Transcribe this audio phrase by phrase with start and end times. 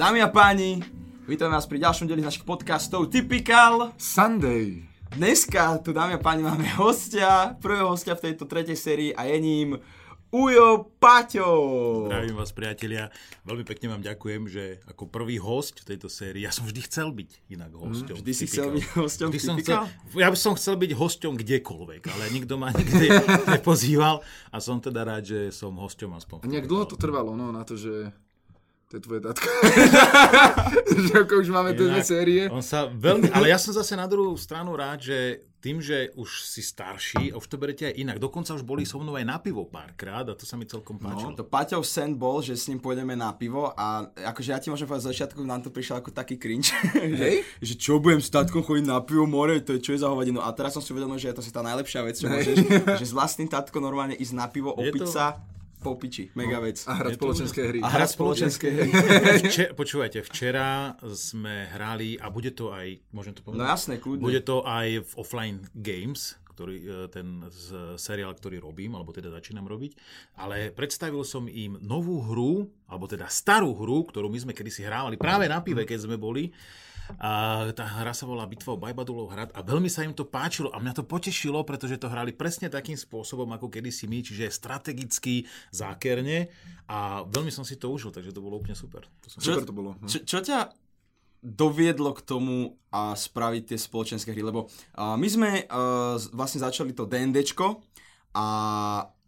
[0.00, 0.80] Dámy a páni,
[1.28, 3.92] vítam vás pri ďalšom deli našich podcastov Typical.
[4.00, 4.88] Sunday.
[5.12, 9.36] Dneska tu, dámy a páni, máme hostia, prvého hostia v tejto tretej sérii a je
[9.36, 9.76] ním
[10.32, 11.52] Ujo Paťo.
[12.08, 13.12] Zdravím vás, priatelia.
[13.44, 17.12] Veľmi pekne vám ďakujem, že ako prvý host v tejto sérii, ja som vždy chcel
[17.12, 18.16] byť inak hosťom.
[18.24, 19.84] Vždy si chcel byť hosťom vždy som chcel,
[20.16, 23.20] Ja by som chcel byť hosťom kdekoľvek, ale nikto ma nikdy
[23.52, 26.36] nepozýval a som teda rád, že som hosťom aspoň.
[26.40, 28.16] A nejak dlho to trvalo, no, na to, že
[28.90, 29.46] to je tvoje tatko.
[31.06, 32.42] že ako už máme tie dve série.
[32.50, 36.42] On sa veľmi, ale ja som zase na druhú stranu rád, že tým, že už
[36.42, 38.16] si starší, a už to berete aj inak.
[38.16, 41.36] Dokonca už boli so mnou aj na pivo párkrát a to sa mi celkom páčilo.
[41.36, 44.88] To Paťov sen bol, že s ním pôjdeme na pivo a akože ja ti môžem
[44.88, 46.72] povedať, z začiatku nám to prišiel ako taký cringe.
[47.20, 50.08] že, že čo budem s tatkom chodiť na pivo more, to je čo je za
[50.08, 50.40] hovadinu.
[50.40, 52.56] A teraz som si uvedomil, že je to si tá najlepšia vec, čo môžeš,
[52.96, 55.38] že s vlastným tatkom normálne ísť na pivo, opiť to- sa,
[55.80, 56.28] po piči.
[56.36, 56.76] Mega vec.
[56.84, 57.78] A hrať spoločenské hry.
[57.80, 58.90] A hrať spoločenské hry.
[59.42, 60.68] Vče, počúvajte, včera
[61.08, 63.64] sme hrali a bude to aj, môžem to No povedať?
[63.66, 64.22] jasné, kľudne.
[64.22, 69.32] Bude to aj v Offline Games, ktorý, e, ten z, seriál, ktorý robím, alebo teda
[69.32, 69.96] začínam robiť.
[70.36, 72.52] Ale predstavil som im novú hru,
[72.84, 76.52] alebo teda starú hru, ktorú my sme kedysi hrávali práve na pive, keď sme boli.
[77.18, 80.70] A tá hra sa volá Bitva o Bajbadulov hrad a veľmi sa im to páčilo
[80.70, 85.48] a mňa to potešilo, pretože to hrali presne takým spôsobom, ako kedysi my, čiže strategicky,
[85.74, 86.52] zákerne
[86.86, 89.08] a veľmi som si to užil, takže to bolo úplne super.
[89.24, 89.96] To som Super to bolo.
[89.98, 90.06] no.
[90.06, 90.70] Čo, čo ťa
[91.40, 94.44] doviedlo k tomu a spraviť tie spoločenské hry?
[94.44, 97.80] Lebo uh, my sme uh, vlastne začali to D&Dčko
[98.36, 98.46] a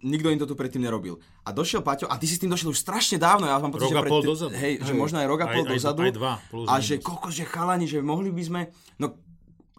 [0.03, 1.17] nikto im to tu predtým nerobil.
[1.47, 3.89] A došiel Paťo, a ty si s tým došiel už strašne dávno, ja mám pocit,
[3.89, 4.53] že pol dozadu.
[4.53, 4.99] Hej, že Hej.
[4.99, 6.01] možno aj rok a Aj- pol aj- dozadu.
[6.03, 6.87] aj dva, plus a minus.
[6.87, 8.61] že kokos, že chalani, že mohli by sme...
[8.99, 9.15] No,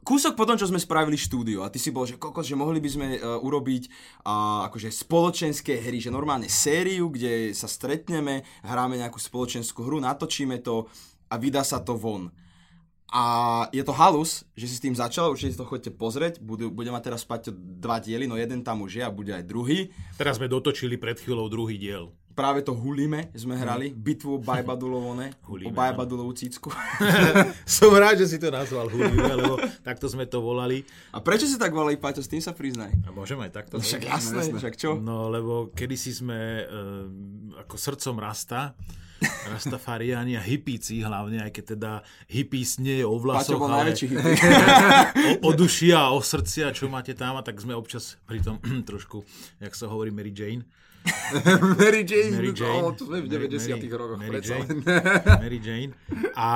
[0.03, 2.89] kúsok potom, čo sme spravili štúdio a ty si bol, že kokos, že mohli by
[2.91, 3.83] sme uh, urobiť
[4.23, 10.59] uh, akože spoločenské hry, že normálne sériu, kde sa stretneme, hráme nejakú spoločenskú hru, natočíme
[10.59, 10.87] to
[11.31, 12.31] a vydá sa to von.
[13.13, 13.23] A
[13.69, 16.89] je to halus, že si s tým začal, určite si to chodite pozrieť, budú, bude
[16.89, 19.93] mať teraz spať dva diely, no jeden tam už je a bude aj druhý.
[20.17, 22.09] Teraz sme dotočili pred chvíľou druhý diel.
[22.33, 25.77] Práve to Hulime sme hrali, bitvu o Bajbadulovone, o Hulime, no.
[25.77, 26.73] Bajbadulovú cícku.
[27.69, 30.81] Som rád, že si to nazval Hulime, lebo takto sme to volali.
[31.13, 32.89] A prečo si tak volali, Paťo, s tým sa priznaj.
[33.05, 33.77] A môžem aj takto?
[33.77, 34.09] Však hovoriť?
[34.09, 34.57] jasné, jasné.
[34.57, 34.97] však čo?
[34.97, 36.81] No, lebo kedysi sme e,
[37.61, 38.73] ako srdcom rasta,
[39.49, 41.91] Rastafariani a hippíci hlavne, aj keď teda
[42.27, 43.91] hippies nie je o Paťo vlasoch, bol ale
[45.43, 48.43] o, o duši a o srdci a čo máte tam, a tak sme občas pri
[48.43, 49.23] tom trošku,
[49.59, 50.63] jak sa hovorí Mary Jane.
[51.83, 52.31] Mary Jane.
[52.31, 52.79] Mary Jane.
[52.79, 54.19] Oh, to sme v Mary- 90 Mary- rokoch.
[54.23, 54.67] Mary Jane.
[55.43, 55.91] Mary Jane.
[56.31, 56.47] A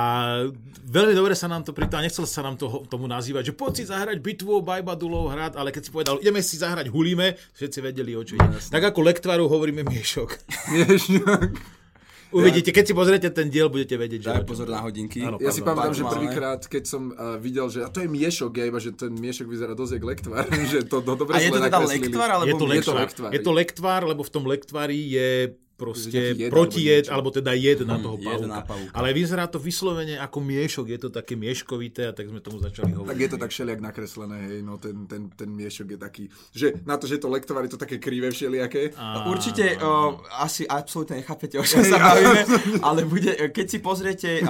[0.88, 3.72] veľmi dobre sa nám to pritom, a nechcel sa nám to, tomu nazývať, že poď
[3.76, 7.78] si zahrať bitvu o Bajbadulov hrad, ale keď si povedal, ideme si zahrať Hulíme, všetci
[7.84, 8.56] vedeli, o čo ide.
[8.56, 10.40] Tak ako lektvaru hovoríme miešok.
[10.72, 11.77] Miešňok.
[12.28, 14.28] Uvidíte, keď si pozriete ten diel, budete vedieť, že...
[14.28, 15.24] Daj pozor to na hodinky.
[15.24, 18.52] Áno, Ja si pamätám, že prvýkrát, keď som uh, videl, že a to je miešok,
[18.60, 21.50] ja iba, že ten miešok vyzerá dosť jak lektvar, že to do, dobre A je
[21.50, 23.30] to teda lektvar, alebo Je to to lektvar.
[23.32, 25.28] Je to lektvar, lebo v tom lektvári je
[25.78, 28.66] proste jed protijed, alebo alebo teda jed na toho jed na pavúka.
[28.66, 28.94] pavúka.
[28.94, 32.96] Ale vyzerá to vyslovene ako miešok, je to také mieškovité a tak sme tomu začali
[32.96, 33.10] hovoriť.
[33.10, 36.66] Tak je to tak všelijak nakreslené, hej, no ten, ten, ten miešok je taký, že
[36.82, 38.96] na to, že to lektvar, je to také krivé všelijaké.
[38.98, 42.40] A- Určite uh, asi absolútne nechápete, o čom sa bavíme,
[42.80, 44.40] ale bude, keď si pozriete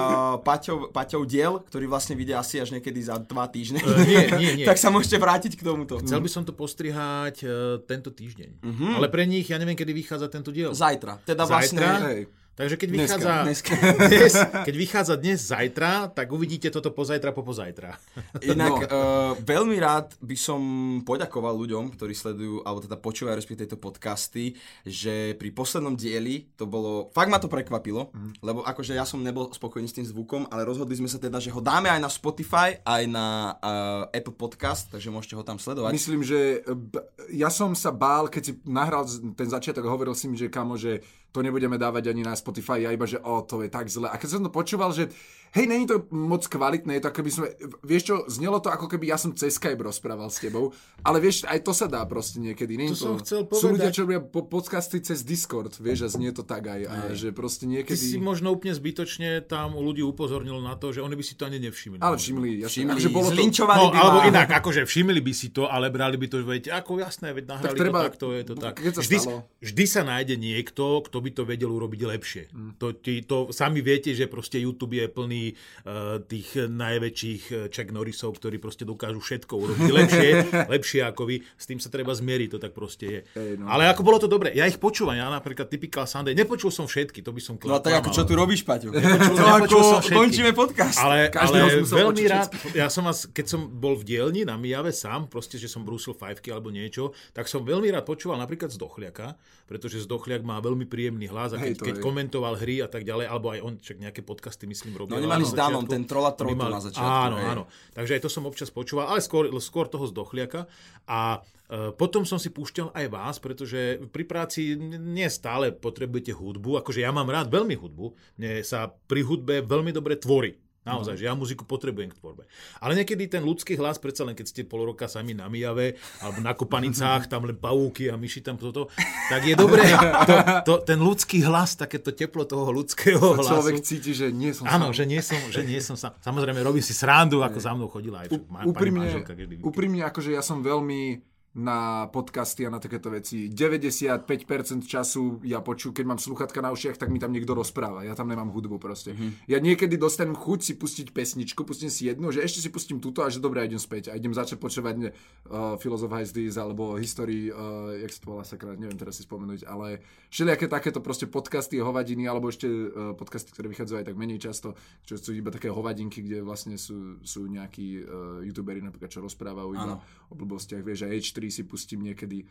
[0.41, 4.51] Paťov, Paťov diel, ktorý vlastne vyjde asi až niekedy za dva týždne, E, nie, nie,
[4.63, 4.65] nie.
[4.69, 5.99] tak sa môžete vrátiť k tomuto.
[5.99, 7.51] Chcel by som to postrihať uh,
[7.83, 8.63] tento týždeň.
[8.95, 10.71] Ale pre nich, ja neviem, kedy vychádza tento diel.
[10.71, 11.18] Zajtra.
[11.25, 11.57] Teda Zajtra?
[11.59, 11.87] vlastne...
[12.07, 12.38] Hej.
[12.59, 13.71] Takže keď Dneska, vychádza, dneska.
[14.03, 14.33] Dnes,
[14.67, 17.95] keď vychádza dnes zajtra, tak uvidíte toto pozajtra po pozajtra.
[18.45, 18.75] Inak No.
[18.83, 20.59] uh, veľmi rád by som
[21.01, 24.53] poďakoval ľuďom, ktorí sledujú, alebo teda počúvajú respektíve tieto podcasty,
[24.83, 28.29] že pri poslednom dieli to bolo, fakt ma to prekvapilo, Mhm.
[28.41, 31.49] lebo akože ja som nebol spokojný s tým zvukom, ale rozhodli sme sa teda, že
[31.49, 33.71] ho dáme aj na Spotify, aj na uh,
[34.11, 35.95] Apple Podcast, takže môžete ho tam sledovať.
[35.95, 36.99] Myslím, že b-
[37.31, 40.99] ja som sa bál, keď si nahral ten začiatok, hovoril si mi, že kamo, že
[41.29, 44.09] to nebudeme dávať ani na Spotify, ja iba, že o, to je tak zle.
[44.09, 45.13] A keď som to počúval, že
[45.51, 47.47] hej, není to moc kvalitné, je to ako keby sme,
[47.81, 51.43] vieš čo, znelo to ako keby ja som cez Skype rozprával s tebou, ale vieš,
[51.43, 52.75] aj to sa dá proste niekedy.
[52.75, 53.91] Nie To som chcel Sú ľudia, povedať.
[53.91, 57.63] čo robia po- podcasty cez Discord, vieš, a znie to tak aj, a že proste
[57.63, 57.97] Ty niekedy...
[57.99, 61.43] si možno úplne zbytočne tam u ľudí upozornil na to, že oni by si to
[61.43, 61.97] ani nevšimli.
[61.97, 63.41] Ale všimli, jasne, Všimli, akože bolo to...
[63.69, 66.99] No, by alebo inak, akože všimli by si to, ale brali by to, veď ako
[66.99, 68.73] jasné, veď nahrali Tak treba- to takto, je to tak.
[68.77, 69.39] keď sa Vždy, stalo.
[69.57, 72.43] vždy sa nájde niekto, kto by to vedel urobiť lepšie.
[72.77, 77.89] To, ti, to sami viete, že proste YouTube je plný uh, tých najväčších uh, Chuck
[77.89, 80.29] Norrisov, ktorí proste dokážu všetko urobiť lepšie,
[80.75, 81.35] lepšie ako vy.
[81.55, 83.19] S tým sa treba zmieriť, to tak proste je.
[83.35, 83.67] Ej, no.
[83.67, 87.23] Ale ako bolo to dobre, ja ich počúvam, ja napríklad Typical Sunday, nepočul som všetky,
[87.23, 88.89] to by som No a tak ako čo tu robíš, Paťo?
[88.89, 90.15] Nepočul- som ako všetky.
[90.15, 90.97] končíme podcast.
[90.97, 94.89] Ale, Každý ale veľmi rád, ja som vás, keď som bol v dielni na Mijave
[94.89, 98.81] sám, proste, že som brúsil fajfky alebo niečo, tak som veľmi rád počúval napríklad z
[98.81, 99.37] Dochliaka,
[99.69, 102.03] pretože z Dochliak má veľmi príjemný hlas a keď, Hej, keď je.
[102.03, 105.21] komentoval hry a tak ďalej, alebo aj on, čak nejaké podcasty myslím robil.
[105.21, 107.47] No, mali s Danom, ten Troll a Oni Trotl mali- na začiatku, Áno, hej.
[107.53, 107.63] áno.
[107.93, 110.65] Takže aj to som občas počúval, ale skôr, skôr toho z Dochliaka.
[111.05, 111.39] A
[111.69, 116.81] e, potom som si púšťal aj vás, pretože pri práci nie stále potrebujete hudbu.
[116.81, 118.05] Akože ja mám rád veľmi hudbu.
[118.37, 120.57] Mne sa pri hudbe veľmi dobre tvorí.
[120.89, 122.49] Naozaj, že ja muziku potrebujem k tvorbe.
[122.81, 126.41] Ale niekedy ten ľudský hlas, predsa len keď ste pol roka sami na Mijave, alebo
[126.41, 128.89] na Kopanicách, tam len pavúky a myši tam toto,
[129.29, 129.85] tak je dobré,
[130.29, 133.53] to, to, ten ľudský hlas, takéto teplo toho ľudského hlasu.
[133.53, 134.97] Človek cíti, že nie som Áno, sám.
[134.97, 136.17] že nie som, že nie som sám.
[136.25, 140.33] Samozrejme, robím si srandu, ako za mnou chodila aj U- pani úprimne, manželka úprimne, akože
[140.33, 143.49] ja som veľmi na podcasty a na takéto veci.
[143.49, 148.05] 95% času ja poču, keď mám sluchatka na ušiach, tak mi tam niekto rozpráva.
[148.05, 149.17] Ja tam nemám hudbu proste.
[149.17, 149.49] Mhm.
[149.49, 153.25] Ja niekedy dostanem chuť si pustiť pesničku, pustím si jednu, že ešte si pustím túto
[153.25, 154.13] a že dobre, idem späť.
[154.13, 158.43] A idem začať počúvať uh, Philosoph Has This alebo History, uh, jak sa to volá
[158.45, 163.49] sakra, neviem teraz si spomenúť, ale všelijaké takéto proste podcasty, hovadiny, alebo ešte uh, podcasty,
[163.49, 167.49] ktoré vychádzajú aj tak menej často, čo sú iba také hovadinky, kde vlastne sú, sú
[167.49, 170.29] nejakí uh, youtuberi napríklad, čo rozprávajú iba Áno.
[170.29, 172.43] o blbostiach, vieš, a H3 si pustím niekedy.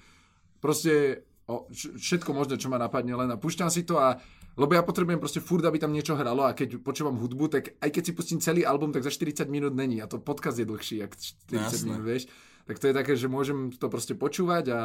[0.58, 4.16] Proste o, všetko možné, čo ma napadne len a púšťam si to a
[4.58, 7.90] lebo ja potrebujem proste furt, aby tam niečo hralo a keď počúvam hudbu, tak aj
[7.94, 10.96] keď si pustím celý album, tak za 40 minút není a to podcast je dlhší,
[10.98, 11.86] jak 40 Jasné.
[11.86, 12.26] minút, vieš.
[12.66, 14.80] Tak to je také, že môžem to proste počúvať a,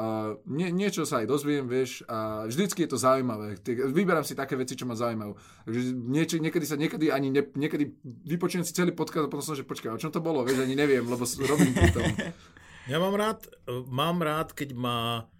[0.00, 0.06] a
[0.48, 3.60] nie, niečo sa aj dozviem, vieš, a vždycky je to zaujímavé.
[3.92, 5.36] Vyberám si také veci, čo ma zaujímajú.
[5.68, 7.92] Takže nieči, niekedy sa, niekedy ani ne, niekedy
[8.24, 10.74] vypočujem si celý podcast a potom som, že počkaj, o čom to bolo, vieš, ani
[10.74, 12.00] neviem, lebo robím to.
[12.90, 13.46] Ja mám rád,
[13.86, 15.30] mám rád, keď má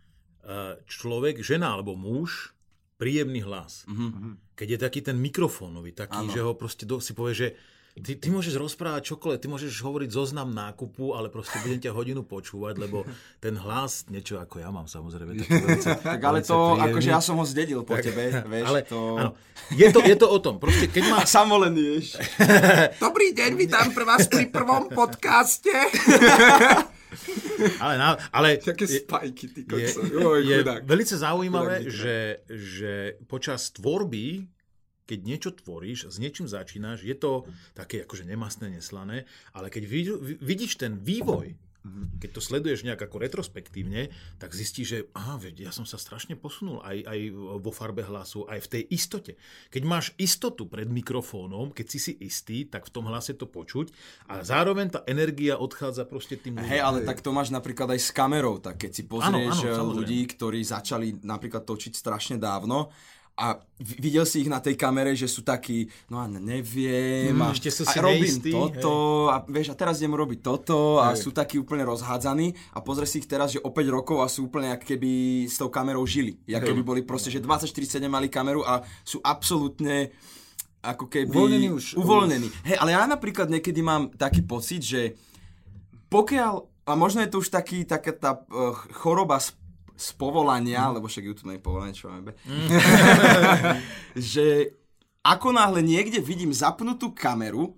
[0.46, 2.54] e, človek, žena alebo muž,
[2.94, 3.82] príjemný hlas.
[4.54, 6.30] Keď je taký ten mikrofónový, taký, Áno.
[6.30, 7.48] že ho proste do, si povie, že
[7.98, 12.22] ty, ty môžeš rozprávať čokoľvek, ty môžeš hovoriť zoznam nákupu, ale proste budem ťa hodinu
[12.22, 13.02] počúvať, lebo
[13.42, 15.42] ten hlas, niečo ako ja mám samozrejme.
[15.42, 16.86] Taký veľce, Tak ale to, príjemný.
[16.86, 18.98] akože ja som ho zdedil po tebe, vieš, ale, to...
[19.18, 19.30] áno,
[19.74, 20.62] je, to, je to o tom.
[20.62, 21.26] Proste keď má, A
[21.74, 22.14] vieš.
[23.02, 25.74] Dobrý deň, vítam pre vás pri prvom podcaste.
[27.84, 30.00] ale, na, ale Také je, spajky, ty je, kokso.
[30.06, 30.82] Joj, je chudák.
[30.86, 32.16] veľmi zaujímavé, Chudák že,
[32.48, 32.92] že
[33.26, 34.46] počas tvorby,
[35.06, 37.42] keď niečo tvoríš, s niečím začínaš, je to
[37.74, 41.58] také akože nemastné, neslané, ale keď vidí, vidíš ten vývoj.
[42.20, 46.36] Keď to sleduješ nejak ako retrospektívne, tak zistíš, že aha, veď ja som sa strašne
[46.36, 47.20] posunul aj, aj
[47.60, 49.32] vo farbe hlasu, aj v tej istote.
[49.72, 53.92] Keď máš istotu pred mikrofónom, keď si si istý, tak v tom hlase to počuť
[54.28, 56.68] a zároveň tá energia odchádza proste tým ľuďom.
[56.68, 59.92] Hej, ale tak to máš napríklad aj s kamerou, tak keď si pozrieš Áno, áno,
[59.92, 62.92] eh, ľudí, ktorí začali napríklad točiť strašne dávno
[63.36, 67.54] a vi- videl si ich na tej kamere, že sú takí, no a neviem, a,
[67.56, 71.16] ešte sú a si robím neistí, toto, a vieš, a teraz idem robiť toto a
[71.16, 74.52] sú takí úplne rozhádzaní a pozrie si ich teraz, že o 5 rokov a sú
[74.52, 75.10] úplne ako keby
[75.48, 76.36] s tou kamerou žili.
[76.44, 80.12] Jak keby boli proste, že 24-7 mali kameru a sú absolútne
[80.80, 81.32] ako keby...
[81.32, 81.84] Uvoľnení už.
[82.00, 82.48] Uvoľnení.
[82.64, 85.16] Hej, ale ja napríklad niekedy mám taký pocit, že
[86.08, 86.52] pokiaľ,
[86.88, 89.54] a možno je to už taký, taká tá uh, choroba z,
[90.00, 90.92] z povolania, Mhm.
[90.96, 92.32] lebo však YouTube nie je povolanie, čo máme.
[94.16, 94.72] že
[95.20, 97.76] ako náhle niekde vidím zapnutú kameru,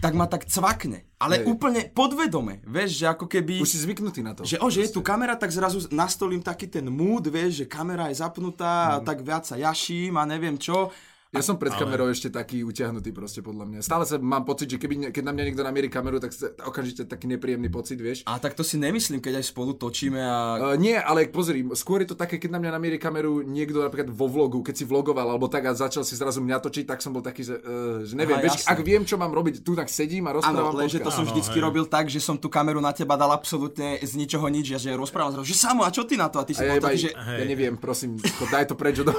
[0.00, 1.06] tak ma tak cvakne.
[1.16, 1.46] Ale Hej.
[1.48, 2.58] úplne podvedome.
[2.64, 3.62] Vieš, že ako keby...
[3.62, 4.42] Už si zvyknutý na to.
[4.42, 8.06] Že, o, že je tu kamera, tak zrazu nastolím taký ten mood, vieš, že kamera
[8.08, 9.06] je zapnutá a Mhm.
[9.06, 10.90] tak viac sa jaším a neviem čo.
[11.28, 13.78] Ja som pred Ale- kamerou ešte taký utiahnutý proste podľa mňa.
[13.84, 17.04] Stále sa mám pocit, že keby, keď na mňa niekto namierí kameru, tak sa- okamžite
[17.04, 18.24] taký nepríjemný pocit, vieš.
[18.24, 20.36] A tak to si nemyslím, keď aj spolu točíme a...
[20.72, 24.08] Uh, nie, ale pozri, skôr je to také, keď na mňa namierí kameru niekto napríklad
[24.08, 27.12] vo vlogu, keď si vlogoval alebo tak a začal si zrazu mňa točiť, tak som
[27.12, 28.72] bol taký, že, uh, že neviem, Aha, vieš, jasné.
[28.72, 31.60] ak viem, čo mám robiť, tu tak sedím a rozprávam Áno, lenže to som vždycky
[31.60, 31.64] hej.
[31.68, 34.96] robil tak, že som tú kameru na teba dal absolútne z ničoho nič, ja že
[34.96, 36.40] rozprávam zrazu, že samo, a čo ty na to?
[36.40, 38.96] A ty si A ja, bol taký, že ja neviem, prosím, to, daj to preč
[39.04, 39.12] mňa.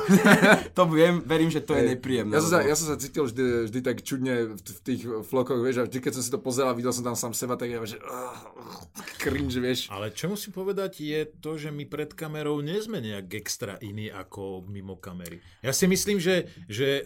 [0.74, 2.32] to viem, verím, že to je nepríjemné.
[2.32, 5.60] Ja som, sa, ja som sa cítil vždy, vždy tak čudne v, v tých flokoch,
[5.60, 7.84] vieš, a vždy, keď som si to pozeral, videl som tam sám seba, tak ja,
[7.84, 8.32] že uh,
[9.22, 9.91] cringe, vieš.
[9.91, 14.08] Ale čo musím povedať je to, že my pred kamerou nie sme nejak extra iní
[14.08, 15.44] ako mimo kamery.
[15.60, 17.03] Ja si myslím, že, že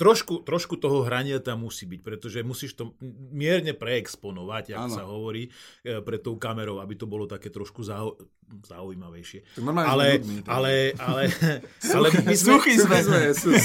[0.00, 2.96] trošku, trošku toho hrania tam musí byť, pretože musíš to
[3.36, 5.52] mierne preexponovať, ako sa hovorí,
[5.84, 8.16] e, pred tou kamerou, aby to bolo také trošku zau,
[8.48, 9.60] zaujímavejšie.
[9.60, 10.48] Ale, tak.
[10.48, 11.24] ale, ale,
[12.00, 12.96] ale my sme, Suchý sme.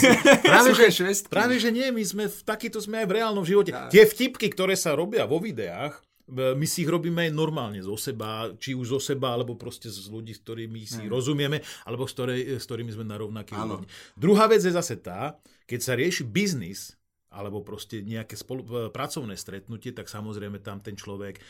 [0.51, 3.72] Práve že, práve, že nie, my sme v takýto sme aj v reálnom živote.
[3.88, 8.50] Tie vtipky, ktoré sa robia vo videách, my si ich robíme aj normálne zo seba,
[8.58, 12.58] či už zo seba, alebo proste z ľudí, s ktorými si rozumieme, alebo s, ktorej,
[12.58, 13.88] s ktorými sme na rovnakej úrovni.
[14.18, 16.94] Druhá vec je zase tá, keď sa rieši biznis,
[17.28, 21.42] alebo proste nejaké spolu, e, pracovné stretnutie, tak samozrejme tam ten človek e,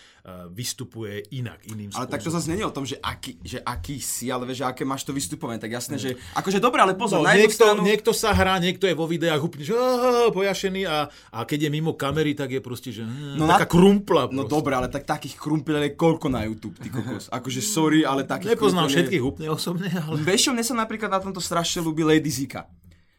[0.49, 2.09] vystupuje inak, iným Ale spôsobom.
[2.09, 4.81] tak to zase je o tom, že aký, že aký si, ale vieš, že aké
[4.81, 5.61] máš to vystupovanie.
[5.61, 7.85] Tak jasné, že akože dobre, ale pozor, No, na niekto, stranu...
[7.85, 9.85] niekto sa hrá, niekto je vo videách úplne že, "Á,
[10.31, 13.69] pojašený a, a keď je mimo kamery, tak je proste, že No no, na- taká
[13.69, 14.25] krumpla.
[14.25, 14.57] No proste.
[14.57, 17.29] dobre, ale tak takých krumpelek je koľko na YouTube, ty kokos.
[17.29, 21.21] Akože sorry, ale takých Nepoznám krumpelek- všetkých úplne osobne, ale Vieš mne sa napríklad na
[21.21, 22.65] tomto strašne ľúbi Lady Zika.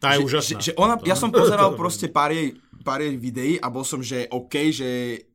[0.06, 0.58] Tá že, je úžasná.
[0.62, 2.54] že, že ona, ja som pozeral proste pár jej,
[2.86, 4.90] pár jej videí a bol som, že OK, že,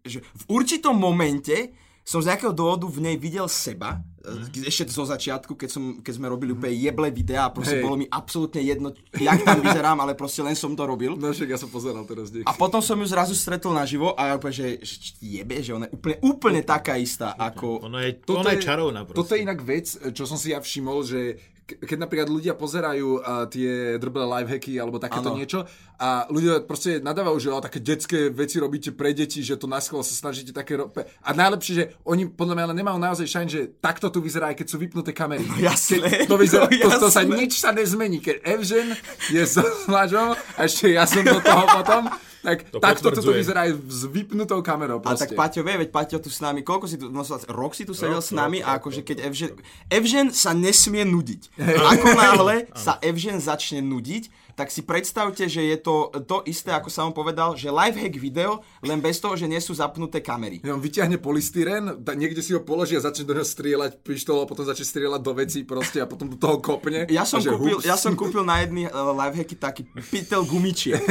[0.08, 4.66] že v určitom momente som z nejakého dôvodu v nej videl seba, mm.
[4.66, 7.86] ešte zo začiatku, keď, som, keď sme robili úplne jeble videá proste Hej.
[7.86, 11.14] bolo mi absolútne jedno, jak tam vyzerám, ale proste len som to robil.
[11.14, 12.50] No však ja som pozeral teraz niekde.
[12.50, 15.86] A potom som ju zrazu stretol naživo a ja úplne, že, že jebe, že ona
[15.86, 17.86] je úplne, úplne taká istá ako...
[17.86, 19.18] Ona je, ona je čarovná proste.
[19.22, 21.38] Toto je inak vec, čo som si ja všimol, že
[21.80, 25.38] keď napríklad ľudia pozerajú uh, tie drblé lifehacky alebo takéto Áno.
[25.38, 25.64] niečo
[26.02, 29.78] a ľudia proste nadávajú, že o, také detské veci robíte pre deti, že to na
[29.78, 30.74] schvál sa snažíte také...
[30.74, 34.50] Ro- a najlepšie, že oni podľa mňa ale nemajú naozaj šajn, že takto tu vyzerá,
[34.50, 35.46] aj keď sú vypnuté kamery.
[35.46, 36.26] No jasné.
[36.26, 37.38] To, vyzerá, No to, to sa jasné.
[37.38, 38.18] nič sa nezmení.
[38.18, 38.98] Keď Evžen
[39.30, 42.10] je so slažou a ešte ja som do toho potom,
[42.42, 44.98] tak To takto toto vyzerá aj s vypnutou kamerou.
[44.98, 45.30] A Proste.
[45.30, 47.22] tak Paťo vie, veď Paťo tu s nami, koľko si tu, no,
[47.54, 49.52] rok si tu sedel Rok, s nami rok, a akože keď Evžen,
[49.94, 51.42] Evžen sa nesmie nudiť.
[51.94, 56.94] Ako náhle sa Evžen začne nudiť, tak si predstavte, že je to to isté, ako
[56.94, 60.62] sa on povedal, že lifehack video, len bez toho, že nie sú zapnuté kamery.
[60.62, 64.46] Ja on vyťahne polystyren, da, niekde si ho položí a začne do neho strieľať pištolou,
[64.46, 67.10] potom začne strieľať do vecí proste a potom do toho kopne.
[67.10, 67.90] Ja som, a kúpil, hups.
[67.90, 69.82] ja som kúpil na jedný uh, lifehacky taký
[70.14, 71.02] pytel gumičie.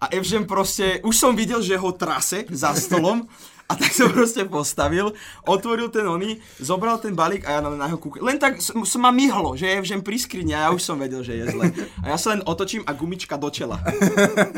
[0.00, 3.28] A Evžen proste, už som videl, že ho trase za stolom
[3.70, 5.14] a tak som proste postavil,
[5.46, 8.26] otvoril ten oný, zobral ten balík a ja na, na ho kúkal.
[8.26, 10.98] Len tak som, som ma myhlo, že je Evžen pri skrini a ja už som
[10.98, 11.70] vedel, že je zle.
[12.02, 13.78] A ja sa len otočím a gumička do čela.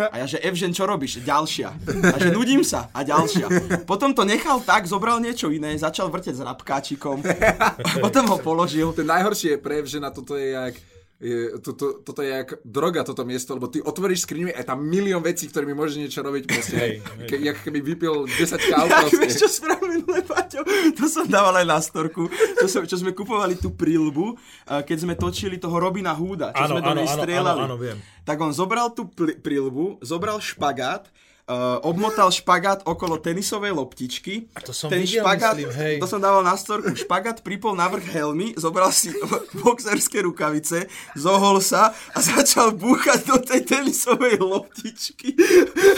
[0.09, 1.21] A ja, že Evžen, čo robíš?
[1.21, 1.69] Ďalšia.
[2.09, 2.89] A že nudím sa.
[2.97, 3.85] A ďalšia.
[3.85, 7.21] Potom to nechal tak, zobral niečo iné, začal vrteť s rapkáčikom.
[8.01, 8.97] Potom ho položil.
[8.97, 10.75] Ten najhoršie je prev, že na toto je jak
[11.23, 14.83] je, toto, toto je jak droga, toto miesto, lebo ty otvoríš skriňu a je tam
[14.83, 16.75] milión vecí, ktorými môžeš niečo robiť proste.
[16.75, 16.93] Hej,
[17.25, 19.17] Ke, jak keby vypil 10 káv Tak, proste.
[19.17, 20.61] vieš čo spravil Paťo?
[20.93, 22.27] To som dával aj na storku,
[22.59, 24.35] čo, som, čo sme kupovali tú prílbu,
[24.67, 27.61] keď sme točili toho Robina Hooda, čo Áno, sme do áno, nej áno, strieľali.
[27.61, 27.99] áno, áno, viem.
[28.23, 29.07] Tak on zobral tú
[29.39, 31.07] prílbu, zobral špagát,
[31.53, 34.49] Uh, obmotal špagát okolo tenisovej loptičky.
[34.57, 35.97] A to som Ten videl, špagát, myslím, hej.
[36.01, 36.97] To som dával na storku.
[36.97, 39.13] Špagát pripol na vrch helmy, zobral si
[39.61, 45.37] boxerské rukavice, zohol sa a začal búchať do tej tenisovej loptičky.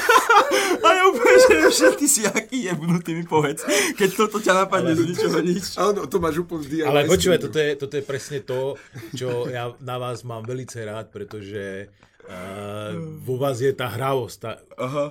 [0.84, 3.62] a ja úplne, že, ty si aký jebnutý, mi povedz.
[3.94, 5.76] Keď toto ťa napadne z ničoho nič.
[5.86, 6.82] Áno, to máš úplne DIY.
[6.82, 8.74] Ale počúvaj, toto je, toto je presne to,
[9.14, 11.94] čo ja na vás mám velice rád, pretože
[12.28, 12.92] uh,
[13.24, 14.36] vo vás je tá hravosť.
[14.40, 14.50] Tá,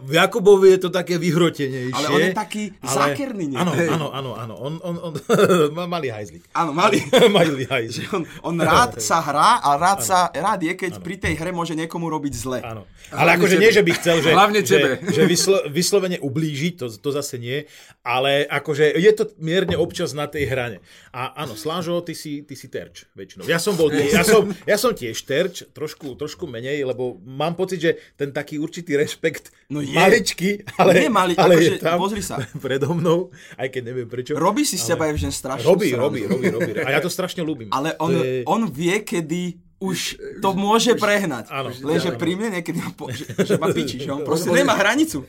[0.03, 1.95] v Jakubovi je to také vyhrotenejšie.
[1.95, 3.87] Ale on je taký zákerný niekedy.
[3.89, 4.53] Áno, áno, áno, áno.
[4.59, 5.13] On, on, on
[5.93, 6.43] malý hajzlik.
[6.51, 6.99] Áno, mali.
[7.31, 8.11] malý hajzlik.
[8.11, 11.73] On, on rád sa hrá a rád, sa, rád je, keď pri tej hre môže
[11.73, 12.59] niekomu robiť zle.
[12.61, 12.83] Áno.
[13.11, 13.63] Hlavne Ale akože tebe.
[13.63, 14.89] nie, že by chcel, že, Hlavne že, tebe.
[15.11, 17.67] že vyslo, vyslovene ublížiť, to, to zase nie,
[18.01, 20.77] ale akože je to mierne občas na tej hrane.
[21.11, 23.43] A áno, Slážo, ty si, ty si terč väčšinou.
[23.45, 27.77] Ja som bol, ja som, ja som tiež terč, trošku, trošku menej, lebo mám pocit,
[27.77, 29.91] že ten taký určitý rešpekt No je.
[29.91, 32.37] maličký, ale, Nie malý, ale akože je tam pozri sa.
[32.63, 34.33] predo mnou, aj keď neviem prečo.
[34.33, 36.71] Robí si z teba Evžen strašne robí, robí, robí, robí.
[36.77, 37.67] A ja to strašne ľúbim.
[37.69, 39.41] Ale on, je- on vie, kedy
[39.83, 39.99] už
[40.39, 41.51] to môže prehnať.
[41.51, 41.75] Áno.
[41.75, 42.19] Lenže Áno.
[42.19, 45.27] pri mne niekedy ma po, že, že ma piči, že on proste nemá hranicu.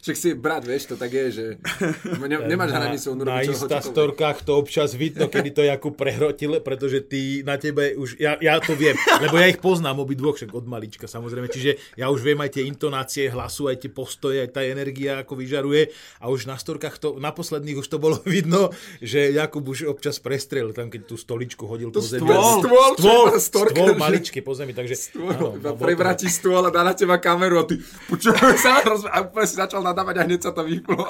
[0.00, 1.44] Však si brat, vieš, to tak je, že
[2.24, 3.44] ne, nemáš hranicu, on na.
[3.44, 8.56] Instastorkách to občas vidno, kedy to Jakub prehrotil, pretože ty na tebe už, ja, ja
[8.64, 12.40] to viem, lebo ja ich poznám obidvoch, však od malička samozrejme, čiže ja už viem
[12.40, 16.56] aj tie intonácie hlasu, aj tie postoje, aj tá energia, ako vyžaruje a už na
[16.56, 18.72] storkách to, na posledných už to bolo vidno,
[19.04, 22.24] že Jakub už občas prestrel tam, keď tú stoličku hodil po zemi.
[22.24, 25.78] stôl, stôl, čo stôl, má storka, stôl že- maličký po zemi, takže áno, Iba no,
[25.78, 27.78] prevráti stôl a dá na teba kameru a ty
[28.08, 29.06] počúvaj sa roz...
[29.08, 31.02] a si začal nadávať a hneď sa to vyplo.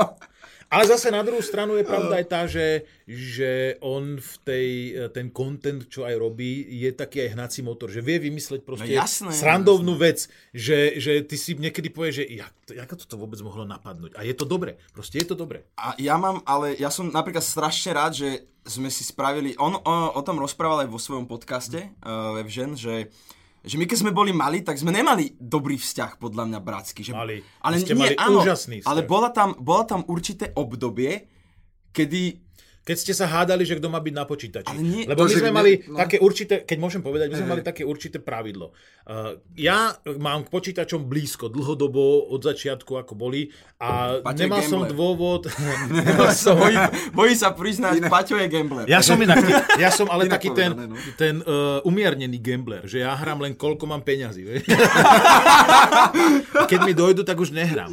[0.70, 4.68] Ale zase na druhú stranu je pravda aj tá, že, že on v tej,
[5.10, 9.02] ten content, čo aj robí, je taký aj hnací motor, že vie vymysleť proste No
[9.02, 13.42] jasné, srandovnú vec, že, že ty si niekedy povieš, že jak, to- jak to vôbec
[13.42, 14.14] mohlo napadnúť.
[14.14, 15.66] A je to dobre, proste je to dobre.
[15.74, 19.94] A ja mám, ale ja som napríklad strašne rád, že sme si spravili, on o,
[20.14, 23.10] o tom rozprával aj vo svojom podcaste, uh, Evžen, že
[23.60, 27.04] že my keď sme boli mali, tak sme nemali dobrý vzťah, podľa mňa, bratský.
[27.04, 27.36] Že, Mali.
[27.60, 28.88] Ale ste nie, mali áno, úžasný vzťah.
[28.88, 31.28] ale bola tam, bola tam určité obdobie,
[31.92, 32.49] kedy
[32.80, 34.72] Keď ste sa hádali, že kto má byť na počítači.
[34.72, 36.00] Ale nie- Lebo my sme mali no.
[36.00, 38.72] také určité, keď môžem povedať, my sme mali také určité pravidlo.
[39.04, 44.80] Uh, ja mám k počítačom blízko, dlhodobo, od začiatku, ako boli, a Paťo nemal som
[44.88, 45.52] dôvod...
[45.92, 46.76] nemal som, bojí,
[47.12, 48.88] bojí sa priznať, Paťo je gambler.
[48.88, 49.44] ja som inak,
[49.76, 50.96] ja som ale Inak taký ten, povedané, no.
[51.20, 54.48] ten uh, umiernený gambler, že ja hrám len koľko mám peňazí.
[56.70, 57.92] Keď mi dojdu, tak už nehrám.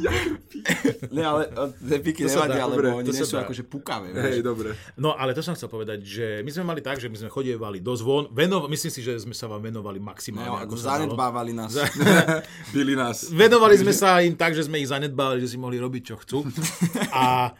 [1.12, 1.50] Ne, ale
[1.82, 4.14] depiky sa nevadia, lebo oni nie sú akože pukavé.
[4.14, 4.77] Hej, dobre.
[4.98, 7.78] No ale to som chcel povedať, že my sme mali tak, že my sme chodievali
[7.78, 11.76] do zvon, venov, myslím si, že sme sa vám venovali maximálne, No, ako zanedbávali nás.
[12.74, 13.30] Byli nás.
[13.30, 16.38] Venovali sme sa im tak, že sme ich zanedbávali, že si mohli robiť, čo chcú.
[17.14, 17.52] A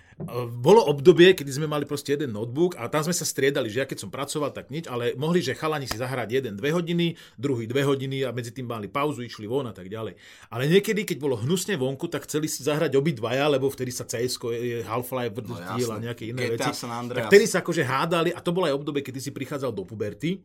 [0.50, 3.86] bolo obdobie, kedy sme mali proste jeden notebook a tam sme sa striedali, že ja
[3.86, 7.70] keď som pracoval, tak nič, ale mohli, že chalani si zahrať jeden dve hodiny, druhý
[7.70, 10.18] dve hodiny a medzi tým mali pauzu, išli von a tak ďalej.
[10.50, 14.42] Ale niekedy, keď bolo hnusne vonku, tak chceli si zahrať obidvaja, lebo vtedy sa CS,
[14.58, 16.82] je Half-Life, no, a nejaké iné GTA veci.
[16.82, 19.86] San Tak vtedy sa akože hádali a to bolo aj obdobie, kedy si prichádzal do
[19.86, 20.42] puberty.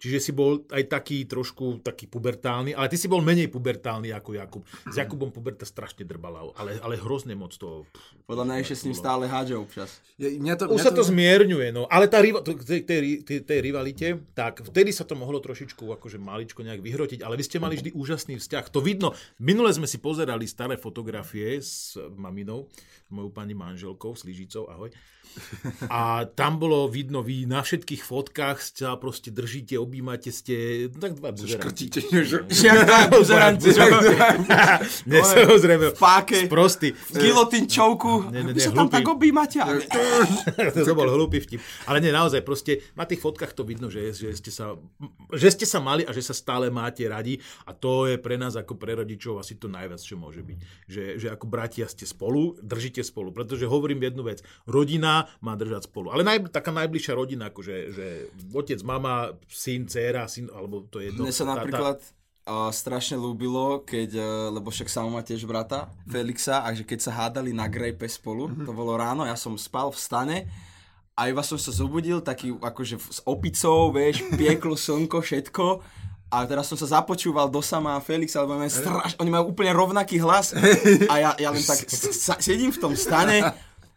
[0.00, 4.30] Čiže si bol aj taký trošku taký pubertálny, ale ty si bol menej pubertálny ako
[4.32, 4.62] Jakub.
[4.88, 7.84] S Jakubom puberta strašne drbala, ale, ale hrozne moc to...
[8.24, 10.00] Podľa mňa ešte s ním stále hádže občas.
[10.16, 11.84] Je, mňa to, Už mňa sa to zmierňuje, no.
[11.84, 15.84] Ale tá riva, to- tej, tej, tej, tej rivalite, tak vtedy sa to mohlo trošičku
[16.00, 18.72] akože maličko nejak vyhrotiť, ale vy ste mali vždy úžasný vzťah.
[18.72, 19.12] To vidno.
[19.36, 22.72] Minule sme si pozerali staré fotografie s maminou,
[23.04, 24.88] s mojou pani manželkou, s Lyžicou, ahoj.
[25.86, 31.18] A tam bolo vidno, vy na všetkých fotkách sa proste držíte, objímate ste, no tak
[31.18, 31.90] dva buzeranti.
[31.90, 32.46] Škrtíte, že...
[33.10, 33.74] Buzeranci.
[35.10, 36.46] Nie, samozrejme, V páke.
[36.46, 36.94] sprostý.
[37.10, 38.30] Gilotín čovku.
[38.30, 39.58] Ne, ne, ne, sa tam tak objímate.
[40.86, 41.58] to bol hlúpy vtip.
[41.90, 44.78] Ale nie, naozaj, proste na tých fotkách to vidno, že, že, ste sa,
[45.34, 48.54] že ste sa mali a že sa stále máte radi a to je pre nás
[48.54, 50.58] ako pre rodičov asi to najviac, čo môže byť.
[50.86, 55.90] Že, že ako bratia ste spolu, držíte spolu, pretože hovorím jednu vec, rodina má držať
[55.90, 56.14] spolu.
[56.14, 58.06] Ale naj, taká najbližšia rodina, akože že
[58.52, 61.24] otec, mama, syn, dcéra, syn, alebo to je jedno.
[61.24, 65.44] Mne sa Tá- tá- napríklad uh, strašne ľúbilo, keď, uh, lebo však Samo má tiež
[65.44, 69.54] brata, Felixa, a že keď sa hádali na grejpe spolu, to bolo ráno, ja som
[69.54, 70.38] spal v stane
[71.14, 75.66] a iba som sa zobudil, taký akože s opicou, vieš, pieklo slnko, všetko.
[76.30, 80.22] A teraz som sa započúval do sama Felixa, lebo majú straš, oni majú úplne rovnaký
[80.22, 80.54] hlas.
[81.10, 83.50] A ja, ja len tak sa, sedím v tom stane,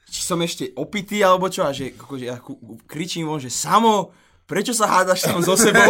[0.09, 2.41] či som ešte opitý, alebo čo, a že, akože ja
[2.89, 4.09] kričím von, že Samo,
[4.45, 5.81] prečo sa hádaš tam so sebou?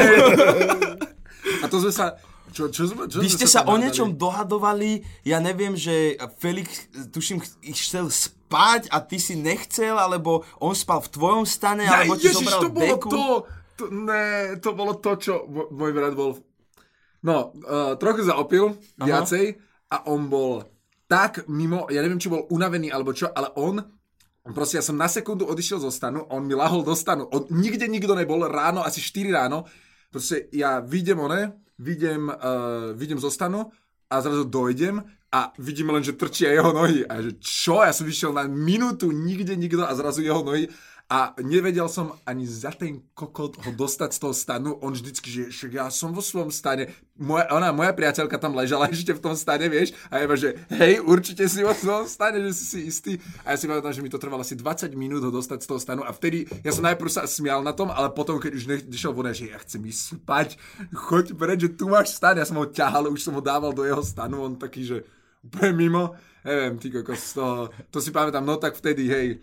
[1.60, 2.06] A to sme sa...
[2.50, 6.86] Čo, čo, sme- čo Vy ste sa tam o niečom dohadovali, ja neviem, že Felix,
[7.10, 12.06] tuším, ch- chcel spať a ty si nechcel, alebo on spal v tvojom stane, Ja,
[12.06, 13.10] alebo ti ježiš, zobral to bolo deku.
[13.10, 13.24] to!
[13.74, 14.26] to ne,
[14.62, 16.38] to bolo to, čo môj brat bol...
[17.26, 19.02] No, uh, trochu zaopil, Aha.
[19.02, 19.58] viacej,
[19.89, 20.62] a on bol
[21.06, 23.82] tak mimo, ja neviem, či bol unavený alebo čo, ale on
[24.44, 27.32] Proste ja som na sekundu odišiel zo stanu, on mi lahol do stanu.
[27.32, 29.64] On, nikde nikto nebol, ráno, asi 4 ráno.
[30.12, 33.72] Proste ja vidím one, vidím, uh, vidím zo stanu
[34.12, 35.00] a zrazu dojdem
[35.32, 37.08] a vidím len, že trčia jeho nohy.
[37.08, 37.88] A že čo?
[37.88, 40.68] Ja som vyšiel na minútu, nikde nikto a zrazu jeho nohy.
[41.13, 44.73] A nevedel som ani za ten kokot ho dostať z toho stanu.
[44.82, 46.89] On vždycky, že ja som vo svojom stane.
[47.21, 49.93] Moja, ona, moja priateľka tam ležala ešte v tom stane, vieš.
[50.10, 53.12] A iba, že hej, určite si vo svojom stane, že si si istý.
[53.45, 55.78] A ja si pamätám, že mi to trvalo asi 20 minút ho dostať z toho
[55.78, 56.02] stanu.
[56.02, 59.30] A vtedy, ja som najprv sa smial na tom, ale potom, keď už nešiel von,
[59.30, 60.58] že ja chcem ísť spať,
[60.97, 62.41] choď preč, že tu máš stan.
[62.41, 64.41] Ja som ho ťahal, už som ho dával do jeho stanu.
[64.41, 65.06] On taký, že
[65.45, 66.17] úplne mimo.
[66.41, 69.39] Neviem, ty kokos, toho, to si pamätám, no tak vtedy, hej,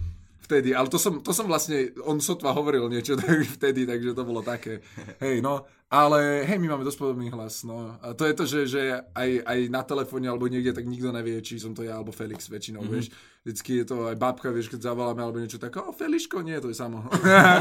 [0.51, 4.27] vtedy, ale to som, to som vlastne, on sotva hovoril niečo tak vtedy, takže to
[4.27, 4.83] bolo také,
[5.23, 8.61] hej, no, ale hej, my máme dosť podobný hlas, no, a to je to, že,
[8.67, 8.83] že
[9.15, 12.51] aj, aj na telefóne alebo niekde, tak nikto nevie, či som to ja alebo Felix
[12.51, 12.95] väčšinou, mm-hmm.
[12.99, 13.15] vieš,
[13.47, 16.75] vždycky je to aj babka, vieš, keď zavoláme alebo niečo tak, o, Feliško, nie, to
[16.75, 17.07] je samo.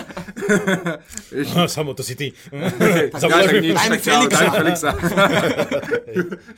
[1.33, 2.33] vieš, Samo to si ty.
[3.13, 4.33] tak, Zavoláš tak nič, Felixa.
[4.33, 4.91] daj Felixa.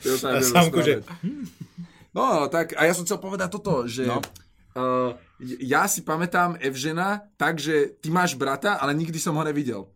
[0.00, 1.04] Jo, sa A idem Samko, že-.
[2.12, 4.20] No, tak a ja som chcel povedať toto, že no.
[4.76, 5.16] Uh,
[5.58, 9.90] ja si pamätám Evžena tak, že ty máš brata, ale nikdy som ho nevidel.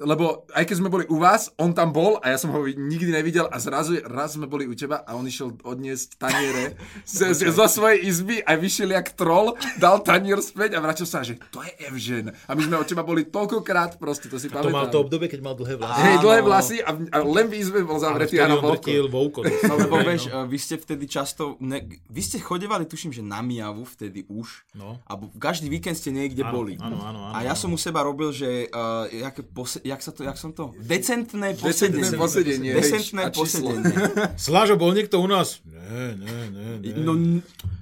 [0.00, 3.08] Lebo aj keď sme boli u vás, on tam bol a ja som ho nikdy
[3.08, 7.52] nevidel a zrazu raz sme boli u teba a on išiel odniesť taniere z, z,
[7.52, 11.60] zo svojej izby a vyšiel jak troll, dal tanier späť a vrátil sa, že to
[11.60, 12.32] je Evžen.
[12.44, 14.72] A my sme od teba boli toľkokrát, proste, to si To pamätám.
[14.72, 16.00] mal to obdobie, keď mal dlhé vlasy.
[16.00, 19.42] Hej, dlhé vlasy a, a len v izbe bol zavretý a na vouko.
[19.70, 23.38] No lebo vieš, uh, vy ste vtedy často, ne, vy ste chodevali, tuším, že na
[23.40, 24.64] Miavu vtedy už.
[24.72, 24.96] No.
[25.04, 26.74] A každý víkend ste niekde Áno, boli.
[26.76, 30.10] áno, áno, áno, a ja som u seba robil, že, uh, jaké pose- jak, sa
[30.14, 30.70] to, jak som to?
[30.78, 32.06] Decentné posedenie.
[32.06, 33.94] Decentné posedenie, Decentné a posedenie.
[34.38, 35.58] Slážo, bol niekto u nás?
[35.66, 36.92] Nie, nie, nie, nie.
[37.02, 37.12] No,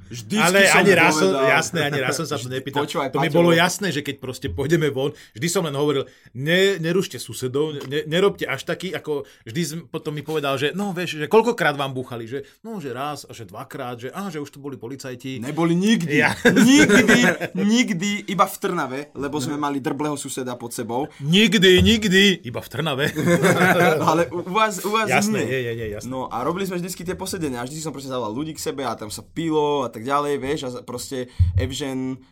[0.08, 2.88] vždycky ale som ani raz, som, jasné, ani raz som sa to nepýtal.
[2.88, 3.56] Počúvaj, to mi bolo no.
[3.56, 8.48] jasné, že keď proste pôjdeme von, vždy som len hovoril, ne, nerušte susedov, ne, nerobte
[8.48, 12.24] až taký, ako vždy som, potom mi povedal, že no vieš, že koľkokrát vám búchali,
[12.24, 15.44] že no, že raz, a že dvakrát, že á, že už tu boli policajti.
[15.44, 16.24] Neboli nikdy.
[16.24, 16.32] Ja.
[16.68, 17.20] Nikdy,
[17.54, 21.06] nikdy, iba v Trnave, lebo sme mali drbleho suseda pod sebou.
[21.22, 21.97] Nikdy, nikdy,
[22.46, 23.10] iba v Trnave.
[24.08, 25.50] Ale u vás, u vás jasné, nie.
[25.50, 26.06] je, je, je, jasné.
[26.06, 28.94] No a robili sme vždycky tie posedenia vždy som proste zavolal ľudí k sebe a
[28.94, 31.26] tam sa pilo a tak ďalej, vieš, a proste
[31.58, 32.22] Evžen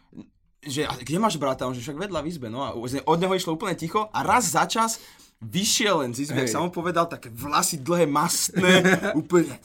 [0.66, 1.66] že a kde máš brata?
[1.66, 4.50] On že však vedľa v izbe, no a od neho išlo úplne ticho a raz
[4.50, 4.98] za čas
[5.44, 8.80] vyšiel len z izby, jak sa povedal, také vlasy dlhé, mastné,
[9.20, 9.60] úplne.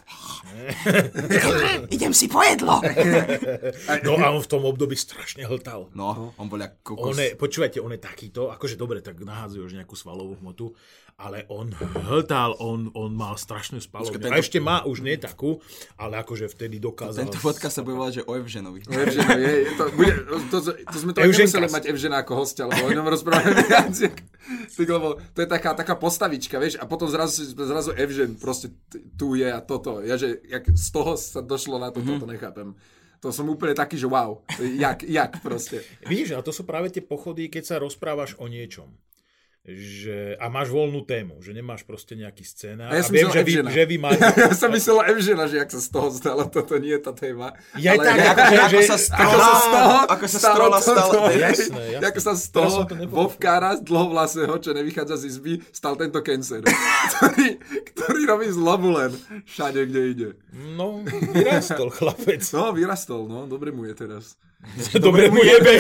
[1.96, 2.84] Idem si po jedlo.
[4.06, 5.92] No a on v tom období strašne hltal.
[5.96, 7.14] No, on bol jak kokos.
[7.14, 10.74] On je, počúvajte, on je takýto, akože dobre, tak nahádzajú už nejakú svalovú hmotu,
[11.18, 11.72] ale on
[12.08, 14.16] hltal, on, on mal strašnú spalovňu.
[14.16, 15.60] Počkaj, A tento- ešte má už nie takú,
[16.00, 17.28] ale akože vtedy dokázal...
[17.28, 18.80] Tento podcast sa bude volať, že o Evženovi.
[18.88, 20.14] Evžena, je, je to, bude,
[20.50, 23.96] to, to, to sme to nemuseli mať Evžena ako hostia, lebo o ňom rozprávame viac.
[24.78, 28.74] lebo to je taká, taká postavička, vieš, a potom zrazu, zrazu Evžen proste
[29.18, 30.02] tu je a toto.
[30.02, 32.74] Ja, že jak z toho sa došlo na toto, to nechápem.
[33.22, 35.86] To som úplne taký, že wow, jak, jak proste.
[36.10, 38.90] Vidíš, a to sú práve tie pochody, keď sa rozprávaš o niečom.
[39.64, 42.90] Že, a máš voľnú tému, že nemáš proste nejaký scénar.
[42.90, 44.18] A ja A, som viem, myslel že vy, že vy máte...
[44.42, 47.54] Ja som myslel Evžena, že jak sa z toho stalo, toto nie je tá téma.
[47.78, 50.38] Ja aj tak, ako- akože, ako že- sa Ako Trola- sa z toho, ako sa
[50.40, 52.02] z trola stal- Jasné, jasné.
[52.04, 53.14] Ako sa z toho nepochopil.
[53.14, 56.66] vovkára z dlhovlasého, čo nevychádza z izby, stal tento cancer,
[57.14, 57.48] ktorý,
[57.86, 59.14] ktorý robí zlobu len
[59.46, 60.30] všade, kde ide.
[60.74, 62.42] No, vyrastol chlapec.
[62.50, 64.42] No, vyrastol, no, dobre mu je teraz.
[65.00, 65.74] Dobre mu jebe.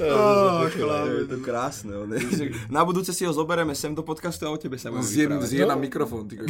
[0.00, 1.92] Oh, je to krásne.
[1.94, 2.52] On je.
[2.72, 5.68] Na budúce si ho zoberieme sem do podcastu a o tebe sa budeme Zjem, zjem
[5.68, 6.40] na mikrofón, ty.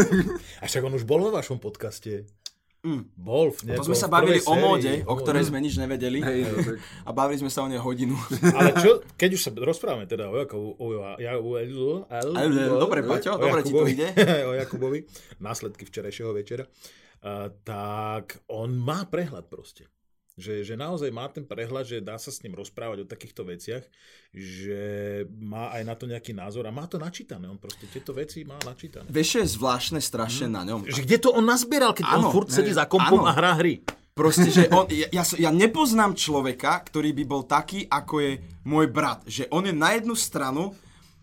[0.62, 2.24] A však on už bol vo vašom podcaste.
[2.84, 3.08] Mm.
[3.16, 6.20] Bol v To nejakom, sme sa bavili o móde, o ktorej sme nič nevedeli.
[6.20, 6.76] Hej, no, tak.
[7.08, 8.12] A bavili sme sa o nej hodinu.
[8.52, 10.84] Ale čo, keď už sa rozprávame teda o Jakobu, o,
[11.16, 14.12] ja, o, o, Dobre, Paťo, dobre ti to ide.
[14.48, 15.00] o Jakubovi,
[15.40, 16.68] následky včerajšieho večera,
[17.64, 19.88] tak on má prehľad proste.
[20.34, 23.86] Že, že naozaj má ten prehľad, že dá sa s ním rozprávať o takýchto veciach,
[24.34, 24.82] že
[25.30, 27.46] má aj na to nejaký názor a má to načítané.
[27.46, 29.06] On proste tieto veci má načítané.
[29.06, 30.90] Vieš, čo je zvláštne strašne na ňom?
[30.90, 33.30] Že kde to on nazbieral, keď Áno, on furt sedí za kompom áno.
[33.30, 33.86] a hrá hry?
[34.10, 38.32] Proste, že on, ja, ja, ja nepoznám človeka, ktorý by bol taký, ako je
[38.66, 39.22] môj brat.
[39.30, 40.74] Že on je na jednu stranu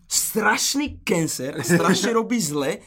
[0.08, 2.80] strašný cancer, strašne robí zle,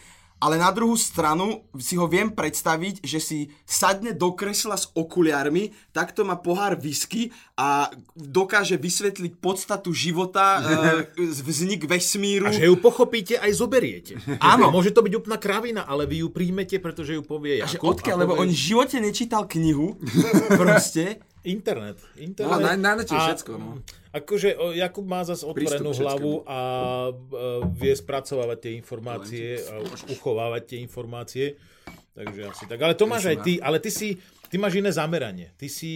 [0.45, 5.73] ale na druhú stranu si ho viem predstaviť, že si sadne do kresla s okuliarmi,
[5.89, 10.61] takto má pohár whisky a dokáže vysvetliť podstatu života,
[11.17, 12.45] e, vznik vesmíru.
[12.45, 14.21] A že ju pochopíte, aj zoberiete.
[14.37, 14.69] Áno.
[14.69, 17.97] Môže to byť úplná kravina, ale vy ju príjmete, pretože ju povie A že Jakub.
[17.97, 19.97] odkiaľ, lebo on v živote nečítal knihu,
[20.61, 21.25] proste.
[21.45, 21.97] Internet.
[22.17, 22.49] internet.
[22.51, 23.79] No, na, na nete A- všetko, no.
[24.15, 26.59] Akože Jakub má zase otvorenú Prístup hlavu a
[27.11, 27.13] e,
[27.75, 31.45] vie spracovávať tie informácie a uchovávať tie informácie.
[32.15, 32.79] Takže asi tak.
[32.79, 34.15] Ale to máš aj ty, ale ty si,
[34.47, 35.51] ty máš iné zameranie.
[35.59, 35.91] Ty si,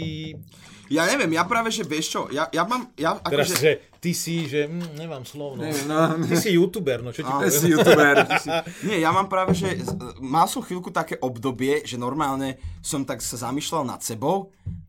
[0.92, 3.62] Ja neviem, ja práve, že vieš čo, ja, ja mám, ja teraz, akože...
[3.62, 3.72] že
[4.04, 5.64] ty si, že, mm, nemám slovo, no.
[5.88, 6.20] no.
[6.28, 7.54] Ty si youtuber, no čo ti poviem.
[7.56, 8.26] si youtuber.
[8.90, 13.24] Nie, ja mám práve, že z- mal som chvíľku také obdobie, že normálne som tak
[13.24, 14.88] sa zamýšľal nad sebou že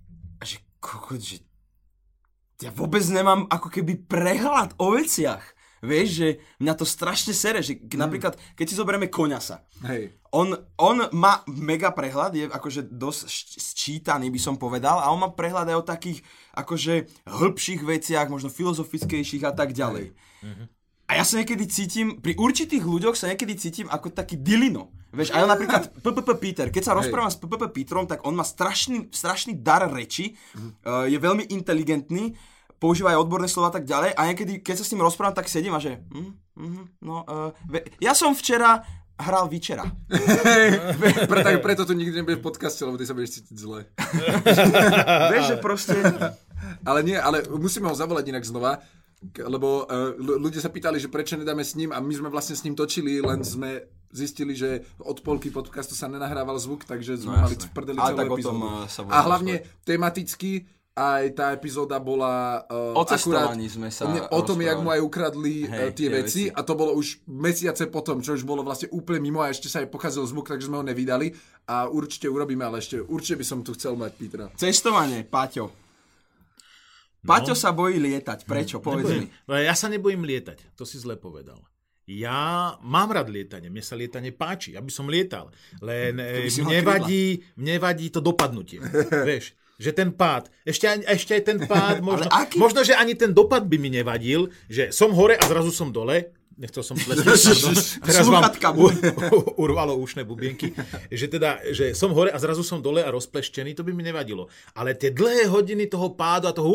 [0.81, 1.45] kokot, že
[2.61, 5.41] ja vôbec nemám ako keby prehľad o veciach.
[5.81, 6.29] Vieš, že
[6.61, 10.13] mňa to strašne sere, že k- napríklad, keď si zoberieme Koňasa, Hej.
[10.29, 13.25] on, on má mega prehľad, je akože dosť
[13.57, 16.21] sčítaný by som povedal a on má prehľad aj o takých
[16.53, 20.13] akože hĺbších veciach, možno filozofickejších a tak ďalej.
[21.09, 24.93] A ja sa niekedy cítim, pri určitých ľuďoch sa niekedy cítim ako taký dilino.
[25.11, 28.47] Vieš, a ja napríklad PPP Peter, keď sa rozprávam s PPP Petrom, tak on má
[28.47, 30.39] strašný, strašný dar reči,
[30.87, 32.39] uh, je veľmi inteligentný,
[32.79, 35.51] používa aj odborné slova a tak ďalej a niekedy, keď sa s ním rozprávam, tak
[35.51, 37.51] sedím a že, mm, mm, no, uh,
[37.99, 38.87] ja som včera
[39.21, 39.85] hral večera.
[41.29, 43.85] Pre, tak, preto tu nikdy nebude v podcaste, lebo ty sa budeš cítiť zle.
[45.37, 45.95] Vieš, že proste...
[46.85, 48.81] Ale nie, ale musíme ho zavolať inak znova.
[49.37, 52.65] Lebo uh, ľudia sa pýtali, že prečo nedáme s ním a my sme vlastne s
[52.65, 57.43] ním točili, len sme zistili, že od polky podcastu sa nenahrával zvuk, takže sme No,
[57.43, 58.59] mali v prdeli celú epizódu.
[58.59, 64.21] uh, sa A hlavne tematicky aj tá epizóda bola uh, O cestovaní sme sa ne,
[64.27, 66.53] o tom, jak mu aj ukradli Hej, Hej, tie tie veci veci.
[66.53, 69.81] a to bolo už mesiace potom, čo už bolo vlastne úplne mimo a ešte sa
[69.81, 71.31] aj pokazil zvuk, takže sme ho nevydali
[71.65, 74.45] a určite urobíme, ale ešte určite by som tu chcel mať Petra.
[74.53, 75.71] Cestovanie, Paťo.
[77.23, 78.43] Paťo sa bojí lietať.
[78.43, 78.83] Prečo?
[78.83, 79.29] Povedz mi.
[79.47, 81.63] No, ja sa nebojím lietať, to si zle povedal.
[82.11, 86.83] Ja mám rád lietanie, mne sa lietanie páči, ja by som lietal, len eh, mne
[86.83, 88.83] vadí, mne vadí to dopadnutie,
[89.31, 92.59] vieš, že ten pád, ešte, ešte aj ten pád, možno, aký?
[92.59, 96.35] možno, že ani ten dopad by mi nevadil, že som hore a zrazu som dole,
[96.59, 97.23] nechcel som pardon,
[98.11, 100.75] teraz vám u, u, urvalo ušné bubienky,
[101.15, 104.51] že teda, že som hore a zrazu som dole a rozpleštený, to by mi nevadilo.
[104.75, 106.75] Ale tie dlhé hodiny toho pádu a toho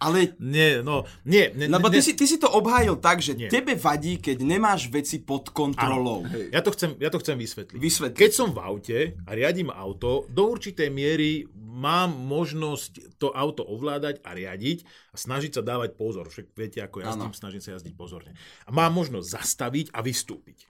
[0.00, 1.52] Ale Nie, no, nie.
[1.52, 3.52] Ne, Lebo ty ne, si, ty si to obhájil tak, že Nie.
[3.52, 6.24] tebe vadí, keď nemáš veci pod kontrolou.
[6.48, 7.76] Ja to chcem, ja to chcem vysvetliť.
[7.76, 8.16] Vysvetli.
[8.16, 14.24] Keď som v aute a riadím auto, do určitej miery mám možnosť to auto ovládať
[14.24, 16.32] a riadiť a snažiť sa dávať pozor.
[16.32, 18.32] Však viete, ako jazdím, snažím sa jazdiť pozorne.
[18.64, 20.66] A mám možnosť zastaviť a vystúpiť.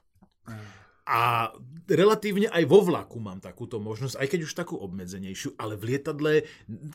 [1.11, 1.51] A
[1.91, 6.33] relatívne aj vo vlaku mám takúto možnosť, aj keď už takú obmedzenejšiu, ale v lietadle,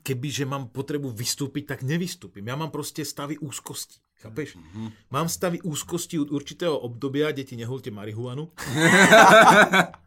[0.07, 2.47] kebyže mám potrebu vystúpiť, tak nevystúpim.
[2.47, 3.99] Ja mám proste stavy úzkosti.
[4.23, 4.55] Chápeš?
[4.55, 4.87] Mm-hmm.
[5.11, 8.47] Mám stavy úzkosti od určitého obdobia, deti nehulte marihuanu.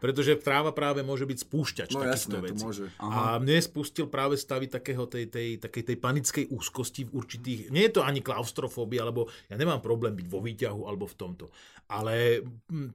[0.00, 2.64] Pretože tráva práve môže byť spúšťač No takýchto jasné, vecí.
[2.64, 2.84] môže.
[2.96, 7.60] A mne spustil práve stavy takého tej, tej, takej tej panickej úzkosti v určitých...
[7.68, 11.44] Nie je to ani klaustrofóbia, alebo ja nemám problém byť vo výťahu alebo v tomto.
[11.92, 12.40] Ale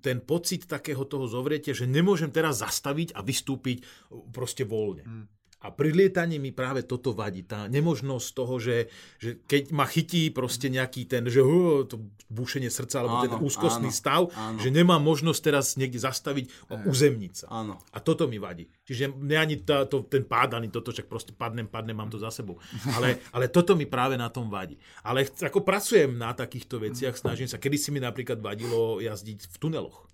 [0.02, 3.86] ten pocit takého toho zovretia, že nemôžem teraz zastaviť a vystúpiť
[4.34, 5.06] proste voľne.
[5.06, 5.26] Hmm.
[5.66, 7.42] A pri lietaní mi práve toto vadí.
[7.42, 8.78] Tá nemožnosť toho, že,
[9.18, 13.42] že keď ma chytí proste nejaký ten, že uh, to búšenie srdca alebo ten Áno,
[13.42, 14.62] úzkostný áno, stav, áno.
[14.62, 17.46] že nemám možnosť teraz niekde zastaviť a uzemniť sa.
[17.50, 17.82] Áno.
[17.90, 18.70] A toto mi vadí.
[18.86, 22.22] Čiže mne ani tá, to, ten pád, ani toto, čak proste padnem, padnem, mám to
[22.22, 22.62] za sebou.
[22.94, 24.78] Ale, ale toto mi práve na tom vadí.
[25.02, 27.58] Ale ako pracujem na takýchto veciach, snažím sa.
[27.58, 30.06] Kedy si mi napríklad vadilo jazdiť v tuneloch.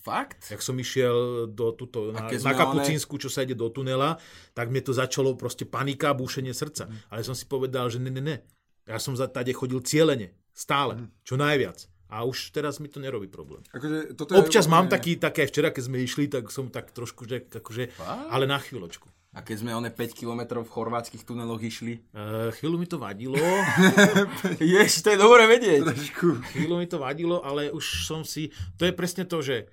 [0.00, 0.48] Fakt?
[0.48, 4.16] Jak som išiel do tuto, na, na Kapucínsku, čo sa ide do tunela,
[4.56, 6.88] tak mne to začalo proste panika, búšenie srdca.
[7.12, 8.36] Ale som si povedal, že ne, ne, ne.
[8.88, 11.86] Ja som za tade chodil cieľene, stále, čo najviac.
[12.10, 13.62] A už teraz mi to nerobí problém.
[13.70, 17.22] Akože, toto Občas je, mám taký, také, včera, keď sme išli, tak som tak trošku,
[17.22, 17.94] že, akože,
[18.34, 19.06] ale na chvíľočku.
[19.30, 22.02] A keď sme one 5 km v chorvátskych tuneloch išli?
[22.10, 23.38] Uh, chvíľu mi to vadilo,
[24.58, 25.86] Jež, to je dobre vedieť.
[25.86, 26.42] Trošku.
[26.50, 29.70] chvíľu mi to vadilo, ale už som si, to je presne to, že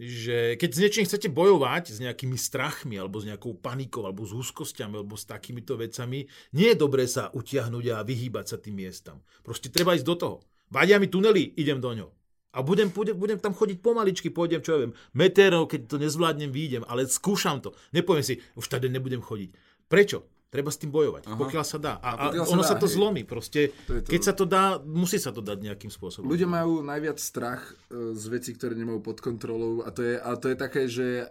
[0.00, 4.32] že keď s niečím chcete bojovať, s nejakými strachmi, alebo s nejakou panikou, alebo s
[4.32, 6.24] úzkosťami, alebo s takýmito vecami,
[6.56, 9.20] nie je dobré sa utiahnuť a vyhýbať sa tým miestam.
[9.44, 10.36] Proste treba ísť do toho.
[10.72, 12.08] Vadia mi tunely, idem do ňo.
[12.50, 16.50] A budem, budem, budem tam chodiť pomaličky, pôjdem, čo ja viem, metérov, keď to nezvládnem,
[16.50, 17.70] výjdem, ale skúšam to.
[17.94, 19.54] Nepoviem si, už tady nebudem chodiť.
[19.86, 20.26] Prečo?
[20.50, 21.38] Treba s tým bojovať, Aha.
[21.38, 21.94] pokiaľ sa dá.
[22.02, 22.98] A, a, sa ono dá, sa to hej.
[22.98, 23.22] zlomí.
[23.22, 24.10] Proste, To to.
[24.10, 26.26] keď sa to dá, musí sa to dať nejakým spôsobom.
[26.26, 30.30] Ľudia majú najviac strach e, z vecí, ktoré nemajú pod kontrolou a to je, a
[30.34, 31.26] to je také, že e,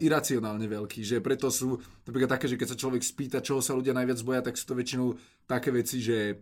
[0.00, 3.92] iracionálne veľký, že preto sú napríklad také, že keď sa človek spýta, čoho sa ľudia
[3.92, 6.40] najviac boja, tak sú to väčšinou také veci, že,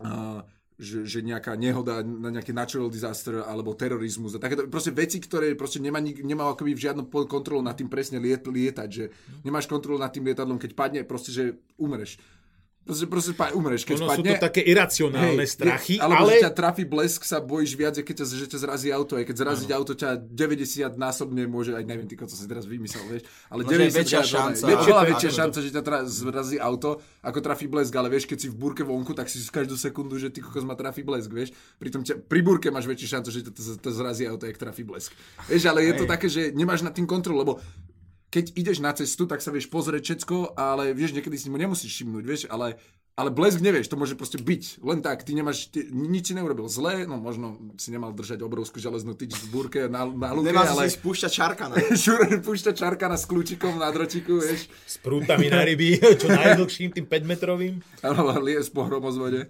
[0.00, 0.40] uh,
[0.76, 5.56] že, že nejaká nehoda, na nejaký natural disaster alebo terorizmus a takéto proste veci, ktoré
[5.56, 9.08] proste nemá, nemá akoby žiadnu pod- kontrolu nad tým presne liet, lietať, že
[9.40, 12.20] nemáš kontrolu nad tým lietadlom, keď padne, proste, že umreš.
[12.86, 14.38] Proste, proste pa, umreš, keď Ono sú spadne.
[14.38, 16.38] to také iracionálne Hej, strachy, je, alebo ale...
[16.38, 19.18] že ťa trafí blesk, sa bojíš viac, keď ťa, že ťa zrazí auto.
[19.18, 23.02] Aj keď zrazí auto ťa 90 násobne môže, aj neviem, ty, co si teraz vymyslel,
[23.10, 23.26] vieš.
[23.50, 24.64] Ale No, že je 90 väčšia šanca.
[24.70, 27.90] Je oveľa väčšia šanca, že ťa tra, zrazí auto, ako trafí blesk.
[27.98, 30.78] Ale vieš, keď si v búrke vonku, tak si každú sekundu, že ty kokos ma
[30.78, 31.50] trafí blesk, vieš.
[31.82, 33.40] Pritom ťa, pri búrke máš väčšiu šancu, že
[33.82, 35.10] ťa zrazí auto, jak trafí blesk.
[35.50, 37.58] Vieš, ale je to také, že nemáš nad tým kontrolu, lebo
[38.30, 41.92] keď ideš na cestu, tak sa vieš pozrieť všetko, ale vieš, niekedy si mu nemusíš
[41.94, 42.76] všimnúť, vieš, ale,
[43.16, 44.82] ale blesk nevieš, to môže proste byť.
[44.82, 48.82] Len tak, ty nemáš, ty, nič si neurobil zle, no možno si nemal držať obrovskú
[48.82, 51.74] železnú tyč v búrke na, na luke, Nemá ale si spúšťať šarkana.
[52.02, 57.06] šúr púšťa čarkana s kľúčikom na drotiku, vieš, S prútami na ryby, čo najdlhším, tým
[57.06, 57.74] 5 metrovým.
[58.02, 59.48] alebo lies po hromozvode.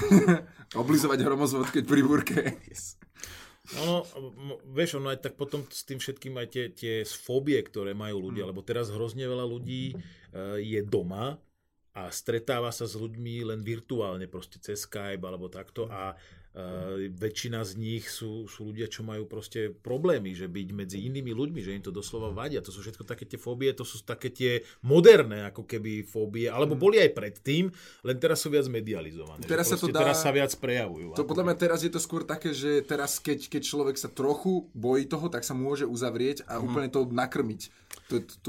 [0.82, 2.40] Oblizovať hromozvod, keď pri búrke.
[3.76, 4.00] Ono,
[4.32, 8.32] m- vieš, ono aj tak potom s tým všetkým aj tie, tie fóbie, ktoré majú
[8.32, 9.94] ľudia, lebo teraz hrozne veľa ľudí e,
[10.64, 11.36] je doma
[11.92, 16.16] a stretáva sa s ľuďmi len virtuálne, proste cez Skype alebo takto a
[16.48, 21.30] Uh, väčšina z nich sú, sú ľudia, čo majú proste problémy, že byť medzi inými
[21.30, 22.64] ľuďmi, že im to doslova vadia.
[22.64, 26.74] To sú všetko také tie fóbie, to sú také tie moderné ako keby fóbie, alebo
[26.74, 26.80] Mm.
[26.82, 27.70] boli aj predtým,
[28.02, 29.44] len teraz sú viac medializované.
[29.44, 31.14] Teraz sa to dá- Teraz sa viac prejavujú.
[31.14, 34.66] To podľa mňa teraz je to skôr také, že teraz keď, keď človek sa trochu
[34.72, 37.70] bojí toho, tak sa môže uzavrieť a úplne to nakrmiť.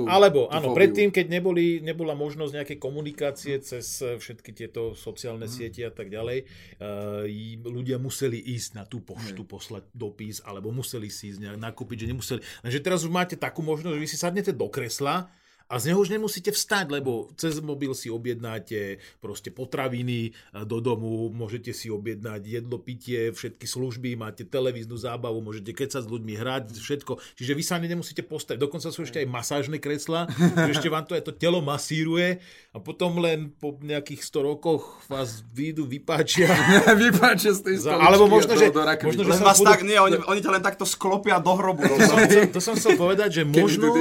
[0.07, 5.51] Alebo, áno, predtým, keď neboli, nebola možnosť nejakej komunikácie cez eh, všetky tieto sociálne Mhm.
[5.51, 6.45] siete a tak ďalej,
[6.79, 7.25] uh,
[7.65, 12.39] ľudia museli ísť na tú poštu, poslať dopis, alebo museli si ísť nakúpiť, že nemuseli.
[12.63, 15.27] Lenže teraz už máte takú možnosť, že vy si sadnete do kresla
[15.69, 20.81] a z neho už nemusíte vstať, lebo cez mobil si objednáte proste potraviny eh, do
[20.81, 26.33] domu, môžete si objednať jedlo, pitie, všetky služby, máte televíznu zábavu, môžete kecať s ľuďmi,
[26.33, 27.21] hrať, všetko.
[27.37, 28.57] Čiže vy sa ani nemusíte postaviť.
[28.57, 32.41] Dokonca sú ešte aj masážne kresla, že ešte vám to aj to telo masíruje
[32.73, 36.49] a potom len po nejakých 100 rokoch vás výjdu, vypáčia.
[36.99, 39.07] Vypáčia z tej stoličky alebo možno, že- do rakoviny.
[39.13, 41.85] možno, že Len vás budú- tak, nie, oni, oni ťa len takto sklopia do hrobu.
[41.85, 43.93] To som, chcel, to som chcel povedať, že možno,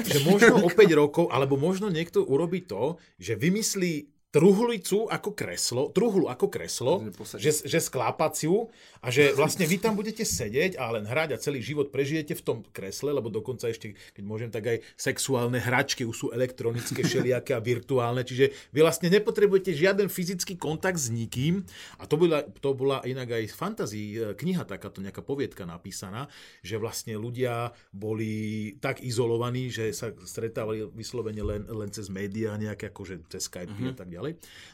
[0.00, 5.90] že možno o 5 rokov, alebo možno niekto urobí to, že vymyslí truhlicu ako kreslo,
[5.90, 7.02] truhlu ako kreslo,
[7.42, 8.70] Že že, sklápaciu
[9.02, 12.42] a že vlastne vy tam budete sedieť a len hrať a celý život prežijete v
[12.46, 17.58] tom kresle, lebo dokonca ešte, keď môžem, tak aj sexuálne hračky už sú elektronické, všelijaké
[17.58, 21.66] a virtuálne, čiže vy vlastne nepotrebujete žiaden fyzický kontakt s nikým
[21.98, 26.30] a to bola, to bola inak aj fantasy kniha, takáto nejaká poviedka napísaná,
[26.62, 32.94] že vlastne ľudia boli tak izolovaní, že sa stretávali vyslovene len, len cez médiá, nejaké
[32.94, 33.90] akože cez Skype mm-hmm.
[33.90, 34.19] a tak ďalej.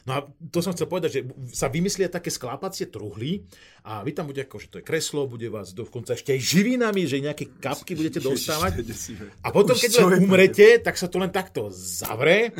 [0.03, 0.19] No a
[0.51, 1.21] to som chcel povedať, že
[1.55, 3.47] sa vymyslia také sklápacie truhly
[3.87, 7.07] a vy tam bude ako, že to je kreslo, bude vás dokonca ešte aj živinami,
[7.07, 8.83] že nejaké kapky budete dostávať.
[9.43, 12.51] A potom, keď len umrete, tak sa to len takto zavre,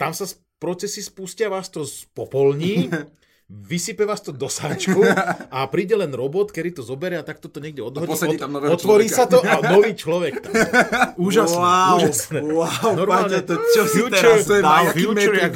[0.00, 0.24] tam sa
[0.56, 2.88] procesy spustia, vás to spopolní,
[3.46, 5.04] vysype vás to do sáčku
[5.50, 8.08] a príde len robot, ktorý to zoberie a takto to niekde odhodí.
[8.08, 9.18] posadí tam nového otvorí človeka.
[9.18, 10.52] sa to a nový človek tam.
[11.28, 12.38] Úžasné, Wow, úžasné.
[12.42, 14.84] wow, Normálne, Paťo, to čo si future- teraz To je dal?
[14.90, 15.54] future jak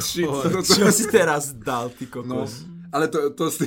[0.63, 2.51] Čo si teraz dal, ty No, kokos?
[2.89, 3.65] ale to, to si...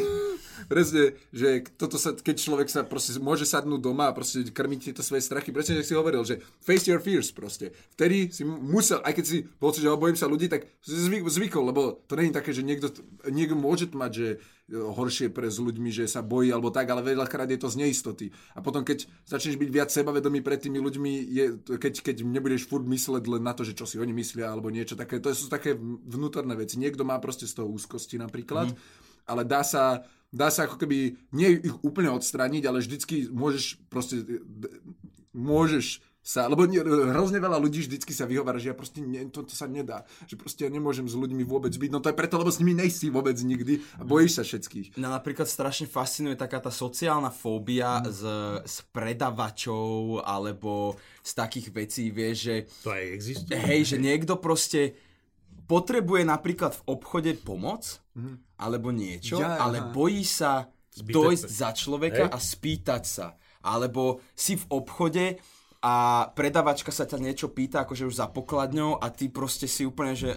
[0.68, 5.02] Presne, že toto sa, keď človek sa proste môže sadnúť doma a proste krmiť tieto
[5.02, 7.74] svoje strachy, presne, jak si hovoril, že face your fears proste.
[7.94, 12.02] Vtedy si musel, aj keď si pocit, že bojím sa ľudí, tak zvyk, zvykol, lebo
[12.06, 12.90] to je také, že niekto,
[13.28, 14.36] niekto môže mať, že e,
[14.78, 18.26] horšie pre s ľuďmi, že sa bojí alebo tak, ale veľakrát je to z neistoty.
[18.56, 21.44] A potom, keď začneš byť viac sebavedomý pred tými ľuďmi, je,
[21.78, 24.98] keď, keď nebudeš furt mysleť len na to, že čo si oni myslia alebo niečo
[24.98, 25.74] také, to sú také
[26.06, 26.78] vnútorné veci.
[26.78, 28.76] Niekto má proste z toho úzkosti napríklad, mm.
[29.28, 34.24] ale dá sa dá sa ako keby nie ich úplne odstrániť, ale vždycky môžeš proste,
[35.32, 39.42] môžeš sa, lebo nie, hrozne veľa ľudí vždycky sa vyhovára, že ja proste ne, to,
[39.42, 42.38] to sa nedá, že proste ja nemôžem s ľuďmi vôbec byť, no to je preto,
[42.38, 44.94] lebo s nimi nejsi vôbec nikdy a bojíš sa všetkých.
[44.94, 48.06] Mňa napríklad strašne fascinuje taká tá sociálna fóbia Mm.
[48.14, 48.22] z,
[48.62, 50.94] z predavačov alebo
[51.26, 52.54] z takých vecí, vieš, že
[52.86, 53.58] To aj existuje.
[53.58, 54.94] hej, že niekto proste
[55.66, 57.98] potrebuje napríklad v obchode pomoc
[58.62, 59.90] alebo niečo, Ja, ale aha.
[59.90, 61.56] bojí sa Spýtať dojsť sa.
[61.56, 62.32] za človeka Hej.
[62.32, 63.26] a spýtať sa.
[63.62, 64.02] Alebo
[64.34, 65.24] si v obchode
[65.82, 70.14] a predavačka sa ťa niečo pýta, akože už za pokladňou a ty proste si úplne,
[70.14, 70.30] že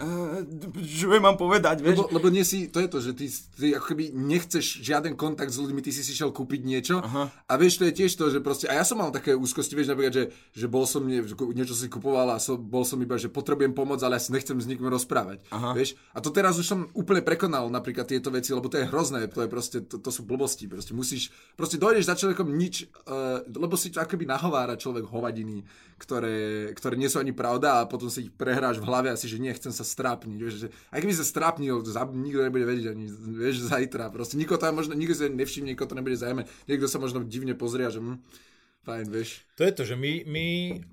[0.81, 2.01] čo jej mám povedať, vieš?
[2.01, 5.53] Lebo, lebo nie si, to je to, že ty, ty ako keby nechceš žiaden kontakt
[5.53, 7.29] s ľuďmi, ty si si šiel kúpiť niečo Aha.
[7.29, 9.93] a vieš, to je tiež to, že proste, a ja som mal také úzkosti, vieš,
[9.93, 11.21] napríklad, že, že bol som, nie,
[11.53, 14.57] niečo si kupoval a som, bol som iba, že potrebujem pomoc, ale ja si nechcem
[14.57, 15.77] s nikým rozprávať, Aha.
[15.77, 19.29] vieš, a to teraz už som úplne prekonal napríklad tieto veci, lebo to je hrozné,
[19.29, 23.45] to je proste, to, to sú blbosti, proste musíš, proste dojdeš za človekom nič, uh,
[23.45, 25.05] lebo si to akoby nahovára človek
[25.35, 25.67] hovadiny,
[25.99, 29.39] ktoré, ktoré nie sú ani pravda a potom si ich prehráš v hlave asi, že
[29.39, 30.39] nechcem sa strápniť.
[30.39, 34.11] Vieš, že, aj keby sa strápnil, za- nikto nebude vedieť ani, vieš, zajtra.
[34.11, 36.47] Proste nikto to možno, nikto sa nevšimne, nikto to nebude zaujímať.
[36.67, 38.19] Niekto sa možno divne pozrie, že hm,
[38.87, 39.43] fajn, vieš.
[39.59, 40.47] To je to, že my, my,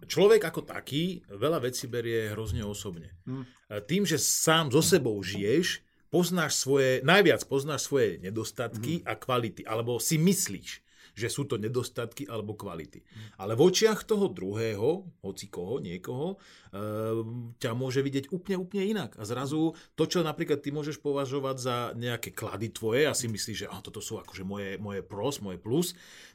[0.06, 3.14] človek ako taký veľa vecí berie hrozne osobne.
[3.26, 3.46] Hm.
[3.86, 9.04] Tým, že sám so sebou žiješ, poznáš svoje, najviac poznáš svoje nedostatky Hm.
[9.08, 10.81] a kvality, alebo si myslíš,
[11.12, 13.04] že sú to nedostatky alebo kvality.
[13.36, 16.80] Ale v očiach toho druhého, hoci koho, niekoho, e,
[17.60, 19.16] ťa môže vidieť úplne, úplne inak.
[19.20, 23.66] A zrazu to, čo napríklad ty môžeš považovať za nejaké klady tvoje a si myslíš,
[23.66, 25.92] že ah, toto sú akože moje, moje pros, moje plus,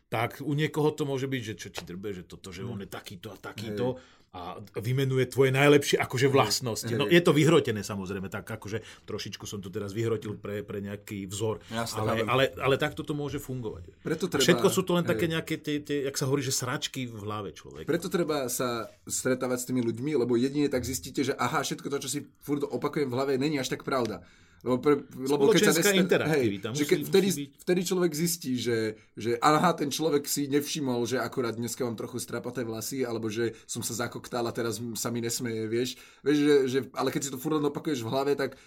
[0.07, 2.87] tak u niekoho to môže byť, že čo ti drbe, že toto, že on je
[2.87, 3.99] takýto a takýto
[4.37, 6.93] a vymenuje tvoje najlepšie akože vlastnosti.
[6.93, 11.25] No je to vyhrotené samozrejme, tak akože trošičku som to teraz vyhrotil pre, pre nejaký
[11.25, 13.89] vzor, Jasne, ale, ale, ale takto to môže fungovať.
[14.05, 16.53] Preto A treba- Všetko sú to len také nejaké, tie, tie, jak sa hovorí, že
[16.53, 17.89] sračky v hlave človeka.
[17.89, 21.97] Preto treba sa stretávať s tými ľuďmi, lebo jedine tak zistíte, že aha, všetko to,
[22.05, 24.21] čo si furt opakujem v hlave, není až tak pravda.
[24.67, 27.51] Lebo, pre, lebo keď sa Spoločenská nesta- interaktivita Hej, že musí- keď, vtedy, musí byť.
[27.63, 28.77] vtedy človek zistí, že,
[29.15, 33.55] že aha, ten človek si nevšimol, že akurát dneska mám trochu strapaté vlasy, alebo že
[33.63, 35.95] som sa zakoktal a teraz sa mi nesmeje, vieš.
[36.19, 38.59] vieš že, že, ale keď si to furt opakuješ v hlave, tak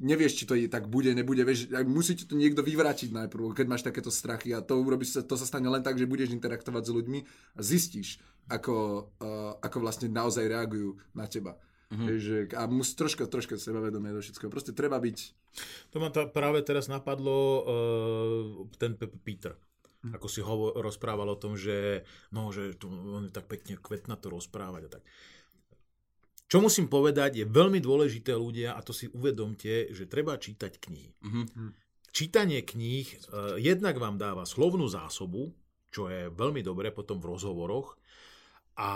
[0.00, 3.66] nevieš, či to je, tak bude, nebude, vieš, musí ti to niekto vyvrátiť najprv, keď
[3.68, 6.94] máš takéto strachy a to urobíš to sa stane len tak, že budeš interaktovať s
[6.96, 7.18] ľuďmi
[7.52, 8.16] a zistíš,
[8.48, 11.60] ako, uh, ako vlastne naozaj reagujú na teba.
[11.88, 12.08] Mm-hmm.
[12.20, 14.52] Že, a musí troška, troška sebavedomie do všetkého.
[14.52, 15.18] Proste treba byť
[15.92, 17.62] To ma ta, práve teraz napadlo uh,
[18.76, 18.92] ten
[19.24, 19.56] Peter.
[19.98, 24.14] Ako si ho rozprával o tom, že, no, že tu, on je tak pekne kvetná
[24.14, 25.02] to rozprávať a tak.
[26.48, 31.10] Čo musím povedať, je veľmi dôležité ľudia, a to si uvedomte, že treba čítať knihy.
[31.24, 31.68] Mhm.
[32.08, 35.52] Čítanie kníh uh, jednak vám dáva slovnú zásobu,
[35.88, 37.96] čo je veľmi dobré potom v rozhovoroch,
[38.78, 38.90] a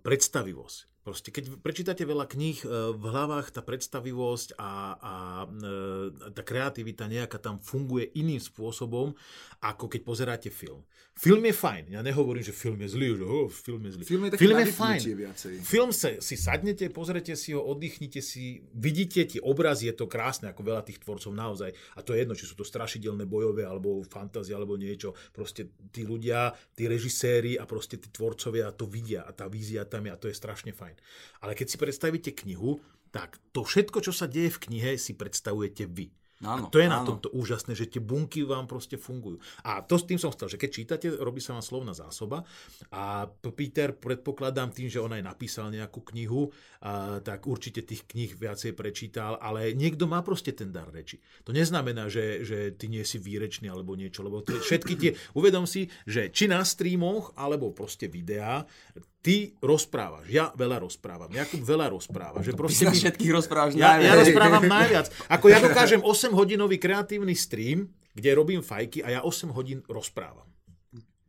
[0.00, 0.93] predstavivosť.
[1.04, 7.04] Proste, keď prečítate veľa kníh, e, v hlavách tá predstavivosť a, a e, tá kreativita
[7.04, 9.12] nejaká tam funguje iným spôsobom,
[9.60, 10.80] ako keď pozeráte film.
[11.14, 11.94] Film je fajn.
[11.94, 14.02] Ja nehovorím, že film je zlý, že oh, film je zlý.
[14.02, 15.00] Film je taký film je fajn.
[15.14, 15.52] viacej.
[15.62, 20.50] Film sa, si sadnete, pozrete si ho, oddychnite si, vidíte tie obrazy, je to krásne,
[20.50, 21.70] ako veľa tých tvorcov naozaj.
[21.94, 25.14] A to je jedno, či sú to strašidelné bojové, alebo fantázie, alebo niečo.
[25.30, 30.10] Proste tí ľudia, tí režiséri a proste tí tvorcovia to vidia a tá vízia tam
[30.10, 30.98] je a to je strašne fajn.
[31.46, 32.82] Ale keď si predstavíte knihu,
[33.14, 36.10] tak to všetko, čo sa deje v knihe, si predstavujete vy.
[36.42, 37.14] Áno, a to je na áno.
[37.14, 39.38] tomto úžasné, že tie bunky vám proste fungujú.
[39.62, 42.42] A to s tým som chcel, že keď čítate, robí sa vám slovná zásoba
[42.90, 46.50] a Peter, predpokladám tým, že on aj napísal nejakú knihu,
[46.82, 51.22] a, tak určite tých kníh viacej prečítal, ale niekto má proste ten dar reči.
[51.46, 55.70] To neznamená, že, že ty nie si výrečný alebo niečo, lebo to všetky tie, uvedom
[55.70, 58.66] si, že či na streamoch, alebo proste videá,
[59.24, 62.44] ty rozprávaš, ja veľa rozprávam, Jakub veľa rozpráva.
[62.44, 64.04] Že Ty proste my- všetkých rozprávaš ja, najviac.
[64.04, 65.06] ja rozprávam najviac.
[65.32, 70.44] Ako ja dokážem 8-hodinový kreatívny stream, kde robím fajky a ja 8 hodín rozprávam.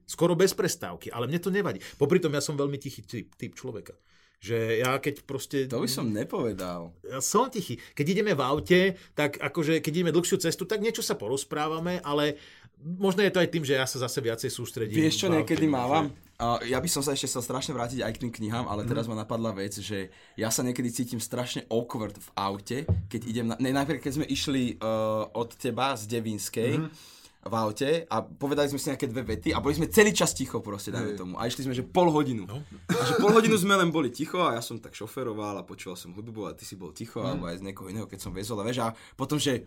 [0.05, 1.79] Skoro bez prestávky, ale mne to nevadí.
[1.95, 3.95] Popri tom ja som veľmi tichý typ, typ človeka.
[4.43, 5.65] Že ja keď proste...
[5.65, 6.93] To by som nepovedal.
[7.01, 7.81] Ja som tichý.
[7.97, 8.79] Keď ideme v aute,
[9.17, 12.37] tak akože keď ideme dlhšiu cestu, tak niečo sa porozprávame, ale
[12.85, 15.01] možno je to aj tým, že ja sa zase viacej sústredím.
[15.01, 16.13] Vieš čo, niekedy mávam?
[16.13, 18.83] že- Uh, ja by som sa ešte chcel strašne vrátiť aj k tým knihám, ale
[18.83, 22.77] teraz ma napadla vec, že ja sa niekedy cítim strašne awkward v aute,
[23.07, 23.55] keď idem na...
[23.55, 26.91] Ne, najprv, keď sme išli uh, od teba z Devinskej,
[27.39, 30.59] v aute a povedali sme si nejaké dve vety a boli sme celý čas ticho
[30.59, 31.33] proste, dajme tomu.
[31.39, 32.43] A išli sme, že pol hodinu.
[32.43, 32.59] No.
[32.91, 35.95] A že pol hodinu sme len boli ticho a ja som tak šoferoval a počúval
[35.95, 38.59] som hudbu a ty si bol ticho, alebo aj z niekoho iného, keď som vezol
[38.59, 39.63] a vieš, a potom, že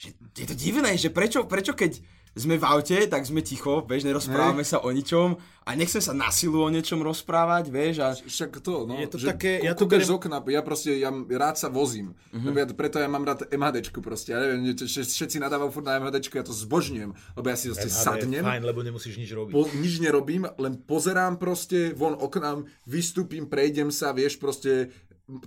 [0.00, 2.00] že je to divné, že prečo, prečo keď
[2.30, 5.34] sme v aute, tak sme ticho, vieš, nerozprávame sa o ničom
[5.66, 8.94] a nechcem sa na silu o niečom rozprávať, vieš, a Však to, no.
[8.96, 12.14] Je to že také- ja to beriem- z okna, ja proste, ja rád sa vozím.
[12.30, 12.54] Uh-huh.
[12.54, 16.46] Ja, preto ja mám rád MHDčku proste, ja neviem, všetci nadávajú furt na MHDčku, ja
[16.46, 19.52] to zbožňujem, lebo ja si proste MHD sadnem, Fajn, lebo nemusíš nič robiť.
[19.52, 24.94] po, nič nerobím, len pozerám proste von oknám, vystúpim, prejdem sa, vieš, proste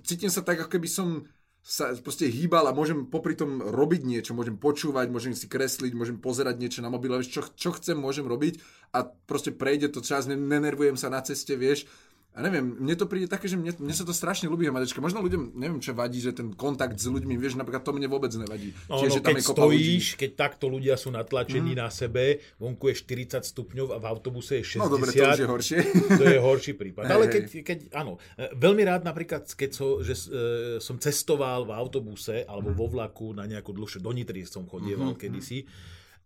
[0.04, 1.28] cítim sa tak, ako keby som
[1.64, 6.20] sa proste hýbal a môžem popri tom robiť niečo, môžem počúvať, môžem si kresliť, môžem
[6.20, 8.60] pozerať niečo na mobile, čo, čo chcem, môžem robiť
[8.92, 11.88] a proste prejde to čas, ne- nenervujem sa na ceste, vieš,
[12.34, 14.98] a neviem, mne to príde také, že mne, mne sa to strašne ľúbi hmadečka.
[14.98, 18.34] Možno ľuďom, neviem čo vadí, že ten kontakt s ľuďmi, vieš, napríklad to mne vôbec
[18.34, 18.74] nevadí.
[18.90, 19.78] Ono, Čiže, že keď tam je kopa ľudí.
[19.78, 24.66] stojíš, keď takto ľudia sú natlačení na sebe, vonku je 40 stupňov a v autobuse
[24.66, 24.82] je 60.
[24.82, 25.80] No dobre, to už je horšie.
[26.20, 27.06] to je horší prípad.
[27.06, 30.42] Hej, Ale keď, keď, áno, e, veľmi rád napríklad, keď so, že, e,
[30.82, 35.70] som cestoval v autobuse alebo vo vlaku na nejakú dlhšie, do Nitry som chodieval kedysi,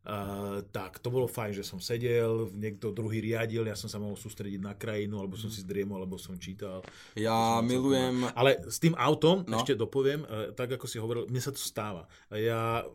[0.08, 4.16] Uh, tak to bolo fajn, že som sedel, niekto druhý riadil, ja som sa mohol
[4.16, 6.80] sústrediť na krajinu, alebo som si zdriemol, alebo som čítal.
[7.12, 8.24] ja milujem...
[8.32, 9.51] Ale s tým autom, No.
[9.51, 9.58] no.
[9.60, 12.08] ešte dopoviem, e, tak ako si hovoril, mne sa to stáva.
[12.32, 12.88] Ja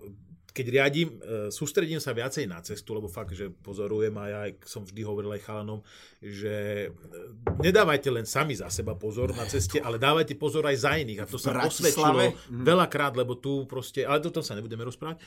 [0.52, 4.84] keď riadím, e, sústredím sa viacej na cestu, lebo fakt, že pozorujem a ja som
[4.84, 5.80] vždy hovoril aj chalanom,
[6.20, 10.92] že e, nedávajte len sami za seba pozor na ceste, ale dávajte pozor aj za
[11.00, 11.24] iných.
[11.24, 15.24] A to sa osvedčilo veľakrát, lebo tu proste, ale toto sa nebudeme rozprávať,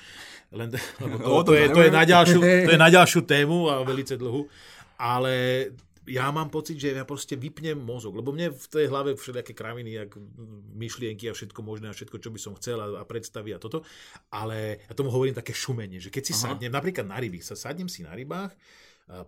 [0.53, 0.69] len,
[1.03, 3.73] lebo to, O to, tom je, to, je na ďalšiu, to je na ďalšiu tému
[3.73, 4.45] a velice dlhú.
[4.95, 5.67] Ale
[6.06, 9.91] ja mám pocit, že ja proste vypnem mozog, lebo mne v tej hlave všelijaké kraviny,
[9.97, 10.14] jak
[10.78, 13.82] myšlienky a všetko možné a všetko, čo by som chcel a, a predstavy a toto,
[14.30, 16.41] ale ja tomu hovorím také šumenie, že keď si Aha.
[16.53, 18.53] sadnem, napríklad na rybách, sa sadnem si na rybách,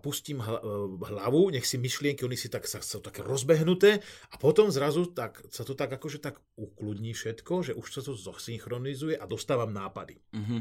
[0.02, 0.62] pustím hla-
[0.98, 5.38] hlavu, nech si myšlienky, oni si tak, sa, sú také rozbehnuté a potom zrazu tak,
[5.54, 10.18] sa to tak akože tak ukludní všetko, že už sa to zosynchronizuje a dostávam nápady.
[10.34, 10.58] Mhm.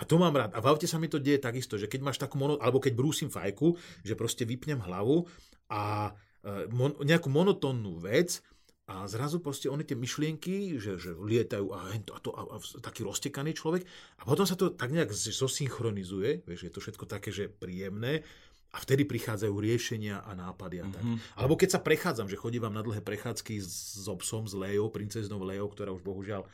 [0.00, 0.56] A to mám rád.
[0.56, 2.96] A v aute sa mi to deje takisto, že keď máš takú mono, alebo keď
[2.96, 5.28] brúsim fajku, že proste vypnem hlavu
[5.68, 8.40] a e, mon, nejakú monotónnu vec
[8.88, 12.56] a zrazu proste oni tie myšlienky, že, že lietajú a, hento, a, to, a, a
[12.80, 13.84] taký roztekaný človek
[14.18, 18.24] a potom sa to tak nejak zosynchronizuje, vieš, je to všetko také, že príjemné
[18.70, 21.02] a vtedy prichádzajú riešenia a nápady a tak.
[21.02, 21.38] Mm-hmm.
[21.42, 25.42] Alebo keď sa prechádzam, že chodím vám na dlhé prechádzky s obsom, s Lejou, princeznou
[25.42, 26.46] Lejou, ktorá už bohužiaľ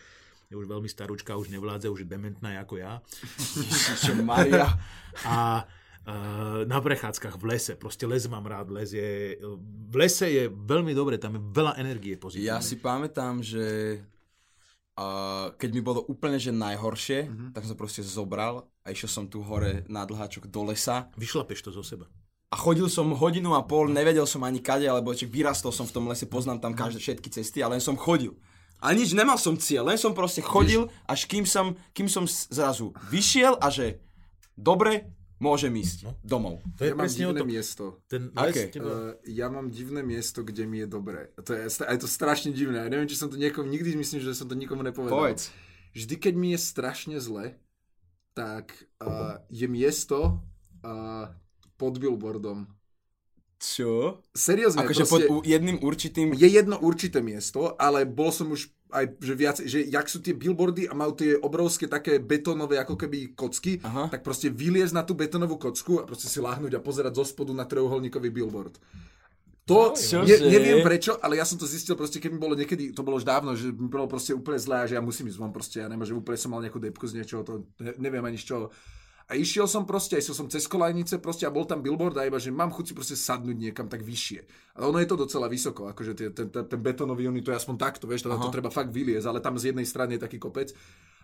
[0.46, 3.02] je už veľmi starúčka, už nevládze, už je dementná ako ja.
[4.22, 4.78] Maria.
[5.26, 5.66] A
[6.06, 9.38] uh, na prechádzkach v lese, proste les mám rád, les je,
[9.90, 12.54] v lese je veľmi dobre, tam je veľa energie pozitívnej.
[12.54, 13.98] Ja si pamätám, že
[14.94, 17.50] uh, keď mi bolo úplne že najhoršie, mm-hmm.
[17.50, 21.10] tak som sa proste zobral a išiel som tu hore na dlháčok do lesa.
[21.18, 22.06] Vyšlapeš to zo seba.
[22.46, 25.90] A chodil som hodinu a pol, nevedel som ani kade, alebo či vyrastol som v
[25.98, 28.38] tom lese, poznám tam každé, všetky cesty, ale len som chodil.
[28.80, 32.92] A nič, nemal som cieľ, len som proste chodil, až kým som, kým som zrazu
[33.08, 33.98] vyšiel a že
[34.52, 36.12] dobre, môžem ísť no.
[36.24, 36.64] domov.
[36.80, 37.48] To je ja mám divné to...
[37.48, 37.84] miesto.
[38.08, 38.72] Ten okay.
[38.80, 41.32] uh, ja mám divné miesto, kde mi je dobre.
[41.44, 42.84] To je, je to strašne divné.
[42.84, 45.12] Ja neviem, či som to niekomu, nikdy myslím, že som to nikomu nepovedal.
[45.12, 45.52] Povedz.
[45.96, 47.56] Vždy, keď mi je strašne zle,
[48.36, 50.44] tak uh, je miesto
[50.84, 51.32] uh,
[51.80, 52.68] pod billboardom.
[53.56, 54.20] Čo?
[54.36, 54.84] Seriózne.
[54.84, 56.36] Akože pod jedným určitým...
[56.36, 60.36] Je jedno určité miesto, ale bol som už aj, že viac, že jak sú tie
[60.36, 64.12] billboardy a majú tie obrovské také betónové ako keby kocky, Aha.
[64.12, 67.50] tak proste vyliez na tú betónovú kocku a proste si láhnuť a pozerať zo spodu
[67.50, 68.78] na trojuholníkový billboard.
[69.66, 72.94] To no, ne, neviem prečo, ale ja som to zistil proste, keď mi bolo niekedy,
[72.94, 75.42] to bolo už dávno, že mi bolo proste úplne zlé a že ja musím ísť
[75.42, 78.38] von proste, ja nemôžem, úplne som mal nejakú depku z niečoho, to ne, neviem ani
[78.38, 78.70] z čoho.
[79.26, 82.38] A išiel som proste, išiel som cez kolajnice proste a bol tam billboard a iba,
[82.38, 84.46] že mám chuť si proste sadnúť niekam tak vyššie.
[84.78, 87.58] Ale ono je to docela vysoko, akože tie, ten, ten, ten betónový unit, to je
[87.58, 90.38] aspoň takto, vieš, teda to treba fakt vyliezť, ale tam z jednej strany je taký
[90.38, 90.70] kopec.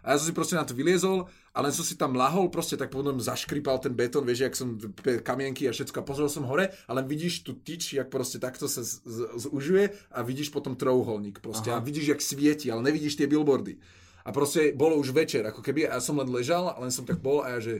[0.03, 2.75] A ja som si proste na to vyliezol, ale len som si tam lahol, proste
[2.75, 4.75] tak potom zaškripal ten betón, vieš, jak som
[5.23, 8.83] kamienky a všetko a pozrel som hore, ale vidíš tu tyč, jak proste takto sa
[8.83, 11.79] z, z, zužuje a vidíš potom trojuholník proste Aha.
[11.79, 13.79] a vidíš, jak svieti, ale nevidíš tie billboardy.
[14.23, 17.03] A proste bolo už večer, ako keby, a ja som len ležal, a len som
[17.03, 17.75] tak bol a ja, že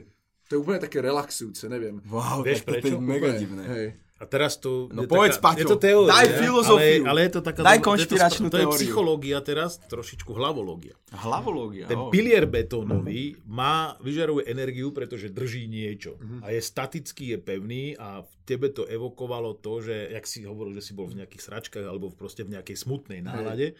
[0.51, 2.03] to je úplne také relaxujúce, neviem.
[2.05, 2.83] Wow, Vieš prečo?
[2.85, 3.63] To je mega úplne, divné.
[3.63, 3.87] Hej.
[4.21, 4.87] A teraz tu...
[4.95, 7.03] No povedz, taká, Je to teória, daj filozofiu.
[7.03, 7.59] Ale, ale je to taká...
[7.59, 10.95] Daj konšpiračnú to, to, to je psychológia teraz, trošičku hlavológia.
[11.11, 12.07] Hlavológia, Ten oh.
[12.07, 16.15] pilier betónový má, vyžaruje energiu, pretože drží niečo.
[16.15, 16.39] Uh-huh.
[16.39, 20.71] A je statický, je pevný a v tebe to evokovalo to, že, jak si hovoril,
[20.79, 23.75] že si bol v nejakých sračkách alebo proste v nejakej smutnej nálade.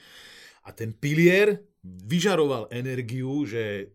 [0.64, 3.88] A ten pilier vyžaroval energiu, že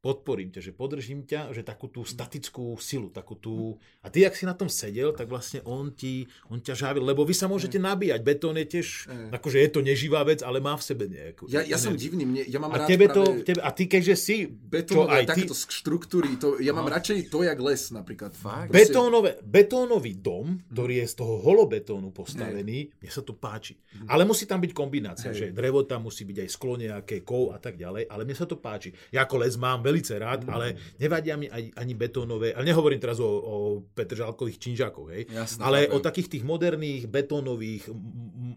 [0.00, 3.76] podporím ťa, že podržím ťa, že takú tú statickú silu, takú tú...
[4.00, 7.20] A ty, ak si na tom sedel, tak vlastne on, ti, on ťa žávil, lebo
[7.28, 8.24] vy sa môžete nabíjať.
[8.24, 11.52] Betón je tiež, akože je to neživá vec, ale má v sebe nejakú...
[11.52, 13.44] Ja, ja som divný, mne, ja mám a rád tebe práve...
[13.44, 14.36] to, tebe, a ty keďže si...
[14.48, 15.68] Betónové, takéto ty...
[15.68, 16.96] štruktúry, to, ja mám no.
[16.96, 18.32] radšej to, jak les napríklad.
[18.32, 18.72] Fakt?
[18.72, 23.04] Betónové, betónový dom, ktorý je z toho holobetónu postavený, Hej.
[23.04, 23.76] mne sa to páči.
[23.76, 24.08] Mhm.
[24.08, 25.36] Ale musí tam byť kombinácia, Hej.
[25.36, 28.48] že drevo tam musí byť aj sklo nejaké, kov a tak ďalej, ale mne sa
[28.48, 28.96] to páči.
[29.12, 30.50] Ja ako les mám velice rád, mm.
[30.54, 30.66] ale
[31.02, 33.54] nevadia mi ani, ani betónové, ale nehovorím teraz o, o
[33.90, 35.94] petržalkových činžákoch, hej, Jasne, ale chápem.
[35.98, 37.90] o takých tých moderných betónových,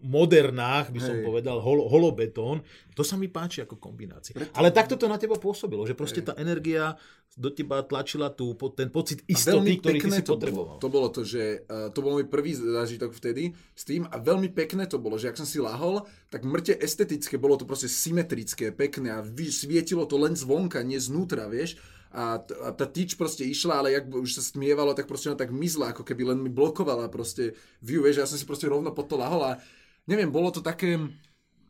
[0.04, 1.24] modernách, by som hej.
[1.26, 2.62] povedal, hol, holobetón,
[2.94, 4.36] to sa mi páči ako kombinácia.
[4.36, 4.54] Preto...
[4.54, 6.30] Ale takto to na teba pôsobilo, že proste hej.
[6.30, 6.94] tá energia
[7.34, 10.78] do teba tlačila tú, ten pocit istoty, ktorý ty si to potreboval.
[10.78, 14.16] Bolo, to bolo to, že uh, to bol môj prvý zážitok vtedy s tým a
[14.22, 17.90] veľmi pekné to bolo, že ak som si lahol, tak mŕte estetické, bolo to proste
[17.90, 21.80] symetrické, pekné a vy, svietilo to len zvonka, nie znútra, vieš?
[22.14, 25.40] A, t- a tá tyč proste išla, ale jak už sa stmievalo, tak proste ona
[25.40, 28.94] tak mizla, ako keby len mi blokovala proste view, vieš, ja som si proste rovno
[28.94, 29.58] pod to lahol a
[30.06, 31.00] neviem, bolo to také,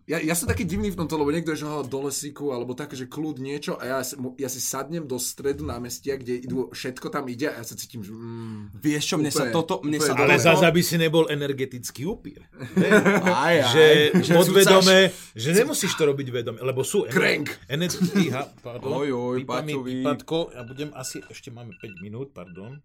[0.05, 2.77] ja, ja som taký divný v tomto, lebo niekto je, že ho do lesíku, alebo
[2.77, 3.99] také, že kľud niečo a ja,
[4.37, 8.05] ja si sadnem do stredu námestia, kde idú, všetko tam ide a ja sa cítim,
[8.05, 8.13] že...
[8.13, 9.75] Mm, Vieš čo, mne úplne, sa toto...
[9.81, 10.45] Mne sa ale toto...
[10.45, 12.45] zase, aby si nebol energetický upír.
[13.25, 13.87] aj, aj, že,
[14.29, 14.97] že podvedome,
[15.33, 17.09] že nemusíš to robiť vedome, lebo sú...
[17.09, 17.57] Krenk!
[17.73, 18.29] Energetický,
[18.61, 20.05] pardon, oj, oj, Paťovi.
[20.53, 22.77] Ja budem asi, ešte máme 5 minút, pardon.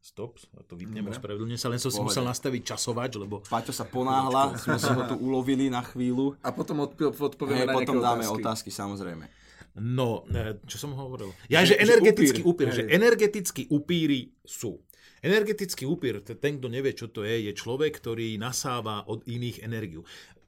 [0.00, 3.44] Stop, to vypnem, ospravedlňujem sa, len som si musel nastaviť časovač, lebo...
[3.44, 6.40] Paťo sa ponáhla, sme si ho tu ulovili na chvíľu.
[6.40, 8.40] A potom odpovieme na potom dáme otázky.
[8.40, 9.28] otázky, samozrejme.
[9.76, 11.36] No, e, čo som hovoril?
[11.52, 14.80] Ja, že, že energetický upír, upír že energetickí upíry sú.
[15.20, 20.00] Energetický upír, ten, kto nevie, čo to je, je človek, ktorý nasáva od iných energiu.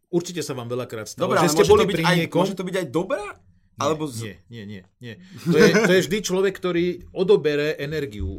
[0.09, 2.41] Určite sa vám veľakrát stalo, Dobre, že ste boli pri aj, niekom...
[2.41, 3.37] Môže to byť aj dobrá?
[3.83, 4.23] Alebo z...
[4.23, 5.15] nie, nie, nie, nie.
[5.53, 8.39] To je, to je vždy človek, ktorý odobere energiu.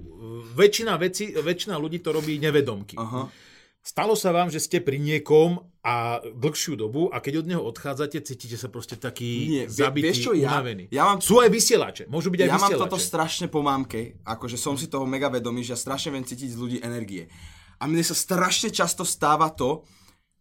[0.55, 2.95] Väčšina, veci, väčšina ľudí to robí nevedomky.
[2.95, 3.27] Aha.
[3.83, 8.23] Stalo sa vám, že ste pri niekom a dlhšiu dobu a keď od neho odchádzate,
[8.23, 10.87] cítite sa proste taký Nie, zabitý, vieš čo, ja, unavený.
[10.87, 12.73] Ja mám, Sú aj vysielače, môžu byť aj ja vysielače.
[12.73, 16.15] Ja mám toto strašne po mámke, akože som si toho mega vedomý, že ja strašne
[16.15, 17.27] viem cítiť z ľudí energie.
[17.75, 19.83] A mne sa strašne často stáva to,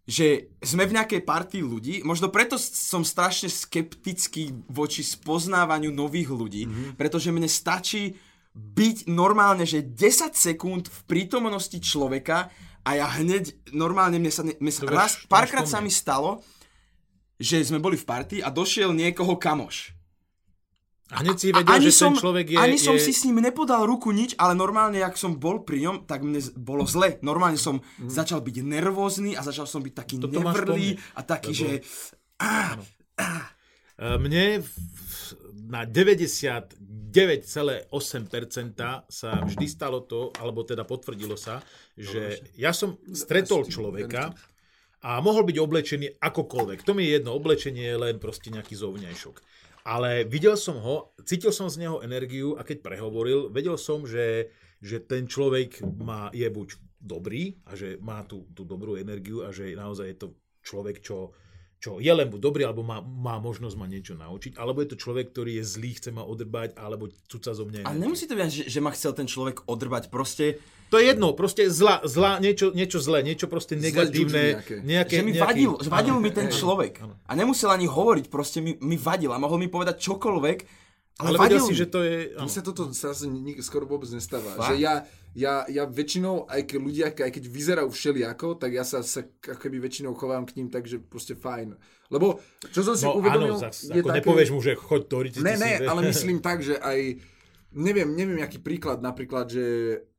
[0.03, 6.63] že sme v nejakej partii ľudí, možno preto som strašne skeptický voči spoznávaniu nových ľudí,
[6.67, 6.99] mm-hmm.
[6.99, 8.19] pretože mne stačí
[8.53, 12.51] byť normálne, že 10 sekúnd v prítomnosti človeka
[12.83, 16.43] a ja hneď, normálne mne sa, mne sa raz, párkrát sa mi stalo,
[17.39, 19.95] že sme boli v partii a došiel niekoho kamoš.
[21.13, 22.59] A hneď si vedel, ani že som, ten človek je...
[22.59, 22.89] Ani je...
[22.89, 26.25] som si s ním nepodal ruku nič, ale normálne, ak som bol pri ňom, tak
[26.25, 27.21] mne bolo zle.
[27.21, 28.09] Normálne som mm.
[28.09, 31.61] začal byť nervózny a začal som byť taký Toto nevrlý a taký, lebo...
[31.61, 31.69] že...
[32.41, 32.81] Ah.
[34.03, 34.65] Mne
[35.69, 37.13] na 99,8%
[39.05, 41.61] sa vždy stalo to, alebo teda potvrdilo sa,
[41.93, 44.33] že ja som stretol človeka
[45.05, 46.89] a mohol byť oblečený akokoľvek.
[46.89, 51.51] To mi je jedno, oblečenie je len proste nejaký zovňajšok ale videl som ho, cítil
[51.51, 56.47] som z neho energiu a keď prehovoril, vedel som, že, že ten človek má, je
[56.47, 60.29] buď dobrý a že má tú, tú dobrú energiu a že naozaj je to
[60.63, 61.35] človek, čo,
[61.83, 65.03] čo je len buď dobrý, alebo má, má možnosť ma niečo naučiť, alebo je to
[65.03, 67.91] človek, ktorý je zlý, chce ma odrbať, alebo cuca zo mňa.
[67.91, 70.63] Ale nemusí to byť, že, že ma chcel ten človek odrbať, proste
[70.95, 74.61] to je jedno, proste zla, zla niečo, niečo zlé, niečo proste negatívne.
[74.61, 74.75] Nejaké.
[74.85, 75.15] nejaké.
[75.19, 75.43] Že mi nejaký...
[75.43, 77.01] vadil, vadil mi ten človek.
[77.03, 80.59] A nemusel ani hovoriť, proste mi, mi vadil a mohol mi povedať čokoľvek,
[81.21, 82.33] ale, ale vadil si, že to je...
[82.35, 84.57] Mne sa toto sa nik, skoro vôbec nestáva.
[84.57, 84.73] Fakt?
[84.73, 84.95] Že ja,
[85.37, 89.77] ja, ja väčšinou, aj keď ľudia, aj keď vyzerajú všelijako, tak ja sa, sa keby
[89.81, 91.77] väčšinou chovám k ním tak, že proste fajn.
[92.09, 92.41] Lebo,
[92.73, 93.57] čo som si no, uvedomil...
[93.57, 94.19] Áno, zas, je ako také...
[94.25, 95.89] nepovieš mu, že choď to Ne, ne, si...
[95.89, 97.21] ale myslím tak, že aj
[97.73, 99.65] neviem, neviem, aký príklad, napríklad, že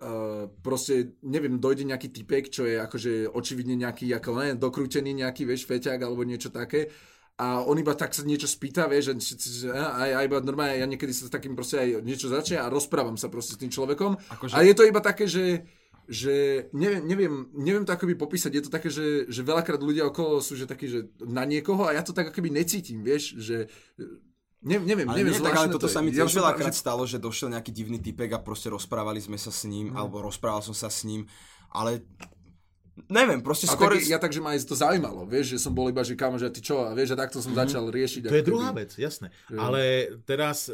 [0.02, 5.46] uh, proste, neviem, dojde nejaký typek, čo je akože očividne nejaký, ako ne, dokrútený nejaký,
[5.46, 6.90] vieš, feťák alebo niečo také
[7.34, 11.10] a on iba tak sa niečo spýta, vieš, že, a, a iba normálne, ja niekedy
[11.10, 14.22] sa takým proste aj niečo začne a rozprávam sa proste s tým človekom.
[14.38, 14.54] Akože...
[14.54, 15.66] a je to iba také, že
[16.04, 20.44] že neviem, neviem, neviem to akoby popísať, je to také, že, že veľakrát ľudia okolo
[20.44, 23.72] sú že takí, že na niekoho a ja to tak akoby necítim, vieš, že
[24.64, 26.80] Ne, neviem, ale neviem, nie, tak, ale toto to sa mi tiež ja veľakrát že...
[26.80, 30.00] stalo, že došiel nejaký divný typek a proste rozprávali sme sa s ním, mm.
[30.00, 31.28] alebo rozprával som sa s ním,
[31.68, 32.08] ale
[33.10, 33.98] neviem, proste skôr...
[33.98, 36.54] Tak, ja takže ma aj to zaujímalo, vieš, že som bol iba, že kamo, že
[36.54, 37.60] ty čo, a vieš, a takto som mm.
[37.66, 38.30] začal riešiť.
[38.30, 39.34] To je druhá vec, jasné.
[39.50, 40.70] Ale teraz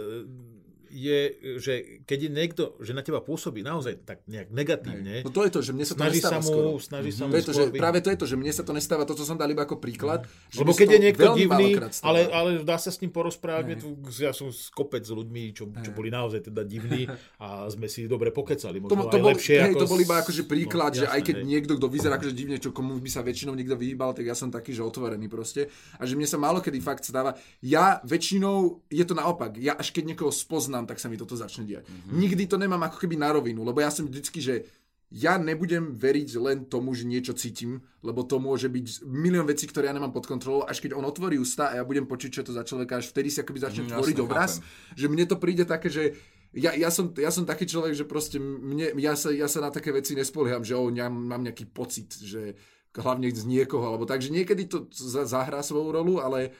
[0.89, 1.19] je,
[1.61, 1.73] že
[2.03, 5.59] keď je niekto, že na teba pôsobí naozaj tak nejak negatívne, no to je to,
[5.61, 6.69] že mne sa to snaží nestáva sa mu, skoro.
[6.81, 8.71] Snaží sa mu to je to, že, práve to je to, že mne sa to
[8.73, 10.25] nestáva, to, čo som dal iba ako príklad.
[10.25, 10.57] Mm.
[10.61, 11.69] Lebo keď je niekto divný,
[12.03, 13.81] ale, ale dá sa s ním porozprávať,
[14.17, 17.05] ja som kopec s ľuďmi, čo, čo boli naozaj teda divní
[17.43, 18.79] a sme si dobre pokecali.
[18.79, 19.79] Možno to, to, bol, lepšie hej, ako...
[19.83, 21.45] to bol iba akože príklad, no, že aj keď hej.
[21.45, 24.47] niekto, kto vyzerá akože divne, čo komu by sa väčšinou niekto vyhýbal, tak ja som
[24.47, 25.67] taký, že otvorený proste.
[25.99, 27.35] A že mne sa málo kedy fakt stáva.
[27.59, 31.65] Ja väčšinou, je to naopak, ja až keď niekoho spoznám, tak sa mi toto začne
[31.65, 31.87] diať.
[31.87, 32.15] Mm-hmm.
[32.15, 34.55] Nikdy to nemám ako keby na rovinu, lebo ja som vždycky, že
[35.09, 39.89] ja nebudem veriť len tomu, že niečo cítim, lebo to môže byť milión vecí, ktoré
[39.89, 42.53] ja nemám pod kontrolou, až keď on otvorí ústa a ja budem počuť, čo to
[42.53, 44.97] za človeka, až vtedy si akoby začne mm, tvoriť jasne, obraz, chápem.
[45.01, 46.13] že mne to príde také, že
[46.53, 49.73] ja, ja, som, ja som taký človek, že proste mne, ja, sa, ja sa na
[49.73, 52.53] také veci nespolieham, že oh, ja mám nejaký pocit, že
[52.93, 54.89] hlavne z niekoho, alebo takže niekedy to
[55.25, 56.53] zahrá svoju rolu, ale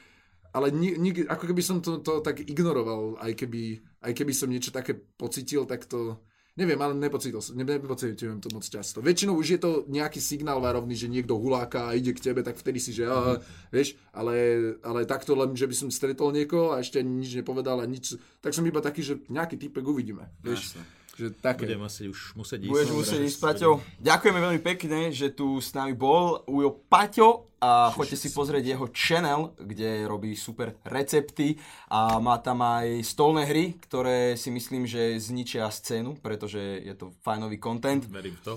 [0.50, 4.48] ale ni, ni, ako keby som to, to tak ignoroval, aj keby, aj keby som
[4.48, 6.20] niečo také pocitil, tak to...
[6.58, 9.00] Neviem, ale nepocítil som, ne, nepocítil to moc často.
[9.00, 12.58] Väčšinou už je to nejaký signál varovný, že niekto huláka a ide k tebe, tak
[12.58, 13.70] vtedy si, že mm.
[13.70, 14.34] vieš, ale,
[14.82, 18.52] ale takto len, že by som stretol niekoho a ešte nič nepovedal a nič, tak
[18.52, 20.74] som iba taký, že nejaký typek uvidíme, vieš.
[20.74, 20.99] Jasne.
[21.20, 21.68] Že také.
[21.68, 22.72] Budem asi už musieť ísť.
[22.72, 23.84] Budeš musieť ísť, Paťo.
[24.00, 28.88] Ďakujeme veľmi pekne, že tu s nami bol Ujo Paťo a choďte si pozrieť jeho
[28.88, 31.60] channel, kde robí super recepty
[31.92, 37.12] a má tam aj stolné hry, ktoré si myslím, že zničia scénu, pretože je to
[37.20, 38.00] fajnový content.
[38.08, 38.54] Verím v to.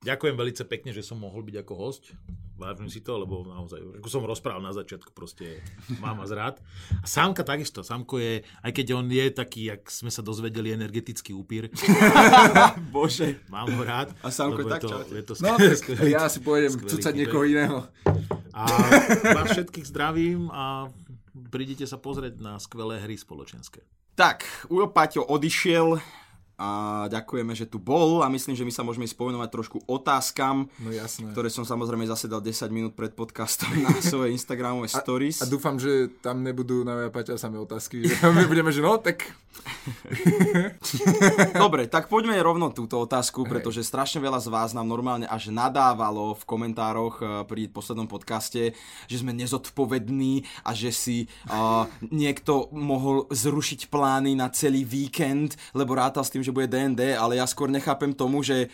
[0.00, 2.16] Ďakujem veľmi pekne, že som mohol byť ako host.
[2.60, 5.64] Vážim si to, lebo naozaj, ako som rozprával na začiatku, proste
[5.96, 6.60] mám vás rád.
[7.00, 7.80] A Sámka takisto.
[7.80, 11.72] Sámko je, aj keď on je taký, jak sme sa dozvedeli, energetický upír.
[12.94, 13.40] Bože.
[13.48, 14.12] Mám ho rád.
[14.20, 17.88] A Sámko je tak, to, je to no, skvelý, ja si pôjdem cucať niekoho iného.
[18.52, 18.68] A
[19.24, 20.92] vás všetkých zdravím a
[21.48, 23.80] prídite sa pozrieť na skvelé hry spoločenské.
[24.20, 25.96] Tak, Ujo Paťo odišiel,
[26.60, 30.92] a ďakujeme, že tu bol a myslím, že my sa môžeme spomenovať trošku otázkam, no
[30.92, 31.32] jasné.
[31.32, 35.40] ktoré som samozrejme zase dal 10 minút pred podcastom na svoje Instagramové stories.
[35.40, 39.00] A, a dúfam, že tam nebudú na Paťa samé otázky, že my budeme, že no,
[39.00, 39.32] tak...
[41.64, 46.36] Dobre, tak poďme rovno túto otázku, pretože strašne veľa z vás nám normálne až nadávalo
[46.36, 48.76] v komentároch eh, pri poslednom podcaste,
[49.08, 55.94] že sme nezodpovední a že si uh, niekto mohol zrušiť plány na celý víkend, lebo
[55.94, 58.66] rátal s tým, že že bude D&D, ale ja skôr nechápem tomu, že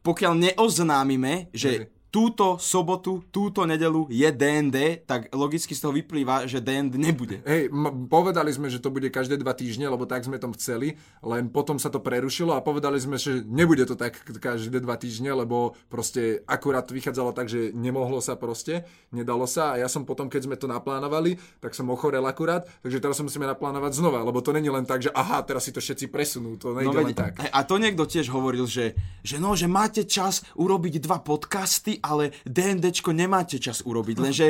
[0.00, 6.64] pokiaľ neoznámime, že túto sobotu, túto nedelu je DND, tak logicky z toho vyplýva, že
[6.64, 7.44] DND nebude.
[7.44, 10.96] Hej, m- povedali sme, že to bude každé dva týždne, lebo tak sme tom chceli,
[11.20, 15.36] len potom sa to prerušilo a povedali sme, že nebude to tak každé dva týždne,
[15.36, 20.32] lebo proste akurát vychádzalo tak, že nemohlo sa proste, nedalo sa a ja som potom,
[20.32, 24.40] keď sme to naplánovali, tak som ochorel akurát, takže teraz sa musíme naplánovať znova, lebo
[24.40, 27.12] to není len tak, že aha, teraz si to všetci presunú, to nejde no, len
[27.12, 27.36] tak.
[27.52, 32.34] A to niekto tiež hovoril, že, že no, že máte čas urobiť dva podcasty, ale
[32.48, 34.46] DNDčko nemáte čas urobiť, lenže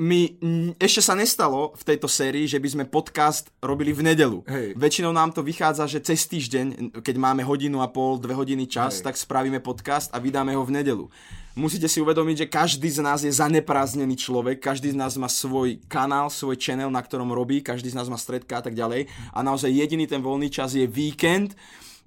[0.00, 0.40] my,
[0.80, 4.40] ešte sa nestalo v tejto sérii, že by sme podcast robili v nedelu.
[4.48, 4.72] Hej.
[4.72, 8.98] Väčšinou nám to vychádza, že cez týždeň, keď máme hodinu a pol, dve hodiny čas,
[8.98, 9.04] Hej.
[9.04, 11.06] tak spravíme podcast a vydáme ho v nedelu.
[11.52, 15.76] Musíte si uvedomiť, že každý z nás je zaneprázdnený človek, každý z nás má svoj
[15.84, 19.04] kanál, svoj channel, na ktorom robí, každý z nás má stredka a tak ďalej.
[19.36, 21.52] A naozaj jediný ten voľný čas je víkend,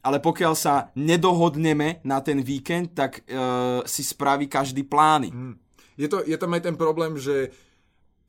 [0.06, 5.34] ale pokiaľ sa nedohodneme na ten víkend, tak uh, si spraví každý plány.
[5.97, 7.49] Je, to, je tam aj ten problém, že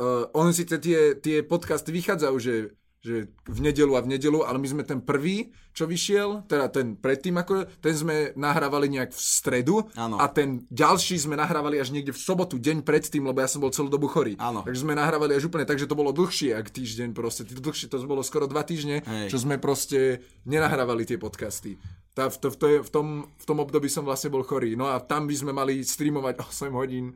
[0.01, 2.73] uh, on si tie, tie podcasty vychádzajú, že,
[3.07, 6.99] že v nedelu a v nedelu, ale my sme ten prvý, čo vyšiel, teda ten
[6.99, 10.19] predtým, ako, ten sme nahrávali nejak v stredu Áno.
[10.19, 13.71] a ten ďalší sme nahrávali až niekde v sobotu, deň predtým, lebo ja som bol
[13.71, 14.35] celú dobu chorý.
[14.43, 14.67] Áno.
[14.67, 17.47] Takže sme nahrávali až úplne tak, že to bolo dlhšie, ak týždeň proste.
[17.47, 19.31] To dlhšie, to bolo skoro dva týždne, Hej.
[19.31, 21.79] čo sme proste nenahrávali tie podcasty.
[22.17, 24.75] Tá, v, to, v, to, v, tom, v tom období som vlastne bol chorý.
[24.75, 27.15] No a tam by sme mali streamovať 8 hodín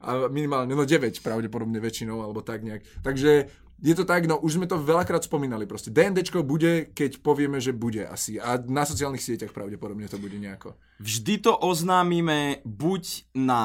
[0.00, 2.82] a minimálne, no 9 pravdepodobne väčšinou, alebo tak nejak.
[3.04, 5.88] Takže je to tak, no už sme to veľakrát spomínali proste.
[5.88, 8.36] DNDčko bude, keď povieme, že bude asi.
[8.36, 10.76] A na sociálnych sieťach pravdepodobne to bude nejako.
[11.00, 13.62] Vždy to oznámime buď na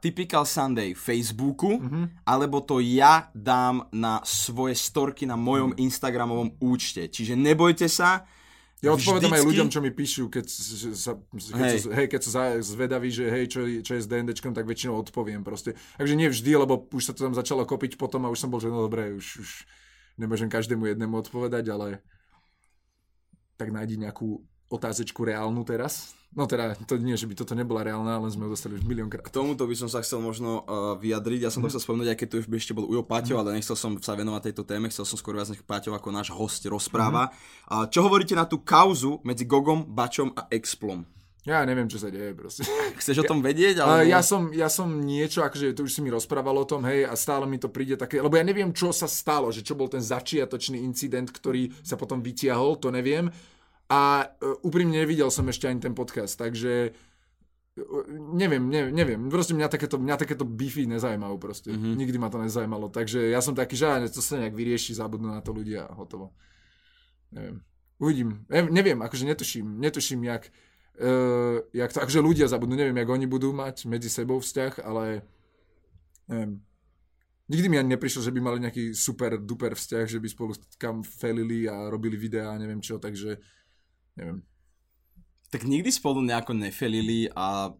[0.00, 2.24] Typical Sunday Facebooku, mm-hmm.
[2.24, 7.12] alebo to ja dám na svoje storky na mojom Instagramovom účte.
[7.12, 8.24] Čiže nebojte sa.
[8.84, 10.46] Ja odpovedám aj vždycky- ľuďom, čo mi píšu, keď
[10.92, 11.78] sa, keď Hej.
[11.88, 15.72] hej, keď za- zvedaví, že hej, čo, čo je s DNDčkom, tak väčšinou odpoviem proste.
[15.96, 18.60] Takže nie vždy, lebo už sa to tam začalo kopiť potom a už som bol,
[18.60, 19.50] že no dobre, už, už
[20.20, 22.04] nemôžem každému jednému odpovedať, ale
[23.56, 26.12] tak nájdi nejakú otázečku reálnu teraz.
[26.34, 29.22] No teda, to nie, že by toto nebola reálna, ale sme ju dostali už miliónkrát.
[29.22, 31.46] K tomuto by som sa chcel možno uh, vyjadriť.
[31.46, 33.54] Ja som to chcel spomenúť, aj keď tu už by ešte bol Ujo Paťo, ale
[33.54, 36.66] nechcel som sa venovať tejto téme, chcel som skôr viac nech Paťo ako náš host
[36.66, 37.30] rozpráva.
[37.70, 41.06] A čo hovoríte na tú kauzu medzi Gogom, Bačom a Explom?
[41.44, 42.64] Ja neviem, čo sa deje proste.
[43.00, 43.84] Chceš o tom vedieť?
[43.84, 47.04] Ale ja som, ja som niečo, akože to už si mi rozprával o tom, hej,
[47.04, 49.92] a stále mi to príde také, lebo ja neviem, čo sa stalo, že čo bol
[49.92, 53.28] ten začiatočný incident, ktorý sa potom vytiahol, to neviem.
[53.88, 56.96] A uh, úprimne nevidel som ešte ani ten podcast, takže
[57.76, 59.20] uh, neviem, neviem, neviem.
[59.28, 61.68] Proste mňa takéto, mňa takéto beefy nezaujímajú proste.
[61.72, 61.76] Mhm.
[61.76, 61.98] Mm-hmm.
[62.00, 65.44] Nikdy ma to nezajímalo, takže ja som taký, že to sa nejak vyrieši, zabudnú na
[65.44, 66.32] to ľudia a hotovo.
[67.28, 67.60] Neviem.
[68.00, 68.42] Uvidím.
[68.50, 70.50] Ne, neviem, akože netuším, netuším, jak,
[70.98, 75.22] uh, jak to, akože ľudia zabudnú, neviem, jak oni budú mať medzi sebou vzťah, ale
[76.26, 76.62] neviem.
[77.44, 81.04] Nikdy mi ani neprišlo, že by mali nejaký super duper vzťah, že by spolu kam
[81.04, 83.36] felili a robili videá a neviem čo, takže
[84.18, 84.42] neviem.
[85.50, 87.70] Tak nikdy spolu nejako nefelili a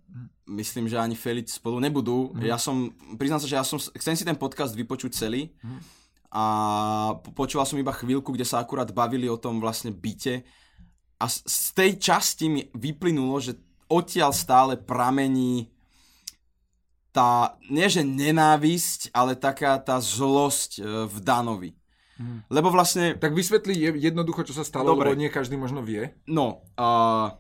[0.47, 2.31] myslím, že ani feliť spolu nebudú.
[2.37, 2.47] Mm.
[2.47, 5.81] Ja som, priznám sa, že ja som, chcem si ten podcast vypočuť celý mm.
[6.31, 6.45] a
[7.19, 10.47] po- počúval som iba chvíľku, kde sa akurát bavili o tom vlastne byte
[11.19, 13.57] a z, z tej časti mi vyplynulo, že
[13.89, 15.71] odtiaľ stále pramení
[17.15, 21.71] tá, nie že nenávisť, ale taká tá zlosť e, v Danovi.
[22.15, 22.47] Mhm.
[22.47, 25.11] Lebo vlastne Tak vysvetli je- jednoducho, čo sa stalo, Dobre.
[25.11, 26.15] lebo nie každý možno vie.
[26.25, 27.35] No, uh,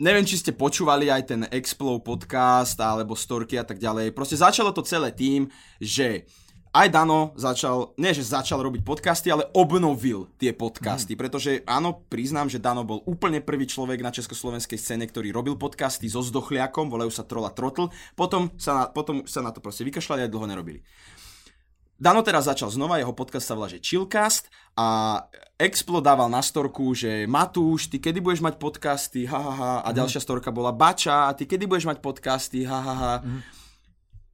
[0.00, 4.16] neviem, či ste počúvali aj ten Explov podcast alebo storky a tak ďalej.
[4.16, 6.24] Proste začalo to celé tým, že
[6.72, 12.48] aj Dano začal, nie že začal robiť podcasty, ale obnovil tie podcasty, pretože áno, priznám,
[12.48, 17.12] že Dano bol úplne prvý človek na československej scéne, ktorý robil podcasty so zdochliakom, volajú
[17.12, 20.80] sa Trolla Trotl, potom sa na, potom sa na to proste vykašľali a dlho nerobili.
[22.02, 25.22] Dano teraz začal znova, jeho podcast sa volá, že Chillcast a
[25.54, 29.72] Explo dával na storku, že Matúš, ty kedy budeš mať podcasty, ha, ha, ha.
[29.86, 33.14] a ďalšia storka bola Bača, a ty kedy budeš mať podcasty, ha, ha, ha.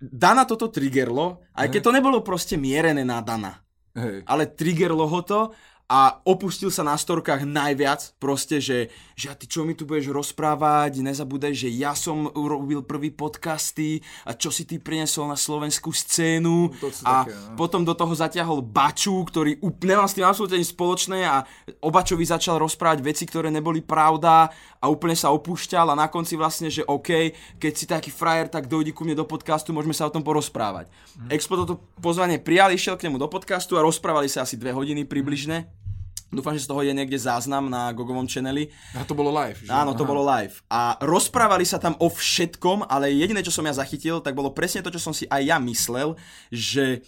[0.00, 3.60] Dana toto triggerlo, aj keď to nebolo proste mierené na Dana,
[3.92, 4.24] Hej.
[4.24, 5.52] ale triggerlo ho to
[5.88, 10.12] a opustil sa na storkách najviac, proste, že, že a ty čo mi tu budeš
[10.12, 15.88] rozprávať, nezabúdaj, že ja som urobil prvý podcasty a čo si ty priniesol na slovenskú
[15.88, 17.56] scénu sú a také, no.
[17.56, 21.48] potom do toho zatiahol Baču, ktorý úplne nemal s tým absolútne nič spoločné a
[21.80, 26.36] o Bačovi začal rozprávať veci, ktoré neboli pravda a úplne sa opúšťal a na konci
[26.36, 30.04] vlastne, že OK, keď si taký frajer, tak dojdi ku mne do podcastu, môžeme sa
[30.04, 30.92] o tom porozprávať.
[31.16, 31.32] Mhm.
[31.32, 35.08] Expo toto pozvanie prijal, išiel k nemu do podcastu a rozprávali sa asi dve hodiny
[35.08, 35.77] približne.
[36.28, 38.68] Dúfam, že z toho je niekde záznam na Gogovom channeli.
[38.92, 39.72] A to bolo live, že?
[39.72, 40.10] Áno, to Aha.
[40.12, 40.60] bolo live.
[40.68, 44.84] A rozprávali sa tam o všetkom, ale jediné, čo som ja zachytil, tak bolo presne
[44.84, 46.20] to, čo som si aj ja myslel,
[46.52, 47.00] že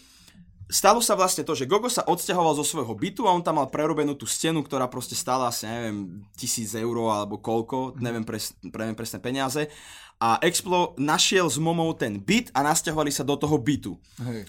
[0.72, 3.68] stalo sa vlastne to, že Gogo sa odsťahoval zo svojho bytu a on tam mal
[3.68, 8.96] prerobenú tú stenu, ktorá proste stála asi, neviem, tisíc eur alebo koľko, neviem, pres, neviem
[8.96, 9.68] presné peniaze.
[10.16, 14.00] A Explo našiel s momou ten byt a nasťahovali sa do toho bytu.
[14.22, 14.48] Hej.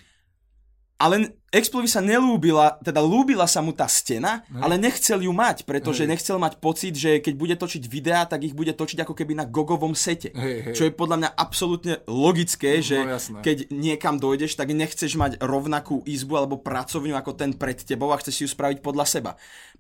[1.02, 6.08] Ale Explovi sa nelúbila, teda lúbila sa mu tá stena, ale nechcel ju mať, pretože
[6.08, 6.10] Hej.
[6.16, 9.44] nechcel mať pocit, že keď bude točiť videá, tak ich bude točiť ako keby na
[9.44, 10.32] gogovom sete.
[10.32, 10.76] Hej, hej.
[10.80, 13.44] Čo je podľa mňa absolútne logické, že jasné.
[13.44, 18.20] keď niekam dojdeš, tak nechceš mať rovnakú izbu alebo pracovňu ako ten pred tebou a
[18.24, 19.32] chceš si ju spraviť podľa seba.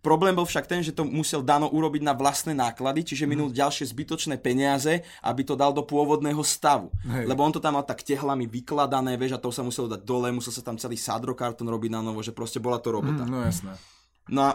[0.02, 3.86] Problém bol však ten, že to musel Dano urobiť na vlastné náklady, čiže minul ďalšie
[3.94, 6.90] zbytočné peniaze, aby to dal do pôvodného stavu.
[7.06, 7.30] Hej.
[7.30, 10.34] Lebo on to tam mal tak tehlami vykladané, vieš, a to sa muselo dať dole,
[10.34, 13.30] musel sa tam celý sádrokartón robiť na novo, že proste bola to robota.
[13.30, 13.78] No jasné.
[14.26, 14.52] No a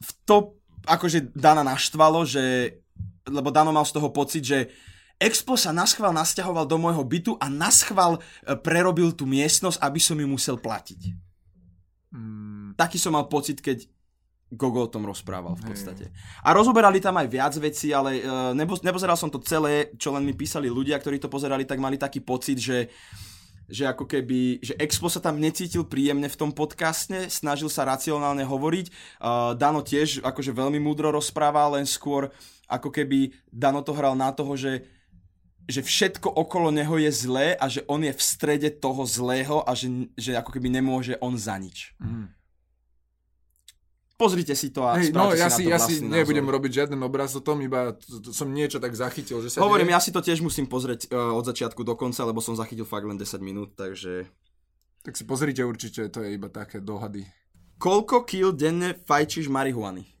[0.00, 0.56] v to
[0.88, 2.80] akože Dana naštvalo, že,
[3.28, 4.72] lebo Dano mal z toho pocit, že
[5.14, 10.18] Expo sa naschval nasťahoval do môjho bytu a naschval e, prerobil tú miestnosť, aby som
[10.18, 11.00] ju musel platiť.
[12.10, 13.86] Mm, Taký som mal pocit, keď
[14.54, 16.14] Gogo o tom rozprával v podstate.
[16.46, 18.22] A rozoberali tam aj viac vecí, ale
[18.54, 21.98] nebo, nepozeral som to celé, čo len mi písali ľudia, ktorí to pozerali, tak mali
[21.98, 22.88] taký pocit, že
[23.64, 28.44] že ako keby, že Expo sa tam necítil príjemne v tom podcaste, snažil sa racionálne
[28.44, 28.86] hovoriť.
[29.16, 32.28] Uh, Dano tiež akože veľmi múdro rozpráva, len skôr
[32.68, 34.84] ako keby Dano to hral na toho, že
[35.64, 39.72] že všetko okolo neho je zlé a že on je v strede toho zlého a
[39.72, 41.96] že, že ako keby nemôže on za nič.
[42.04, 42.43] mm.
[44.14, 46.62] Pozrite si to a Hej, no ja si, si, ja si nebudem názor.
[46.62, 47.98] robiť žiaden obraz o tom, iba
[48.30, 49.94] som niečo tak zachytil, že sa Hovorím, deje.
[49.98, 53.10] ja si to tiež musím pozrieť uh, od začiatku do konca, lebo som zachytil fakt
[53.10, 54.30] len 10 minút, takže...
[55.02, 57.26] Tak si pozrite určite, to je iba také dohady.
[57.82, 60.06] Koľko kil denne fajčíš marihuany?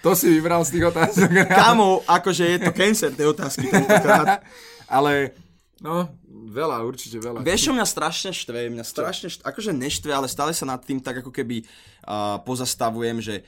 [0.00, 1.28] To si vybral z tých otázok.
[1.44, 4.40] Kamo, akože je to cancer tej otázky tentokrát.
[4.88, 5.36] Ale,
[5.84, 6.08] no,
[6.48, 7.40] veľa, určite veľa.
[7.40, 8.70] Vieš, čo mňa strašne štve?
[8.72, 13.20] Mňa strašne štve, akože neštve, ale stále sa nad tým tak ako keby uh, pozastavujem,
[13.24, 13.44] že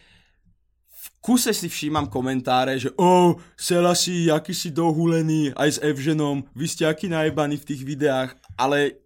[0.91, 6.67] v kuse si všímam komentáre, že oh, Selasi, aký si dohulený, aj s Evženom, vy
[6.67, 8.99] ste aký najebaní v tých videách, ale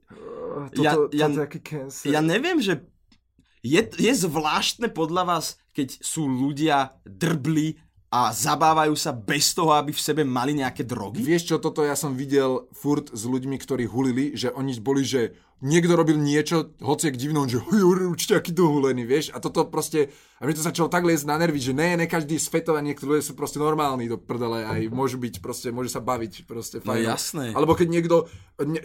[0.72, 2.08] toto, ja- ja- toto cancer.
[2.12, 2.80] ja neviem, že
[3.60, 7.76] je, je zvláštne podľa vás, keď sú ľudia drbli
[8.10, 11.22] a zabávajú sa bez toho, aby v sebe mali nejaké drogy?
[11.22, 15.30] Vieš čo, toto ja som videl furt s ľuďmi, ktorí hulili, že oni boli, že
[15.60, 20.10] niekto robil niečo, hoci k divnom, že "Hej, určite aký dohulený, vieš, a toto proste,
[20.40, 22.82] a mne to začalo tak liesť na nervy, že ne, ne každý je svetov a
[22.82, 26.80] niektorí ľudia sú proste normálni do prdele, aj môžu byť proste, môže sa baviť proste
[26.82, 27.04] No fajn.
[27.04, 27.44] jasné.
[27.54, 28.16] Alebo keď niekto,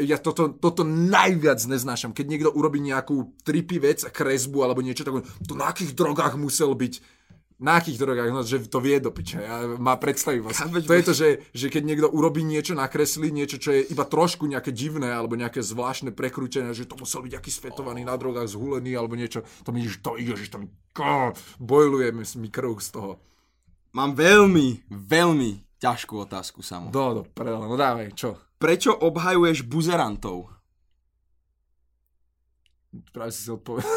[0.04, 5.24] ja toto, toto najviac neznášam, keď niekto urobí nejakú trippy vec, kresbu alebo niečo, tak
[5.48, 7.15] to na akých drogách musel byť,
[7.56, 10.58] na akých drogách, no, že to vie do piče, ja, má predstavivosť.
[10.60, 14.04] Chápeš, To je to, že, že keď niekto urobí niečo, nakreslí niečo, čo je iba
[14.04, 18.52] trošku nejaké divné, alebo nejaké zvláštne prekrútené, že to musel byť aký svetovaný na drogách,
[18.52, 20.52] zhulený, alebo niečo, to mi, to ide, že
[20.92, 21.32] ko,
[21.64, 23.12] bojluje mi krv z toho.
[23.96, 26.92] Mám veľmi, veľmi ťažkú otázku samo.
[26.92, 28.36] Do, do, prele, no dávaj, čo?
[28.60, 30.52] Prečo obhajuješ buzerantov?
[33.16, 33.88] Práve si si odpovedal.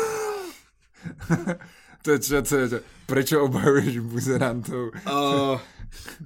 [2.07, 2.81] to je čo, to je čo.
[3.09, 4.93] Prečo obhajuješ buzerantov?
[5.09, 5.57] Uh,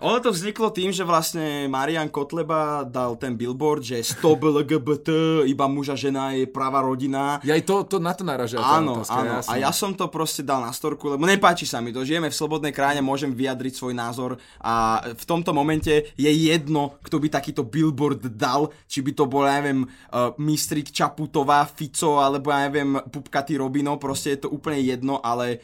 [0.02, 5.08] ono to vzniklo tým, že vlastne Marian Kotleba dal ten billboard, že stop LGBT,
[5.46, 7.38] iba muž a žena je práva rodina.
[7.46, 8.58] Ja aj to, to na to naražia.
[8.58, 9.30] Áno, otázka, áno.
[9.38, 9.52] jasné.
[9.54, 12.02] A ja som to proste dal na storku, lebo nepáči sa mi to.
[12.02, 17.22] Žijeme v slobodnej krajine, môžem vyjadriť svoj názor a v tomto momente je jedno, kto
[17.22, 22.50] by takýto billboard dal, či by to bol, ja neviem, uh, Mistrik Čaputová, Fico, alebo
[22.50, 25.62] ja neviem, Pupkatý Robino, proste je to úplne jedno, ale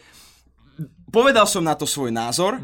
[1.08, 2.60] povedal som na to svoj názor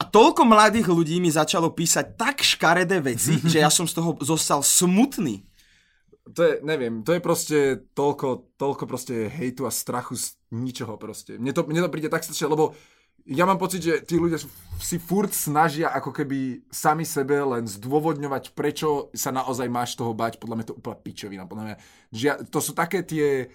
[0.00, 4.16] a toľko mladých ľudí mi začalo písať tak škaredé veci, že ja som z toho
[4.24, 5.44] zostal smutný.
[6.30, 7.58] To je, neviem, to je proste
[7.92, 11.36] toľko, toľko proste hejtu a strachu z ničoho proste.
[11.36, 12.78] Mne to, mne to príde tak strašne, lebo
[13.28, 14.40] ja mám pocit, že tí ľudia
[14.80, 20.40] si furt snažia ako keby sami sebe len zdôvodňovať, prečo sa naozaj máš toho bať.
[20.40, 21.44] Podľa mňa to úplne pičovina.
[21.44, 21.76] Podľa mňa,
[22.14, 23.52] že ja, to sú také tie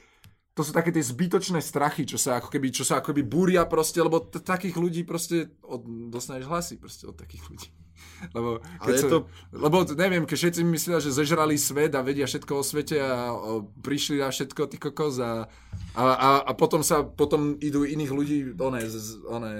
[0.55, 3.67] to sú také tie zbytočné strachy, čo sa ako keby, čo sa ako keby búria
[3.67, 7.69] proste, lebo t- takých ľudí proste od, dostaneš hlasy proste od takých ľudí.
[8.35, 12.03] Lebo, keď Ale je sa, to- lebo neviem, keď všetci myslia, že zežrali svet a
[12.03, 15.47] vedia všetko o svete a o, prišli na všetko, ty kokos a,
[15.95, 18.79] a, a, a potom sa, potom idú iných ľudí, one,
[19.27, 19.51] one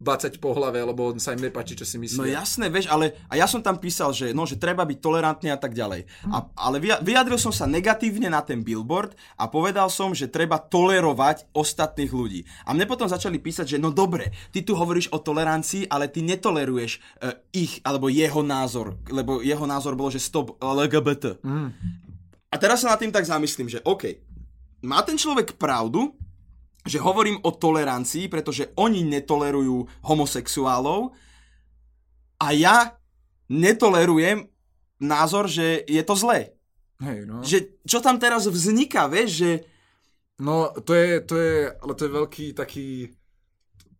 [0.00, 2.40] bacať po hlave, lebo sa im nepáči, čo si No myslia.
[2.40, 5.56] jasné, vieš, ale a ja som tam písal, že, no, že treba byť tolerantný a
[5.56, 6.08] tak ďalej.
[6.26, 10.56] A, ale vyja- vyjadril som sa negatívne na ten billboard a povedal som, že treba
[10.56, 12.40] tolerovať ostatných ľudí.
[12.64, 16.20] A mne potom začali písať, že no dobre, ty tu hovoríš o tolerancii, ale ty
[16.20, 21.36] netoleruješ uh, ich alebo jeho názor, lebo jeho názor bolo, že stop LGBT.
[22.46, 24.16] A teraz sa nad tým tak zamyslím, že OK,
[24.80, 26.16] má ten človek pravdu,
[26.86, 31.12] že hovorím o tolerancii, pretože oni netolerujú homosexuálov
[32.40, 32.96] a ja
[33.52, 34.48] netolerujem
[35.00, 36.56] názor, že je to zlé.
[37.00, 37.40] Hej, no.
[37.44, 39.50] Že čo tam teraz vzniká, vieš, že
[40.40, 43.12] No, to je, to je, ale to je veľký taký...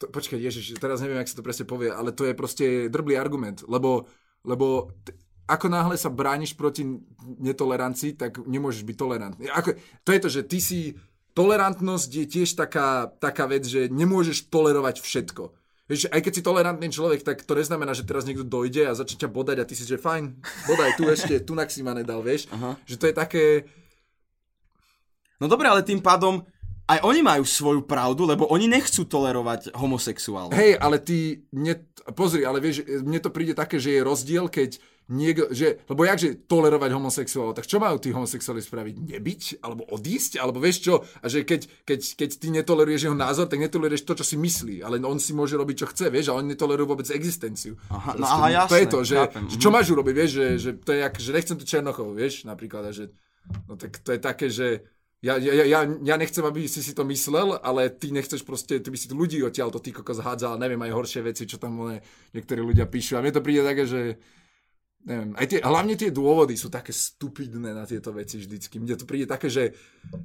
[0.01, 3.20] To, počkaj, ježiš, teraz neviem, jak sa to presne povie, ale to je proste drblý
[3.20, 4.09] argument, lebo,
[4.49, 5.12] lebo t-
[5.45, 6.89] ako náhle sa brániš proti
[7.20, 9.45] netolerancii, tak nemôžeš byť tolerantný.
[9.53, 10.81] Ako, to je to, že ty si...
[11.41, 15.57] Tolerantnosť je tiež taká, taká vec, že nemôžeš tolerovať všetko.
[15.88, 19.26] Vieš, aj keď si tolerantný človek, tak to neznamená, že teraz niekto dojde a začne
[19.26, 20.38] ťa bodať a ty si, že fajn,
[20.68, 22.47] bodaj tu ešte, tu si ma nedal, vieš.
[22.55, 22.78] Aha.
[22.86, 23.45] Že to je také...
[25.43, 26.47] no dobre, ale tým pádom
[26.91, 30.55] aj oni majú svoju pravdu, lebo oni nechcú tolerovať homosexuálov.
[30.55, 31.86] Hej, ale ty, mne,
[32.18, 34.78] pozri, ale vieš, mne to príde také, že je rozdiel, keď
[35.11, 38.94] niekto, že, lebo jakže tolerovať homosexuálov, tak čo majú tí homosexuáli spraviť?
[39.11, 39.42] Nebyť?
[39.61, 40.38] Alebo odísť?
[40.38, 40.94] Alebo vieš čo?
[41.20, 44.86] A že keď, keď, keď ty netoleruješ jeho názor, tak netoleruješ to, čo si myslí,
[44.86, 47.74] ale on si môže robiť, čo chce, vieš, a oni netolerujú vôbec existenciu.
[47.90, 50.30] Aha, no Proste, aha, To jasné, je to, že, chápem, že čo máš urobiť, vieš,
[50.30, 53.11] že, že to je jak, že nechcem tu Černochov, vieš, napríklad, a že,
[53.66, 54.86] no tak to je také, že
[55.20, 58.88] ja, ja, ja, ja nechcem, aby si si to myslel, ale ty nechceš proste, ty
[58.88, 61.76] by si tu ľudí odtiaľ to ty kokos hádzal, neviem, aj horšie veci, čo tam
[61.76, 62.00] one,
[62.32, 63.20] niektorí ľudia píšu.
[63.20, 64.16] A mne to príde také, že
[65.05, 68.76] neviem, aj tie, hlavne tie dôvody sú také stupidné na tieto veci vždycky.
[68.76, 69.72] Mne to príde také, že,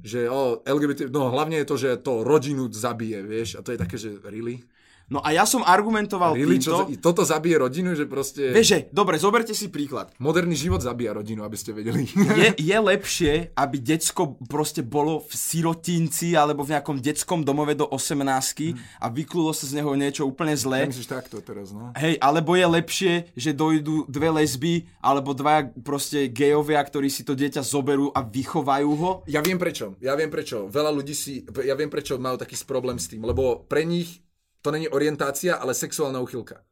[0.04, 3.80] že o, LGBT, no hlavne je to, že to rodinu zabije, vieš, a to je
[3.80, 4.60] také, že really?
[5.06, 6.58] No a ja som argumentoval Really?
[6.58, 6.90] týmto...
[6.90, 8.50] Čo, toto zabije rodinu, že proste...
[8.50, 10.10] Vieš, že, dobre, zoberte si príklad.
[10.18, 12.10] Moderný život zabíja rodinu, aby ste vedeli.
[12.10, 17.86] Je, je lepšie, aby decko proste bolo v sirotinci alebo v nejakom detskom domove do
[17.86, 20.90] 18 a vyklulo sa z neho niečo úplne zlé.
[20.90, 21.94] Myslíš takto teraz, no?
[21.94, 27.38] Hej, alebo je lepšie, že dojdú dve lesby alebo dva proste gejovia, ktorí si to
[27.38, 29.10] dieťa zoberú a vychovajú ho.
[29.30, 29.94] Ja viem prečo.
[30.02, 30.66] Ja viem prečo.
[30.66, 31.46] Veľa ľudí si...
[31.62, 33.22] Ja viem prečo majú taký problém s tým.
[33.22, 34.25] Lebo pre nich
[34.66, 36.62] to není orientácia, ale sexuálna uchylka.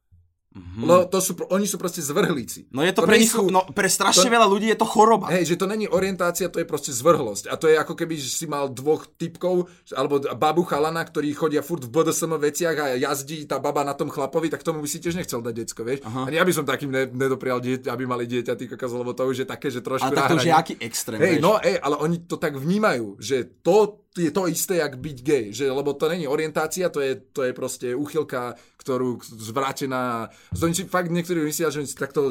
[0.55, 0.87] Mm-hmm.
[0.87, 2.71] Lebo to sú, oni sú proste zvrhlíci.
[2.71, 4.87] No je to, To pre nich, sú- no pre strašne to- veľa ľudí je to
[4.87, 5.27] choroba.
[5.35, 7.51] Hej, že to není orientácia, to je proste zvrhlosť.
[7.51, 11.83] A to je ako keby si mal dvoch typkov, alebo babu chalana, ktorí chodia furt
[11.83, 15.19] v BDSM veciach a jazdí tá baba na tom chlapovi, tak tomu by si tiež
[15.19, 16.07] nechcel dať decko, vieš?
[16.07, 16.31] Aha.
[16.31, 19.27] A ja by som takým ne, nedoprial, dieťa, aby mali dieťa, ty kokos, lebo to
[19.27, 21.83] už je také, že trošku Ale tak to už je aký extrém, Hej, no ej,
[21.83, 25.91] ale oni to tak vnímajú, že to je to isté, jak byť gay, že, lebo
[25.99, 28.55] to není orientácia, to je, to je proste úchylka,
[28.85, 32.29] ktorú zvrátená, oni si fakt niektorí myslia, že oni si takto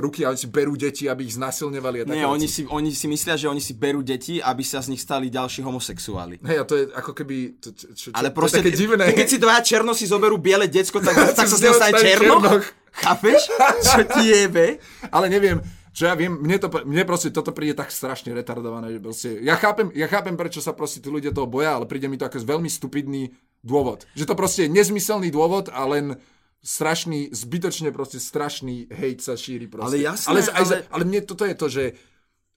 [0.00, 3.04] ruky a oni si berú deti, aby ich znasilňovali a Nie, oni si, oni si
[3.04, 6.40] myslia, že oni si berú deti, aby sa z nich stali ďalší homosexuáli.
[6.40, 9.12] Hej, a to je ako keby, to, čo, čo, Ale to proste, je také divné.
[9.12, 12.00] keď si dvaja černo si zoberú biele decko, tak, tak sa z neho stane stane
[12.00, 12.34] černo?
[12.40, 12.64] černoch.
[13.04, 13.40] Chápeš?
[13.84, 14.80] Čo ti jebe?
[15.12, 15.60] Ale neviem,
[15.94, 19.54] čo ja viem, mne, to, mne proste toto príde tak strašne retardované, že proste, ja
[19.54, 22.42] chápem, ja chápem, prečo sa proste tí ľudia toho boja, ale príde mi to ako
[22.42, 23.30] veľmi stupidný
[23.64, 24.04] dôvod.
[24.12, 26.20] Že to proste je nezmyselný dôvod a len
[26.60, 29.96] strašný, zbytočne proste strašný hejt sa šíri proste.
[29.96, 31.84] Ale jasné, ale, aj, ale- ale mne toto je to, že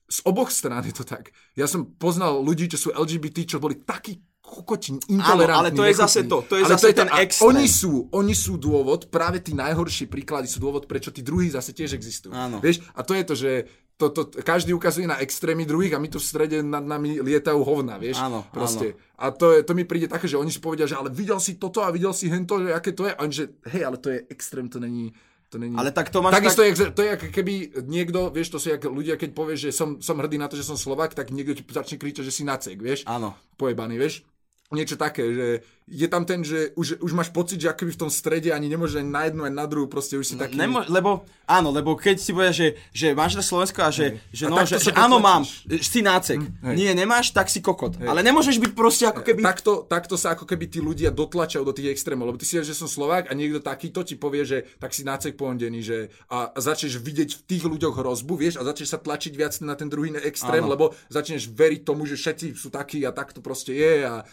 [0.08, 1.28] z oboch strán je to tak.
[1.52, 5.60] Ja som poznal ľudí, čo sú LGBT, čo boli takí kokoti, intolerantní.
[5.60, 6.00] ale to je nechutní.
[6.00, 7.44] zase to, to je Ale zase ten a extrém.
[7.52, 11.76] Oni sú, oni sú dôvod, práve tí najhorší príklady sú dôvod, prečo tí druhí zase
[11.76, 12.32] tiež existujú.
[12.32, 12.56] Áno.
[12.64, 13.50] Vieš, a to je to, že
[13.98, 17.58] to, to, každý ukazuje na extrémy druhých a my tu v strede nad nami lietajú
[17.66, 18.22] hovna, vieš?
[18.22, 18.94] Áno, proste.
[19.18, 21.58] A to, je, to mi príde také, že oni si povedia, že ale videl si
[21.58, 23.12] toto a videl si hento, že aké to je.
[23.12, 25.10] A oni, že hej, ale to je extrém, to není...
[25.50, 25.74] To není...
[25.74, 27.54] Ale tak to máš Takisto tak- je, to je keby
[27.88, 30.62] niekto, vieš, to sú jak ľudia, keď povieš, že som, som hrdý na to, že
[30.62, 33.02] som Slovak, tak niekto ti začne kričať, že si nacek, vieš?
[33.08, 33.34] Áno.
[33.58, 34.22] Pojebaný, vieš?
[34.68, 35.46] Niečo také, že
[35.88, 39.00] je tam ten, že už, už máš pocit, že akoby v tom strede ani nemôže
[39.00, 40.60] ani na jednu, ani na druhú, proste už si taký...
[40.60, 44.44] Nemo, lebo, áno, lebo keď si povieš, že, že máš na Slovensko a že, že,
[44.46, 46.44] A no, že, že áno, mám, si nácek.
[46.44, 46.74] hej.
[46.76, 47.96] Nie, nemáš, tak si kokot.
[48.04, 49.40] Ale nemôžeš byť proste ako keby...
[49.40, 52.76] Takto, takto sa ako keby tí ľudia dotlačajú do tých extrémov, lebo ty si že
[52.76, 56.58] som Slovák a niekto takýto ti povie, že tak si nácek pondený, že a, a
[56.60, 60.12] začneš vidieť v tých ľuďoch hrozbu, vieš, a začneš sa tlačiť viac na ten druhý
[60.20, 60.74] extrém, Áno.
[60.74, 64.26] lebo začneš veriť tomu, že všetci sú takí a tak to proste je a,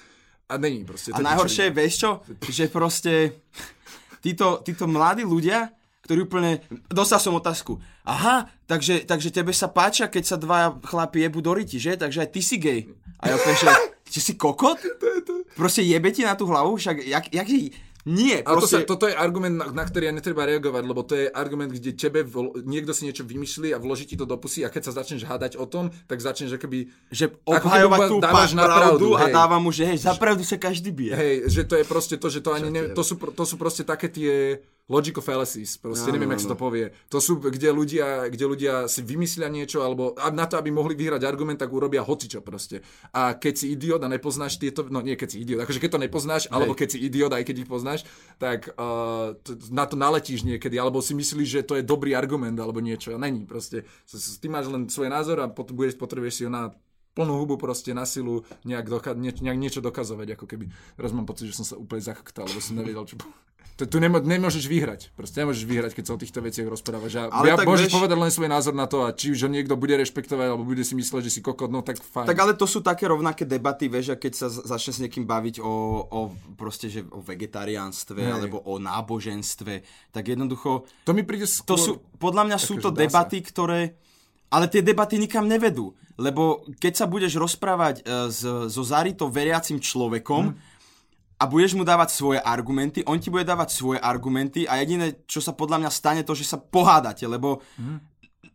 [0.46, 1.10] a není proste.
[1.14, 2.10] A najhoršie je, vieš čo?
[2.42, 3.14] Že proste
[4.22, 5.74] títo, títo mladí ľudia,
[6.06, 6.62] ktorí úplne...
[6.86, 7.82] Dostal som otázku.
[8.06, 11.98] Aha, takže, takže tebe sa páčia, keď sa dva chlapi jebu do riti, že?
[11.98, 12.86] Takže aj ty si gay.
[13.18, 13.68] A ja úplne, že...
[14.06, 14.78] Či si kokot?
[15.58, 16.78] Proste jebe ti na tú hlavu?
[16.78, 17.48] Však jak, jak,
[18.06, 18.86] Nie, Ale to sa, proste...
[18.86, 22.22] toto je argument, na, na ktorý ja netreba reagovať, lebo to je argument, kde tebe
[22.22, 25.26] vl- niekto si niečo vymyslí a vloží ti to do pusy a keď sa začneš
[25.26, 26.94] hádať o tom, tak začneš akoby...
[27.10, 29.34] že obhajovať tú dávaš na pravdu, a hej.
[29.34, 31.18] dáva mu, že hej, za pravdu sa každý bije.
[31.18, 33.82] Hej, že to je proste to, že to ani ne, to sú, to sú proste
[33.82, 36.94] také tie logical fallacies, proste Áno, neviem, jak sa to povie.
[37.10, 41.26] To sú, kde ľudia, kde ľudia si vymyslia niečo, alebo na to, aby mohli vyhrať
[41.26, 42.86] argument, tak urobia hocičo proste.
[43.10, 46.04] A keď si idiot a nepoznáš tieto, no nie keď si idiot, akože keď to
[46.06, 48.06] nepoznáš, alebo keď si idiot, aj keď ich poznáš,
[48.38, 49.34] tak uh,
[49.74, 53.18] na to naletíš niekedy, alebo si myslíš, že to je dobrý argument, alebo niečo.
[53.18, 53.90] A není proste.
[54.14, 56.70] Ty máš len svoj názor a potom budeš, potrebuješ si ho na
[57.16, 60.68] plnú hubu proste na silu nejak, doka- nie, nejak niečo dokazovať, ako keby.
[61.00, 63.16] Teraz mám pocit, že som sa úplne zachktal, lebo som nevedel, čo...
[63.78, 65.12] po- Tu, nemo, nemôžeš vyhrať.
[65.12, 67.14] Proste nemôžeš vyhrať, keď sa o týchto veciach rozprávaš.
[67.18, 69.40] A Ale ja, tak môžeš vieš- povedať len svoj názor na to a či už
[69.42, 72.24] ho niekto bude rešpektovať alebo bude si mysleť, že si kokot, no tak fajn.
[72.26, 75.60] Tak ale to sú také rovnaké debaty, vieš, a keď sa začne s niekým baviť
[75.60, 76.20] o, o
[76.54, 78.32] proste, že o vegetariánstve Hej.
[78.34, 79.74] alebo o náboženstve,
[80.10, 81.68] tak jednoducho, to mi príde skôr...
[81.68, 83.02] to sú, podľa mňa sú to dá sa.
[83.02, 84.00] debaty, ktoré,
[84.48, 89.78] ale tie debaty nikam nevedú, lebo keď sa budeš rozprávať e, s, so Zarito veriacim
[89.78, 90.74] človekom, Mhm.
[91.36, 95.44] A budeš mu dávať svoje argumenty, on ti bude dávať svoje argumenty a jediné, čo
[95.44, 97.60] sa podľa mňa stane, to, že sa pohádate, lebo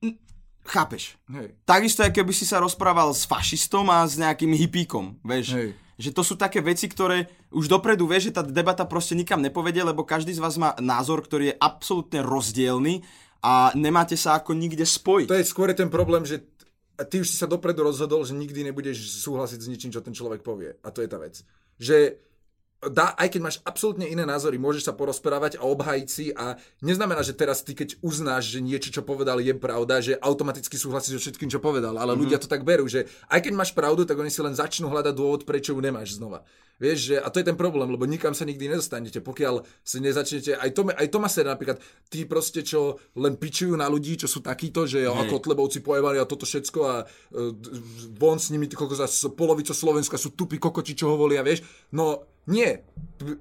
[0.00, 0.16] n-
[0.64, 1.20] chápeš.
[1.28, 1.52] Hej.
[1.68, 5.56] Takisto, ako keby si sa rozprával s fašistom a s nejakým hippíkom, vieš.
[5.56, 5.70] Hej.
[6.00, 9.84] Že to sú také veci, ktoré už dopredu vieš, že tá debata proste nikam nepovedie,
[9.84, 13.04] lebo každý z vás má názor, ktorý je absolútne rozdielny
[13.44, 15.28] a nemáte sa ako nikde spojiť.
[15.28, 16.40] To je skôr ten problém, že
[17.08, 20.40] ty už si sa dopredu rozhodol, že nikdy nebudeš súhlasiť s ničím, čo ten človek
[20.40, 20.76] povie.
[20.80, 21.44] A to je tá vec.
[21.76, 22.16] Že
[22.88, 27.20] dá, aj keď máš absolútne iné názory, môžeš sa porozprávať a obhajiť si a neznamená,
[27.20, 31.22] že teraz ty keď uznáš, že niečo, čo povedal je pravda, že automaticky súhlasíš so
[31.28, 32.20] všetkým, čo povedal, ale mm-hmm.
[32.24, 35.12] ľudia to tak berú, že aj keď máš pravdu, tak oni si len začnú hľadať
[35.12, 36.40] dôvod, prečo ju nemáš znova.
[36.80, 40.56] Vieš, že, a to je ten problém, lebo nikam sa nikdy nedostanete, pokiaľ si nezačnete,
[40.56, 41.76] aj to, aj to má sa napríklad,
[42.08, 46.16] tí proste, čo len pičujú na ľudí, čo sú takíto, že jo, ako Kotlebovci pojebali
[46.16, 47.52] a toto všetko a uh,
[48.16, 49.04] von s nimi, ty kokos,
[49.36, 51.60] polovica Slovenska sú tupí kokoti, čo ho volia, vieš,
[51.92, 52.80] no nie,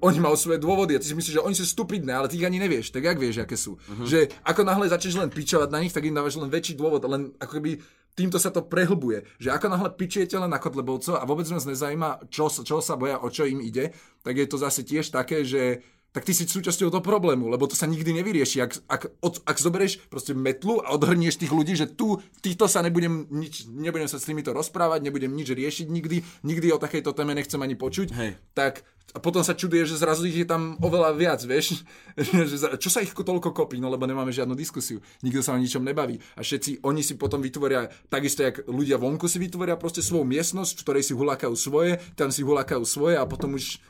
[0.04, 2.44] oni majú svoje dôvody a ty si myslíš, že oni sú stupidné, ale ty ich
[2.44, 3.80] ani nevieš, tak jak vieš, aké sú.
[3.80, 4.04] Uh-huh.
[4.04, 7.32] Že ako náhle začneš len pičovať na nich, tak im dávaš len väčší dôvod, len
[7.40, 7.80] ako keby
[8.12, 9.24] týmto sa to prehlbuje.
[9.40, 13.24] Že ako náhle pičujete len na Kotlebovcov a vôbec nás nezajíma, čo, čo sa boja,
[13.24, 15.80] o čo im ide, tak je to zase tiež také, že
[16.10, 18.58] tak ty si súčasťou toho problému, lebo to sa nikdy nevyrieši.
[18.62, 22.82] Ak, ak, od, ak zoberieš proste metlu a odhrnieš tých ľudí, že tu, týchto sa
[22.82, 27.38] nebudem, nič, nebudem sa s týmito rozprávať, nebudem nič riešiť nikdy, nikdy o takejto téme
[27.38, 28.30] nechcem ani počuť, Hej.
[28.58, 31.82] tak a potom sa čuduje, že zrazu ich je tam oveľa viac, vieš?
[32.82, 35.02] Čo sa ich toľko kopí, no lebo nemáme žiadnu diskusiu.
[35.26, 36.22] Nikto sa o ničom nebaví.
[36.38, 40.78] A všetci, oni si potom vytvoria, takisto jak ľudia vonku si vytvoria proste svoju miestnosť,
[40.78, 43.82] v ktorej si hulákajú svoje, tam si hulákajú svoje a potom už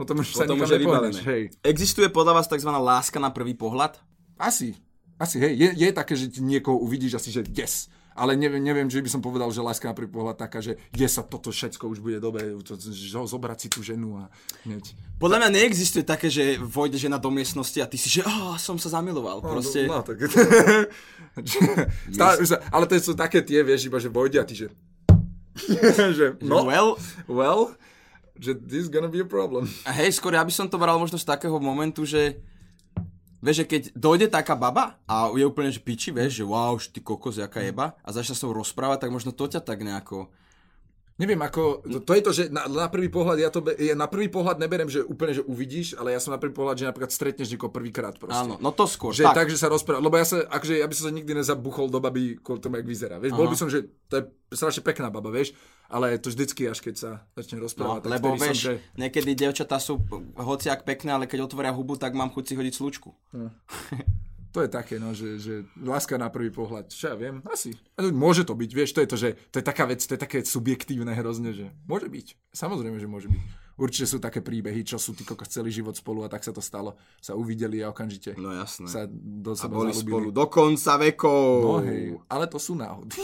[0.00, 1.20] potom už sa Potom už je vybavené.
[1.28, 1.42] Hej.
[1.60, 2.72] Existuje podľa vás tzv.
[2.72, 4.00] láska na prvý pohľad?
[4.40, 4.72] Asi.
[5.20, 5.52] Asi, hej.
[5.60, 7.92] Je, je také, že niekoho uvidíš asi, že yes.
[8.16, 11.04] Ale neviem, neviem, že by som povedal, že láska na prvý pohľad taká, že je
[11.04, 14.32] sa toto všetko už bude dobre, to, že zobrať si tú ženu a
[14.64, 14.96] hneď.
[15.20, 18.80] Podľa mňa neexistuje také, že vojde žena do miestnosti a ty si, že oh, som
[18.80, 19.44] sa zamiloval.
[19.44, 20.16] Proste, No, no, tak...
[22.16, 24.66] Stále, sa, ale to sú také tie, vieš, iba, že vojde a ty, že...
[26.18, 26.96] že no, well,
[27.28, 27.76] well,
[28.40, 29.68] že this is gonna be a problem.
[29.84, 32.40] A hej, skôr ja by som to bral možno z takého momentu, že
[33.40, 37.00] Vieš, že keď dojde taká baba a je úplne, že piči, vieš, že wow, ty
[37.00, 40.28] kokos, jaká jeba a začne sa rozprávať, tak možno to ťa tak nejako...
[41.20, 44.08] Neviem, ako, to, to je to, že na, na prvý pohľad, ja to, ja na
[44.08, 47.12] prvý pohľad neberem, že úplne, že uvidíš, ale ja som na prvý pohľad, že napríklad
[47.12, 48.40] stretneš niekoho prvýkrát proste.
[48.40, 49.36] Áno, no to skôr, Že tak.
[49.36, 52.00] tak, že sa rozpráva, lebo ja sa, akože ja by som sa nikdy nezabuchol do
[52.00, 53.20] baby kvôli tomu, jak vyzerá.
[53.20, 55.52] Vieš, bol by som, že to je strašne pekná baba, vieš,
[55.86, 58.00] ale to vždycky až keď sa začne No, rozprávať.
[58.00, 58.72] tak lebo vieš, som, že...
[58.96, 60.00] niekedy dievčatá sú
[60.34, 63.12] hociak pekné, ale keď otvoria hubu, tak mám chuť si hodiť slučku.
[64.50, 66.90] To je také, no, že, že láska na prvý pohľad.
[66.90, 67.70] Čo ja viem, asi.
[67.94, 70.20] Ale Môže to byť, vieš, to je to, že to je taká vec, to je
[70.20, 72.26] také subjektívne hrozne, že môže byť.
[72.50, 73.42] Samozrejme, že môže byť.
[73.78, 76.60] Určite sú také príbehy, čo sú ty kokos celý život spolu a tak sa to
[76.60, 76.98] stalo.
[77.16, 78.84] Sa uvideli a okamžite No jasné.
[78.84, 80.10] sa do A seba boli zalúbili.
[80.12, 81.48] spolu do konca vekov.
[81.62, 83.16] No hej, ale to sú náhody.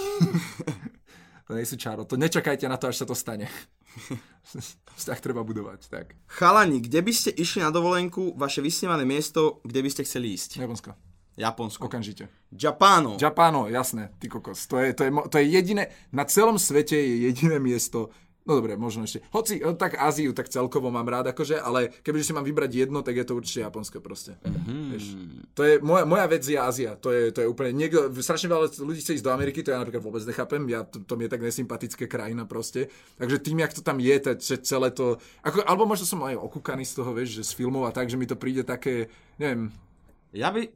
[1.47, 2.03] to nie sú čaro.
[2.05, 3.51] To nečakajte na to, až sa to stane.
[4.97, 6.17] Vzťah treba budovať, tak.
[6.27, 10.57] Chalani, kde by ste išli na dovolenku, vaše vysnívané miesto, kde by ste chceli ísť?
[10.57, 10.97] Japonsko.
[11.37, 11.87] Japonsko.
[11.87, 12.29] Okamžite.
[12.53, 13.21] Japáno.
[13.21, 14.67] Japáno, jasné, ty kokos.
[14.67, 18.11] To je, to, je, to je jediné, na celom svete je jediné miesto,
[18.47, 19.27] No dobre, možno ešte.
[19.35, 23.03] Hoci, eh, tak Áziu tak celkovo mám rád, akože, ale kebyže si mám vybrať jedno,
[23.03, 24.39] tak je to určite Japonsko proste.
[24.47, 24.83] Mm-hmm.
[24.95, 25.05] Vieš,
[25.51, 26.95] to je, moja, moja vec je Ázia.
[26.95, 29.83] To je, to je úplne, niekto, strašne veľa ľudí chce ísť do Ameriky, to ja
[29.83, 32.87] napríklad vôbec nechápem, ja, to, to mi je tak nesympatická krajina proste.
[33.19, 34.31] Takže tým, jak to tam je, to,
[34.63, 37.91] celé to, ako, alebo možno som aj okúkaný z toho, vieš, že z filmov a
[37.91, 39.11] tak, že mi to príde také,
[39.43, 39.75] neviem,
[40.37, 40.69] Ja by...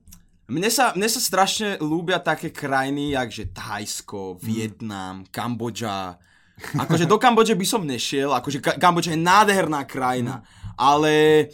[0.51, 6.19] Mne sa, mne sa strašne ľúbia také krajiny, jak že Thajsko, Vietnam, Kambodža.
[6.75, 10.43] Akože do Kambodže by som nešiel, akože Ka- Kambodža je nádherná krajina,
[10.75, 11.47] ale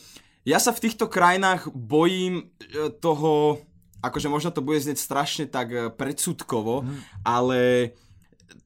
[0.48, 3.60] ja sa v týchto krajinách bojím e, toho,
[4.01, 6.89] akože možno to bude znieť strašne tak e, predsudkovo,
[7.20, 7.93] ale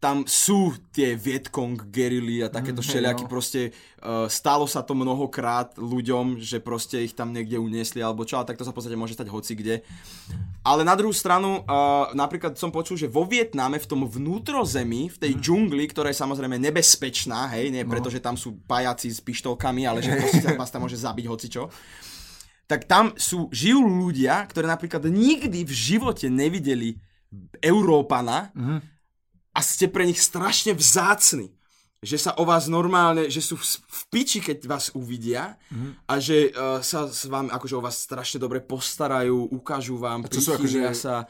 [0.00, 3.30] tam sú tie Vietkong gerily a takéto všelijaky, no.
[3.30, 3.60] proste
[4.00, 8.48] uh, stalo sa to mnohokrát ľuďom, že proste ich tam niekde uniesli alebo čo, ale
[8.48, 9.84] tak to sa v podstate môže stať hoci kde.
[10.64, 15.20] Ale na druhú stranu, uh, napríklad som počul, že vo Vietname, v tom vnútrozemí, v
[15.20, 19.84] tej džungli, ktorá je samozrejme nebezpečná, hej, nie preto, že tam sú pajaci s pištolkami,
[19.84, 21.68] ale že proste sa vás tam môže zabiť hocičo,
[22.70, 26.96] tak tam sú, žijú ľudia, ktorí napríklad nikdy v živote nevideli
[27.58, 28.54] Európana
[29.50, 31.50] a ste pre nich strašne vzácni.
[32.00, 35.60] Že sa o vás normálne, že sú v, v piči, keď vás uvidia
[36.08, 40.40] a že uh, sa s vám akože o vás strašne dobre postarajú, ukážu vám, to
[40.40, 41.28] sú akože- sa.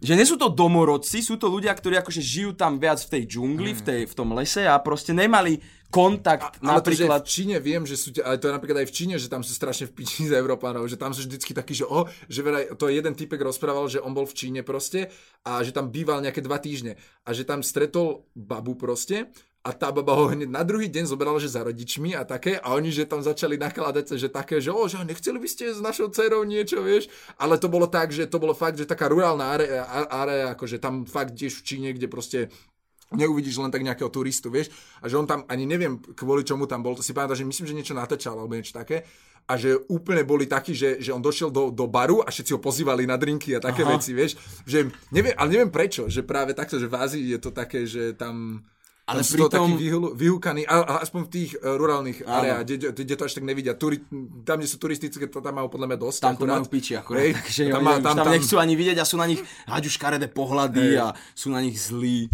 [0.00, 3.22] Že nie sú to domorodci, sú to ľudia, ktorí akože žijú tam viac v tej
[3.32, 5.56] džungli, v, tej, v tom lese a proste nemali
[5.88, 7.20] kontakt Ale to, že napríklad...
[7.22, 9.54] v Číne viem, že sú, ale to je napríklad aj v Číne, že tam sú
[9.54, 12.90] strašne v piči z Európanov, že tam sú vždycky takí, že o, že veraj, to
[12.90, 15.08] jeden typek rozprával, že on bol v Číne proste
[15.46, 19.30] a že tam býval nejaké dva týždne a že tam stretol babu proste
[19.66, 22.78] a tá baba ho hneď na druhý deň zobrala, že za rodičmi a také a
[22.78, 26.06] oni, že tam začali nakladať že také, že o, že nechceli by ste s našou
[26.14, 29.82] dcerou niečo, vieš, ale to bolo tak, že to bolo fakt, že taká rurálna area,
[30.06, 32.46] area akože tam fakt tiež v Číne, kde proste
[33.10, 34.70] neuvidíš len tak nejakého turistu, vieš,
[35.02, 37.66] a že on tam, ani neviem kvôli čomu tam bol, to si pamätám, že myslím,
[37.66, 39.02] že niečo natáčal alebo niečo také,
[39.46, 42.60] a že úplne boli takí, že, že on došiel do, do baru a všetci ho
[42.62, 43.94] pozývali na drinky a také Aha.
[43.94, 44.34] veci, vieš,
[44.66, 48.14] že neviem, ale neviem prečo, že práve takto, že v Ázii je to také, že
[48.18, 48.66] tam...
[49.06, 52.74] Ale tam pritom- takí vyhul- vyhúkaní, a, a aspoň v tých uh, rurálnych areách, kde,
[52.90, 53.72] kde, to až tak nevidia.
[53.72, 54.02] Turi,
[54.42, 56.18] tam, kde sú turistické, to tam majú podľa mňa dosť.
[56.18, 56.54] Tam to akurát.
[56.58, 59.14] majú piči akurát, Hej, takže tam, má- tam, tam, tam- nechcú ani vidieť a sú
[59.14, 60.98] na nich haďu škaredé pohľady Hej.
[60.98, 62.26] a sú na nich zlí.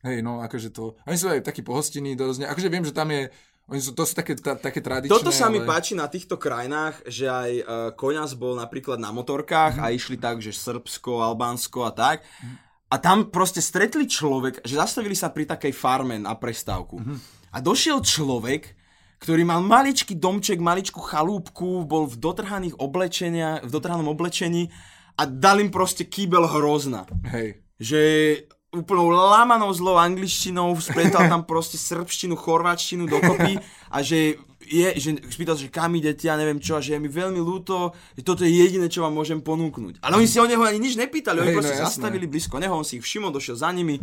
[0.00, 0.96] Hej, no akože to...
[1.04, 3.28] Oni sú aj takí pohostinní, dosť, akože viem, že tam je...
[3.68, 5.68] Oni sú, to sú také, ta, také tradičné, Toto sa mi ale...
[5.68, 9.82] páči na týchto krajinách, že aj uh, Koňas bol napríklad na motorkách Mhm.
[9.84, 12.24] a išli tak, že Srbsko, Albánsko a tak.
[12.90, 16.98] A tam proste stretli človek, že zastavili sa pri takej farme na prestávku.
[16.98, 17.16] Mhm.
[17.50, 18.78] A došiel človek,
[19.20, 24.72] ktorý mal maličký domček, maličkú chalúbku, bol v dotrhaných oblečenia, v dotrhanom oblečení
[25.20, 27.60] a dal im proste kýbel hrozna Hej.
[27.76, 28.02] že
[28.70, 33.58] úplnou lámanou zlou angličtinou spretal tam proste srbštinu, chorváčtinu dokopy
[33.90, 34.38] a že
[34.70, 37.90] je, že spýtal že kam idete, ja neviem čo, a že je mi veľmi ľúto,
[38.14, 39.98] že toto je jediné, čo vám môžem ponúknuť.
[39.98, 41.86] Ale oni si o neho ani nič nepýtali, oni Hej, no proste jasné.
[41.90, 43.98] zastavili blízko neho, on si ich všimol, došiel za nimi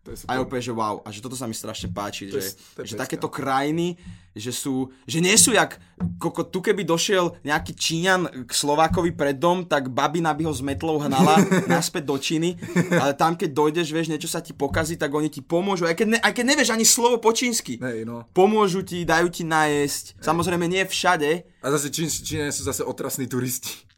[0.00, 0.44] To je a je super.
[0.48, 0.96] úplne, že wow.
[1.04, 4.00] A že toto sa mi strašne páči, To že, je že takéto krajiny,
[4.32, 5.76] že sú, že nie sú jak,
[6.16, 10.64] koko, tu keby došiel nejaký Číňan k Slovákovi pred dom, tak babina by ho s
[10.64, 11.36] metlou hnala
[11.68, 12.56] naspäť do Číny,
[12.96, 16.06] ale tam keď dojdeš, vieš, niečo sa ti pokazí, tak oni ti pomôžu, aj keď,
[16.16, 17.76] ne, aj keď nevieš ani slovo po čínsky.
[17.76, 18.24] Hej, no.
[18.32, 23.28] Pomôžu ti, dajú ti najesť, samozrejme nie všade, A zase Čín, Číňania sú zase otrasní
[23.28, 23.89] turisti.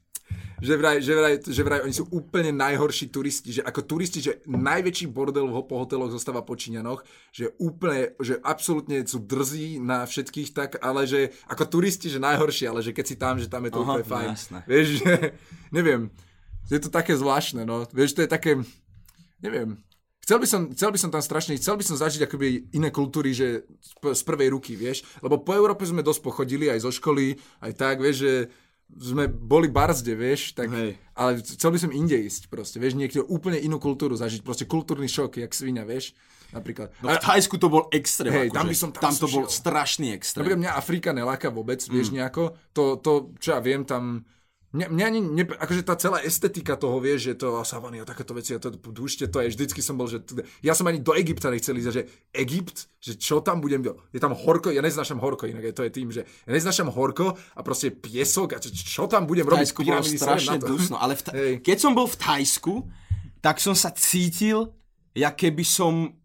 [0.62, 4.38] Že vraj, že, vraj, že vraj oni sú úplne najhorší turisti, že ako turisti, že
[4.46, 7.02] najväčší bordel po hoteloch zostáva po Číňanoch,
[7.34, 12.70] že úplne, že absolútne sú drzí na všetkých tak, ale že ako turisti, že najhorší,
[12.70, 14.28] ale že keď si tam, že tam je to Aha, úplne fajn.
[14.38, 14.58] jasné.
[14.70, 15.12] Vieš, že,
[15.74, 16.14] neviem,
[16.70, 17.82] je to také zvláštne, no.
[17.90, 18.62] Vieš, to je také,
[19.42, 19.82] neviem,
[20.22, 23.34] Chcel by, som, chcel by som tam strašne, chcel by som zažiť akoby iné kultúry,
[23.34, 23.66] že
[23.98, 25.02] z prvej ruky, vieš.
[25.18, 28.32] Lebo po Európe sme dosť pochodili, aj zo školy, aj tak, vieš, že
[28.94, 30.96] sme boli barzde, vieš, tak, Hej.
[31.12, 35.06] ale chcel by som inde ísť proste, vieš, niekde úplne inú kultúru zažiť, proste kultúrny
[35.06, 36.12] šok, jak svinia, vieš,
[36.50, 36.92] napríklad.
[37.00, 38.56] no v Thajsku to bol extrém, Hej, akože.
[38.56, 40.44] tam by som- tam tam to bol strašný extrém.
[40.44, 42.14] Napríklad mňa Afrika neláka vôbec, vieš, Mm.
[42.20, 42.52] nejako.
[42.72, 44.24] To, to, čo ja viem, tam...
[44.72, 48.32] Mňa, mňa ani, ne, akože tá celá estetika toho, vieš, že to savany a takéto
[48.32, 50.24] veci, a to dušte, to je, vždycky som bol, že...
[50.64, 54.32] Ja som ani do Egypta nechcel ísť, že Egypt, že čo tam budem, je tam
[54.32, 57.92] horko, ja neznášam horko, inak je to je tým, že ja neznášam horko a proste
[57.92, 59.68] piesok a čo, čo tam budem robiť?
[59.76, 61.60] Bolo pyramídy, strašne dusno, ale ta- Hej.
[61.60, 62.74] keď som bol v Thajsku,
[63.44, 64.72] tak som sa cítil,
[65.12, 66.16] ja keby som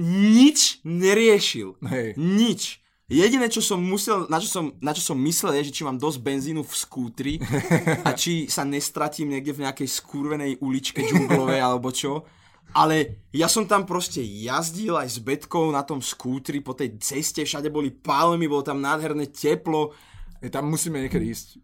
[0.00, 1.76] nič neriešil.
[1.84, 2.16] Hej.
[2.16, 2.80] Nič.
[3.10, 5.98] Jediné, čo som musel, na čo som, na čo som myslel, je, že či mám
[5.98, 7.34] dosť benzínu v skútri
[8.06, 12.22] a či sa nestratím niekde v nejakej skurvenej uličke džunglovej alebo čo.
[12.70, 17.42] Ale ja som tam proste jazdil aj s Betkou na tom skútri po tej ceste,
[17.42, 19.90] všade boli palmy, bolo tam nádherné teplo.
[20.38, 21.58] E, tam musíme niekedy ísť.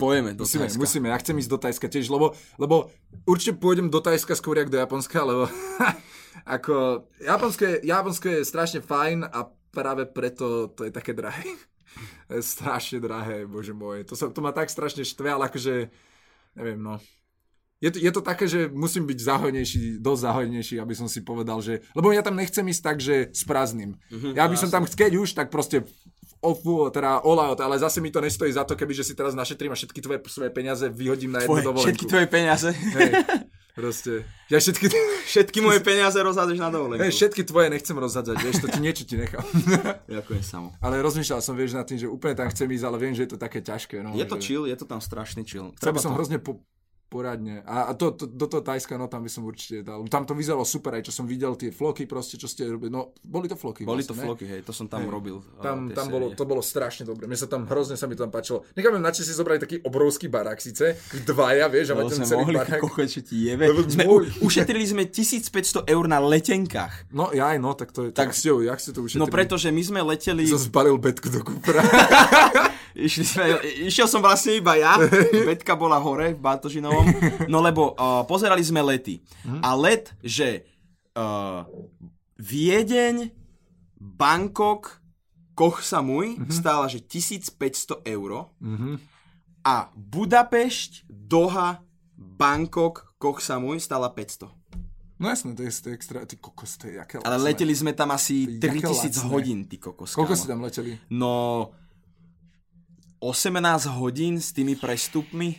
[0.00, 0.80] Pojeme do Musíme, Thajska.
[0.80, 2.88] musíme, ja chcem ísť do Tajska tiež, lebo, lebo
[3.28, 5.46] určite pôjdem do Tajska skôr jak do Japonska, lebo
[6.58, 9.44] ako Japonsko je, Japonsko je strašne fajn a
[9.78, 11.46] práve preto to je také drahé.
[12.42, 14.02] strašne drahé, bože môj.
[14.10, 15.86] To, sa, to ma tak strašne štve, ale akože,
[16.58, 16.98] neviem, no.
[17.78, 21.62] Je to, je to také, že musím byť zahojnejší, dosť zahojnejší, aby som si povedal,
[21.62, 21.86] že...
[21.94, 23.94] Lebo ja tam nechcem ísť tak, že s prázdnym.
[24.10, 25.86] Mm-hmm, ja by som tam, keď už, tak proste
[26.42, 29.34] ofu, teda all out, ale zase mi to nestojí za to, keby že si teraz
[29.34, 31.86] našetrím a všetky tvoje svoje peniaze vyhodím na jednu Tvoje, dovolenku.
[31.86, 32.70] všetky tvoje peniaze.
[32.74, 33.10] Hej,
[33.78, 34.26] proste.
[34.48, 34.86] Ja všetky,
[35.30, 36.98] všetky moje peniaze rozhádeš na dovolenku.
[36.98, 39.46] hej, všetky tvoje nechcem rozhadzať, vieš, to ti niečo ti nechám.
[40.18, 40.74] Ďakujem samo.
[40.78, 43.30] ale rozmýšľal som, vieš, nad tým, že úplne tam chcem ísť, ale viem, že je
[43.30, 44.02] to také ťažké.
[44.02, 44.42] No, Je to že...
[44.42, 45.70] chill, je to tam strašný chill.
[45.78, 46.58] Chcel by som to- hrozne po,
[47.08, 47.64] poradne.
[47.64, 50.04] A, a to, to, do toho Tajska, no tam by som určite dal.
[50.06, 52.92] Tam to vyzeralo super, aj čo som videl, tie floky proste, čo ste robili.
[52.92, 53.88] No, boli to floky.
[53.88, 54.26] Boli to vlastne, ne?
[54.28, 55.40] floky, hej, to som tam robil.
[55.40, 56.38] uh, Tam, tie tam bolo, série.
[56.38, 57.24] to bolo strašne dobre.
[57.24, 58.62] Mne sa tam hrozne sa mi to tam páčilo.
[58.76, 62.44] Necháme, na si zobrali taký obrovský barák síce, dvaja, vieš, a To máte ten celý
[62.44, 62.80] mohli, barák.
[62.84, 63.64] kokot, čo ti jebe.
[63.88, 67.08] Sme, u, ušetrili sme 1500 eur na letenkách.
[67.10, 69.24] No, ja aj, no, tak to je, Tak- tak ste, jak ste to ušetrili?
[69.24, 71.80] No pretože my sme leteli, Som zbalil betku do kufra.
[72.98, 73.42] išli sme,
[73.86, 74.98] išiel som vlastne iba ja,
[75.48, 77.06] Betka bola hore v Batožinovom,
[77.46, 79.22] no lebo uh, pozerali sme lety.
[79.62, 80.66] A let, že
[81.14, 81.62] uh,
[82.36, 83.30] Viedeň,
[83.98, 84.98] Bangkok,
[85.54, 88.46] Koh Samui stála, že 1500 eur
[89.66, 91.82] a Budapešť, Doha,
[92.14, 94.54] Bangkok, Koh Samui stála 500.
[95.18, 97.50] No jasné, to je, to je extra, ty kokos, to je jaké Ale lacné.
[97.50, 99.30] leteli sme tam asi To je jaké 3000 lacné.
[99.34, 100.14] hodín, ty kokos.
[100.14, 100.94] Koľko si tam leteli?
[101.10, 101.66] No,
[103.20, 105.58] 18 hodín s tými prestupmi.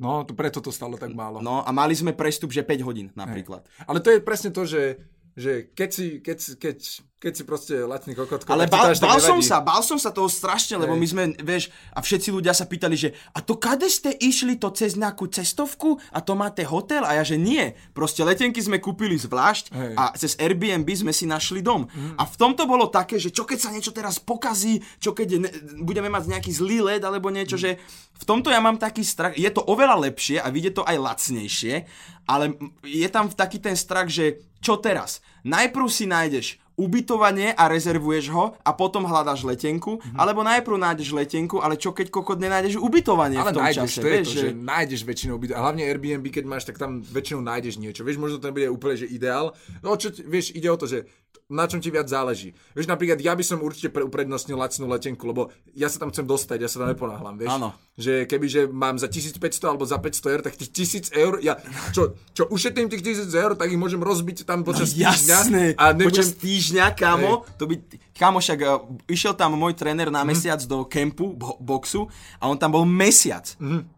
[0.00, 1.44] No, to preto to stalo tak málo.
[1.44, 3.68] No a mali sme prestup, že 5 hodín napríklad.
[3.84, 4.96] Ale to je presne to, že,
[5.36, 6.78] že keď, si, keď, keď,
[7.20, 10.80] keď si proste lacný kokotko, Ale tak bál som sa, bál som sa toho strašne,
[10.80, 11.00] lebo Hej.
[11.04, 14.72] my sme, vieš, a všetci ľudia sa pýtali, že a to kade ste išli to
[14.72, 17.04] cez nejakú cestovku a to máte hotel?
[17.04, 17.76] A ja, že nie.
[17.92, 19.92] Proste letenky sme kúpili zvlášť Hej.
[20.00, 21.84] a cez Airbnb sme si našli dom.
[22.16, 25.50] A v tomto bolo také, že čo keď sa niečo teraz pokazí, čo keď ne,
[25.84, 27.76] budeme mať nejaký zlý led alebo niečo, že
[28.16, 29.36] v tomto ja mám taký strach.
[29.36, 31.84] Je to oveľa lepšie a vyjde to aj lacnejšie,
[32.24, 35.24] ale je tam taký ten strach, že čo teraz?
[35.44, 40.16] Najprv si nájdeš ubytovanie a rezervuješ ho a potom hľadáš letenku, Mhm.
[40.16, 44.00] alebo najprv nájdeš letenku, ale čo keď kokot nenájdeš ubytovanie Ale v tom nájdeš, čase,
[44.00, 44.40] to vieš, to, že...
[44.40, 45.52] že nájdeš väčšinou byt.
[45.52, 48.00] A hlavne Airbnb, keď máš, tak tam väčšinou nájdeš niečo.
[48.00, 49.52] Vieš, možno to nebude úplne, že ideál.
[49.84, 51.04] No čo, vieš, ide o to, že
[51.50, 52.54] na čom ti viac záleží.
[52.78, 56.22] Vieš, napríklad ja by som určite pre, uprednostnil lacnú letenku, lebo ja sa tam chcem
[56.22, 57.50] dostať, ja sa tam neponáhľam, vieš.
[57.50, 57.68] Áno.
[57.98, 60.70] Že keby, že mám za 1500 alebo za 500 eur, tak tých
[61.10, 61.58] 1000 eur, ja,
[61.90, 64.94] čo, čo ušetrím tých 1000 eur, tak ich môžem rozbiť tam počas.
[64.94, 67.74] No Jasné, A nebudem, počas týždňa, kámo, to by,
[68.14, 72.06] kámo, však uh, išiel tam môj tréner na mesiac do kempu, bo, boxu
[72.38, 73.44] a on tam bol mesiac.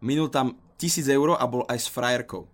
[0.00, 2.48] Minul tam tisíc eur a bol aj s frajerkou.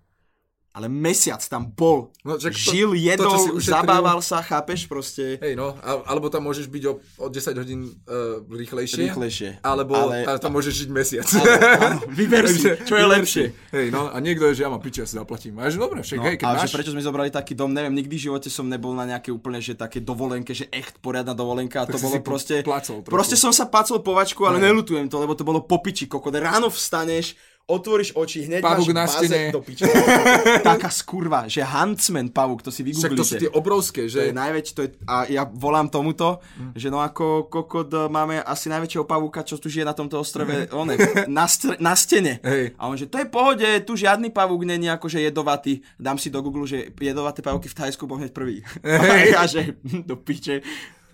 [0.78, 2.14] Ale mesiac tam bol.
[2.22, 5.74] No, čak to- Žil, to, jedol, si ušetril- zabával sa, chápeš, proste Hej, no,
[6.06, 9.10] alebo tam môžeš byť o, o 10 hodín uh, rýchlejšie.
[9.10, 9.48] rýchlejšie.
[9.60, 11.26] Alebo Ale- tam, tam môžeš žiť mesiac.
[11.26, 13.44] áno, vyber si, čo je lepšie.
[13.74, 15.58] Hej, no, a niekto je, že ja mám piči, ja si zaplatím.
[15.58, 16.62] A že dobre, však, No, hej, keď a máš...
[16.64, 19.58] že prečo sme zobrali taký dom, neviem, nikdy v živote som nebol na nejaké úplne,
[19.58, 22.62] že také dovolenke, že echt poriadna dovolenka a to si bolo proste...
[23.02, 26.30] proste som sa pacol po vačku, ale nelutujem to, lebo to bolo po piči, kokot.
[26.30, 27.34] Ráno vstaneš,
[27.68, 29.48] otvoríš oči, hneď Pavúk na máš bazén stene.
[29.52, 29.84] do piče.
[30.64, 33.38] Taká skurva, že Huntsman pavúk, to si Však to sú vygooglite.
[33.38, 34.32] tie obrovské, To je že...
[34.32, 36.72] najväčší, to je, a ja volám tomuto, Hm.
[36.74, 40.48] že no ako kokot e, máme asi najväčšieho pavúka, čo tu žije na tomto ostrove,
[40.64, 40.72] Hm.
[40.72, 40.94] one,
[41.28, 42.40] na, stre, na stene.
[42.40, 42.72] Hej.
[42.74, 45.84] A on že to je pohode, tu žiadny pavúk není akože jedovatý.
[45.94, 48.64] Dám si do Google, že jedovaté pavúky v Thajsku bol hneď prvý.
[48.80, 49.36] Hej.
[49.36, 50.64] A že do piče.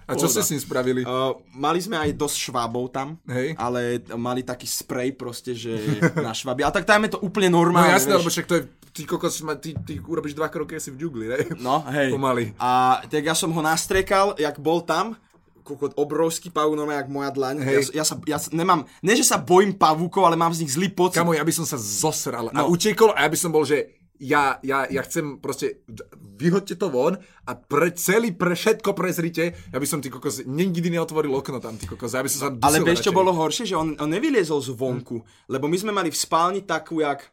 [0.04, 1.00] A čo ste s ním spravili?
[1.00, 3.56] Uh, mali sme aj dosť švábov tam, Hej.
[3.56, 3.80] ale
[4.12, 5.72] mali taký sprej proste, že
[6.14, 6.60] na šváby.
[6.60, 8.20] A tak tam je to úplne No normálne, jasné, vieš.
[8.20, 8.62] lebo však to je...
[8.94, 11.38] Ty kokos, ty, ty urobíš dva kroky asi v džungli, ne?
[11.58, 12.12] No, hej.
[12.12, 12.54] Pomaly.
[12.56, 15.18] A tak ja som ho nastrekal, jak bol tam,
[15.62, 17.54] kokot, obrovský pavúk, normálne jak moja dlaň.
[17.58, 17.90] Ja, Hej.
[17.90, 20.92] ja, sa, ja sa, nemám, ne že sa bojím pavúkov, ale mám z nich zlý
[20.92, 21.16] pocit.
[21.16, 22.68] Kamo, ja by som sa zosral a No.
[22.68, 25.84] utekol a ja by som bol, že ja, ja, ja chcem proste,
[26.16, 30.88] vyhoďte to von a pre celý, pre všetko prezrite, ja by som ty kokos, nikdy
[30.88, 33.68] neotvoril okno tam, ty kokos, ja by som sa Ale vieš, čo bolo horšie?
[33.68, 35.20] Že on, on nevyliezol zvonku,
[35.52, 37.28] lebo my sme mali v spálni takú, jak,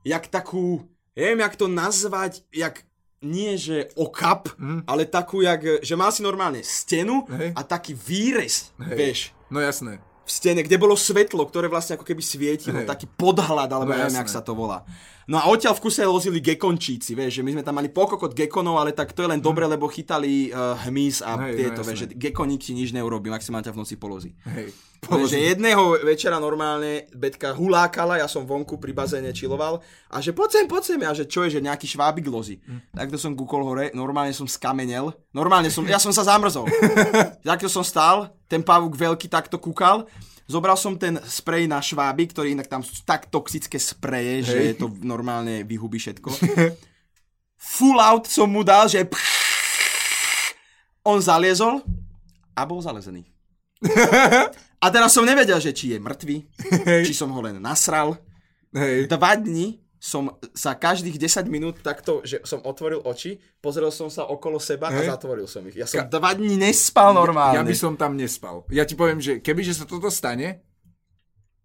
[0.00, 2.80] jak takú, neviem, jak to nazvať, jak
[3.20, 4.48] nie že okap,
[4.88, 7.52] ale takú, jak, že mal si normálne stenu Hej.
[7.52, 8.96] a taký výrez, Hej.
[8.96, 9.18] vieš.
[9.52, 10.00] No jasné.
[10.24, 12.88] V stene, kde bolo svetlo, ktoré vlastne ako keby svietilo, Hej.
[12.88, 14.88] taký podhľad, alebo No, neviem, jak sa to volá.
[15.30, 18.82] No a odtiaľ v kuse lozili gekončíci, vieš, že my sme tam mali pokokot gekonov,
[18.82, 21.40] ale tak to je len dobre, lebo chytali uh, hmyz a Mhm.
[21.40, 21.86] Hej, no tieto, jasné.
[21.86, 24.34] vieš, že gekoník ti nič neurobí, maximálne ťa v noci polozí.
[24.42, 24.74] Hej.
[25.00, 29.80] Že jedného večera normálne Betka hulákala, ja som vonku pri bazéne čiloval
[30.12, 32.60] a že poď sem, poď sem, a že čo je, že nejaký švábik lozi.
[32.92, 36.68] Takto som kúkol hore, normálne som skamenel, normálne som, ja som sa zamrzol.
[37.48, 40.04] Takto som stál, ten pavúk veľký takto kúkal,
[40.50, 44.82] zobral som ten sprej na šváby, ktorý inak tam sú tak toxické spreje, že Hej.
[44.82, 46.28] to normálne vyhubí všetko.
[47.78, 49.06] Full out som mu dal, že
[51.06, 51.78] on zaliezol
[52.58, 53.22] a bol zalezený.
[54.80, 56.36] A teraz som nevedel, že či je mŕtvý,
[57.04, 58.16] či som ho len nasral.
[58.72, 59.12] Hej.
[59.12, 64.24] Dva dni som sa každých 10 minút takto, že som otvoril oči, pozrel som sa
[64.24, 65.12] okolo seba a Hej.
[65.12, 65.76] zatvoril som ich.
[65.76, 67.60] Ja som dva dni nespal normálne.
[67.60, 68.64] Ja by som tam nespal.
[68.72, 70.64] Ja ti poviem, že kebyže sa toto stane,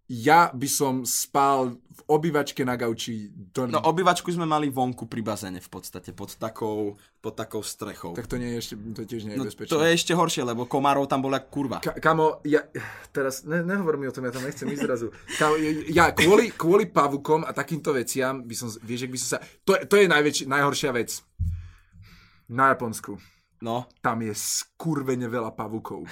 [0.05, 3.33] ja by som spal v obývačke na gauči.
[3.33, 3.65] Do...
[3.65, 8.13] No obývačku sme mali vonku pri bazéne v podstate, pod takou, pod takou strechou.
[8.13, 9.73] Tak to nie je ešte, to tiež nie je no, bezpečné.
[9.73, 11.81] to je ešte horšie, lebo komárov tam bola kurva.
[11.81, 12.61] Ka- kamo, ja,
[13.09, 15.07] teraz, ne, nehovor mi o tom, ja tam nechcem ísť zrazu.
[15.41, 15.57] Kamo,
[15.89, 19.89] ja kvôli, kvôli pavukom a takýmto veciam, by som, vieš, by som sa, to, je-
[19.89, 21.17] to je najväčší, najhoršia vec.
[22.45, 23.17] Na Japonsku.
[23.65, 26.05] No, Tam je skurvene veľa pavukov.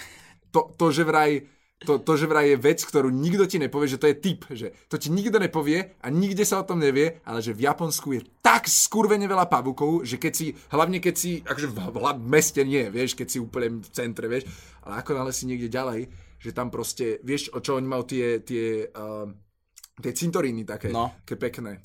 [0.50, 1.46] To, to, že vraj,
[1.84, 4.72] to, to, že vraj je vec, ktorú nikto ti nepovie, že to je typ, že
[4.88, 8.22] to ti nikto nepovie a nikde sa o tom nevie, ale že v Japonsku je
[8.40, 12.62] tak skurvene veľa pavukov, že keď si, hlavne keď si, akože v, v, v meste
[12.64, 14.48] nie, vieš, keď si úplne v centre, vieš,
[14.88, 16.08] ale ako náhle si niekde ďalej,
[16.40, 19.28] že tam proste, vieš, o čo oni majú tie, tie, uh,
[20.00, 21.12] tie cintoríny také, No.
[21.28, 21.84] také pekné.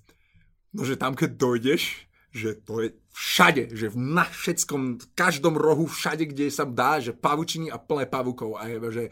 [0.74, 1.82] No, že tam keď dojdeš,
[2.30, 7.00] že to je všade, že v na všetkom, v každom rohu, všade, kde sa dá,
[7.02, 9.04] že pavučiny a plné pavukov a je, že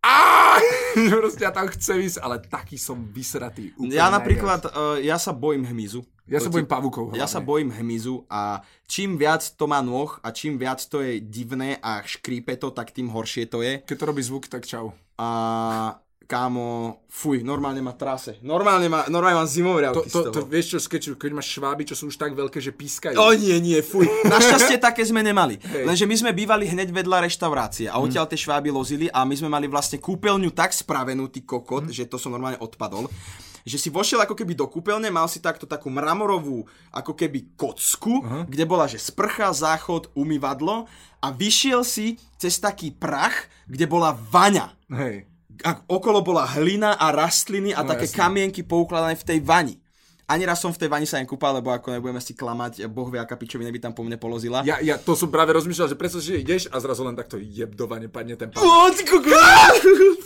[0.00, 0.56] Á,
[1.12, 3.76] proste ja tam chcem ísť, ale taký som vysratý.
[3.92, 6.00] ja napríklad, uh, ja sa bojím hmyzu.
[6.30, 7.10] Ja sa bojím pavukov.
[7.18, 7.48] Ja sa hlavne.
[7.50, 12.06] bojím hmyzu a čím viac to má nôh a čím viac to je divné a
[12.06, 13.82] škrípe to, tak tým horšie to je.
[13.82, 14.94] Keď to robí zvuk, tak čau.
[15.18, 15.98] A
[16.30, 18.38] kámo, fuj, normálne ma trase.
[18.46, 21.98] Normálne ma, normálne mám zimové To, to, to, vieš čo, keď, keď máš šváby, čo
[21.98, 23.18] sú už tak veľké, že pískajú.
[23.18, 24.06] O nie, nie, fuj.
[24.30, 25.58] Našťastie také sme nemali.
[25.58, 25.90] Hej.
[25.90, 29.50] Lenže my sme bývali hneď vedľa reštaurácie a odtiaľ tie šváby lozili a my sme
[29.50, 33.10] mali vlastne kúpeľňu tak spravenú, ty kokot, že to som normálne odpadol
[33.60, 38.24] že si vošiel ako keby do kúpeľne, mal si takto takú mramorovú ako keby kocku,
[38.48, 40.88] kde bola, že sprcha, záchod, umývadlo
[41.20, 44.72] a vyšiel si cez taký prach, kde bola vaňa.
[44.88, 45.29] Hej.
[45.64, 48.16] A okolo bola hlina a rastliny a No, také jasné.
[48.16, 49.76] kamienky poukladané v tej vani.
[50.30, 53.18] Ani raz som v tej vani sa nekúpal, lebo ako nebudeme si klamať, boh vie,
[53.18, 54.62] aká pičovina by tam po mne polozila.
[54.62, 58.06] Ja, ja to som práve rozmýšľal, že predstav, že ideš a zrazu len takto jebdovane
[58.06, 58.62] padne ten pavúk.
[58.62, 59.74] O, ty kokos!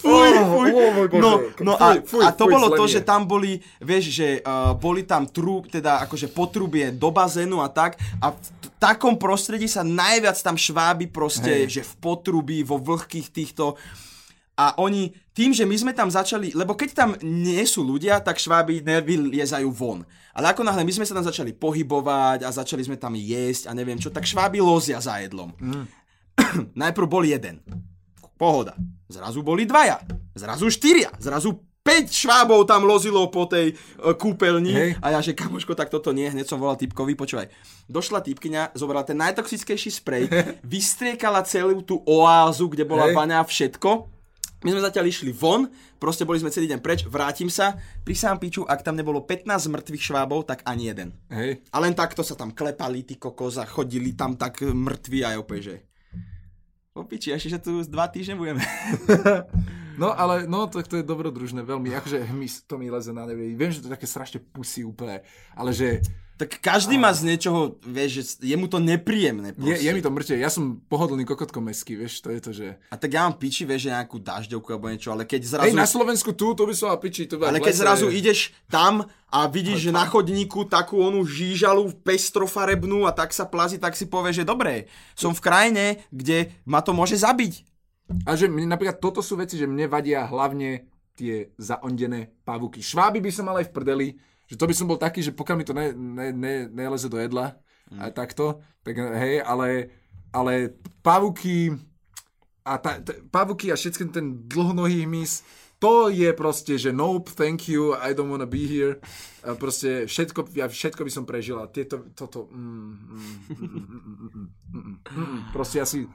[0.04, 0.70] Fuj, fuj.
[0.76, 1.08] oh.
[1.16, 1.30] No,
[1.64, 5.64] no a, a to bolo to, že tam boli, vieš, že uh, boli tam trú,
[5.64, 8.36] teda akože potrubie do bazénu a tak a v
[8.76, 11.80] takom prostredí sa najviac tam šváby proste, Hej.
[11.80, 13.80] že v potrubí, vo vlhkých týchto
[14.54, 18.38] a oni, tým, že my sme tam začali, lebo keď tam nie sú ľudia, tak
[18.38, 20.06] šváby nevyliezajú von.
[20.30, 23.72] Ale ako náhle my sme sa tam začali pohybovať a začali sme tam jesť a
[23.74, 25.50] neviem čo, tak šváby lozia za jedlom.
[26.82, 27.66] Najprv bol jeden.
[28.38, 28.78] Pohoda.
[29.10, 29.98] Zrazu boli dvaja.
[30.38, 31.10] Zrazu štyria.
[31.18, 33.74] Zrazu 5 švábov tam lozilo po tej e,
[34.16, 34.90] kúpeľni Hej.
[35.04, 37.52] a ja, že kamoško, tak toto nie, hneď som volal typkovi, počúvaj.
[37.92, 40.32] Došla typkyňa, zobrala ten najtoxickejší sprej,
[40.64, 43.16] vystriekala celú tú oázu, kde bola Hej.
[43.20, 44.13] vaňa a všetko.
[44.64, 45.68] My sme zatiaľ išli von,
[46.00, 49.44] proste boli sme celý deň preč, vrátim sa, pri sám piču, ak tam nebolo 15
[49.68, 51.12] mŕtvych švábov, tak ani jeden.
[51.28, 51.60] Hej.
[51.68, 55.38] A len takto sa tam klepali, ty kokos, a chodili tam tak mŕtvi a ja
[55.38, 55.76] úplne, že...
[56.96, 58.64] O piči, ešte, že tu dva týždne budeme.
[59.94, 63.54] No ale, no to, to je dobrodružné veľmi, akože hmyz, to mi leze na nevie.
[63.54, 65.22] Viem, že to je také strašne pusy úplne,
[65.54, 66.02] ale že
[66.34, 70.10] Tak každý má z niečoho, vieš, že je mu to nepríjemné je, je mi to
[70.10, 70.34] mŕte.
[70.34, 72.74] Ja som pohodlný kokotko meský, vieš, to je to, že...
[72.90, 75.70] A tak ja mám piči, vieš, že nejakú dažďovku alebo niečo, ale keď zrazu...
[75.70, 79.06] Hej, na Slovensku tu, to by som mal piči, to ale keď zrazu ideš tam
[79.30, 84.10] a vidíš, že na chodníku takú onú žížalu pestrofarebnú a tak sa plazí, tak si
[84.10, 87.62] povieš, že dobre, som v krajine, kde ma to môže zabiť.
[88.26, 92.82] A že mne, napríklad toto sú veci, že mne vadia hlavne tie zaondené pavuky.
[92.82, 94.08] Šváby by som mal aj v prdeli,
[94.48, 97.16] že to by som bol taký, že pokiaľ mi to ne, ne, ne, neleze do
[97.16, 97.56] jedla,
[97.90, 97.98] mm.
[98.00, 99.90] a takto, tak hej, ale,
[100.32, 101.72] ale pavuky
[102.64, 105.44] a ta, ta, pavuky a všetky ten dlhonohý hmyz,
[105.84, 109.04] to je proste, že nope, thank you, I don't wanna be here.
[109.44, 112.96] A proste všetko, ja všetko by som prežil a tieto, toto, mm, mm,
[113.52, 116.08] mm, mm, mm, mm, mm, mm, mm, proste ja si,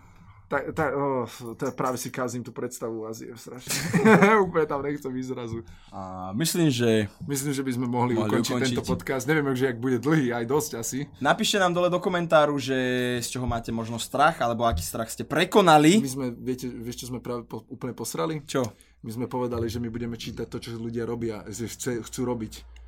[0.50, 3.70] Tak, tak, oh, to práve si kázim tú predstavu Ázie strašne.
[4.50, 5.62] Úplne tam nechcem ísť zrazu.
[5.94, 8.74] A myslím, že Myslím, že by sme mohli, Mohli ukončiť, ukončiť.
[8.74, 9.30] tento podcast.
[9.30, 11.00] Neviem, že ak bude dlhý, aj dosť asi.
[11.22, 12.74] napíšte nám dole do komentáru, že
[13.22, 16.02] z čoho máte možno strach, alebo aký strach ste prekonali.
[16.02, 18.42] My sme, viete, vieš, čo sme práve po, úplne posrali?
[18.42, 18.74] Čo?
[19.06, 22.79] My sme povedali, že my budeme čítať to, čo ľudia robia, že chce, chcú robiť.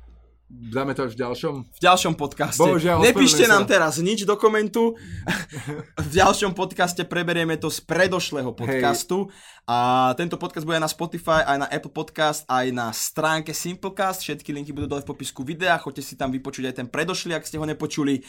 [0.52, 1.54] Dáme to až v ďalšom?
[1.64, 2.60] v ďalšom podcaste.
[2.60, 3.72] Bohužiaľ, Nepíšte nám sa.
[3.72, 5.00] teraz nič do komentu.
[6.04, 9.32] v ďalšom podcaste preberieme to z predošlého podcastu.
[9.64, 14.20] A tento podcast bude aj na Spotify, aj na Apple Podcast, aj na stránke Simplecast.
[14.20, 15.80] Všetky linky budú dole v popisku videa.
[15.80, 18.20] Choďte si tam vypočuť aj ten predošlý, ak ste ho nepočuli.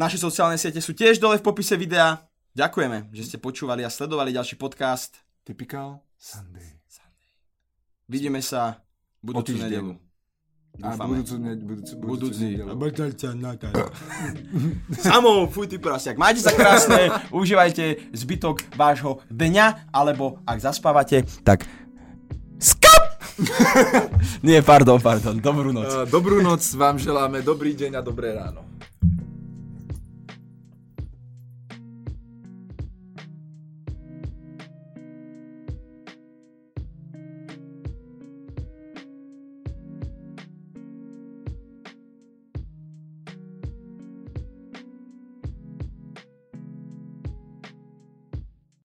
[0.00, 2.16] Naše sociálne siete sú tiež dole v popise videa.
[2.56, 5.20] Ďakujeme, že ste počúvali a sledovali ďalší podcast.
[5.44, 6.80] Typical Sunday.
[8.08, 8.80] Vidíme sa
[9.20, 10.07] budúcu týždeň.
[10.74, 10.84] Nedelu.
[10.84, 11.08] A Dúfame.
[11.10, 12.46] budúcu, ne, budúcu, budúcu, Budúci.
[12.54, 12.70] nedelu.
[15.08, 16.14] Samo, fuj ty prasiak.
[16.14, 21.66] Majte sa krásne, užívajte zbytok vášho dňa, alebo ak zaspávate, tak
[22.58, 23.18] skap!
[24.46, 25.86] Nie, pardon, pardon, dobrú noc.
[25.88, 28.66] Uh, Dobrú noc vám želáme, dobrý deň a dobré ráno.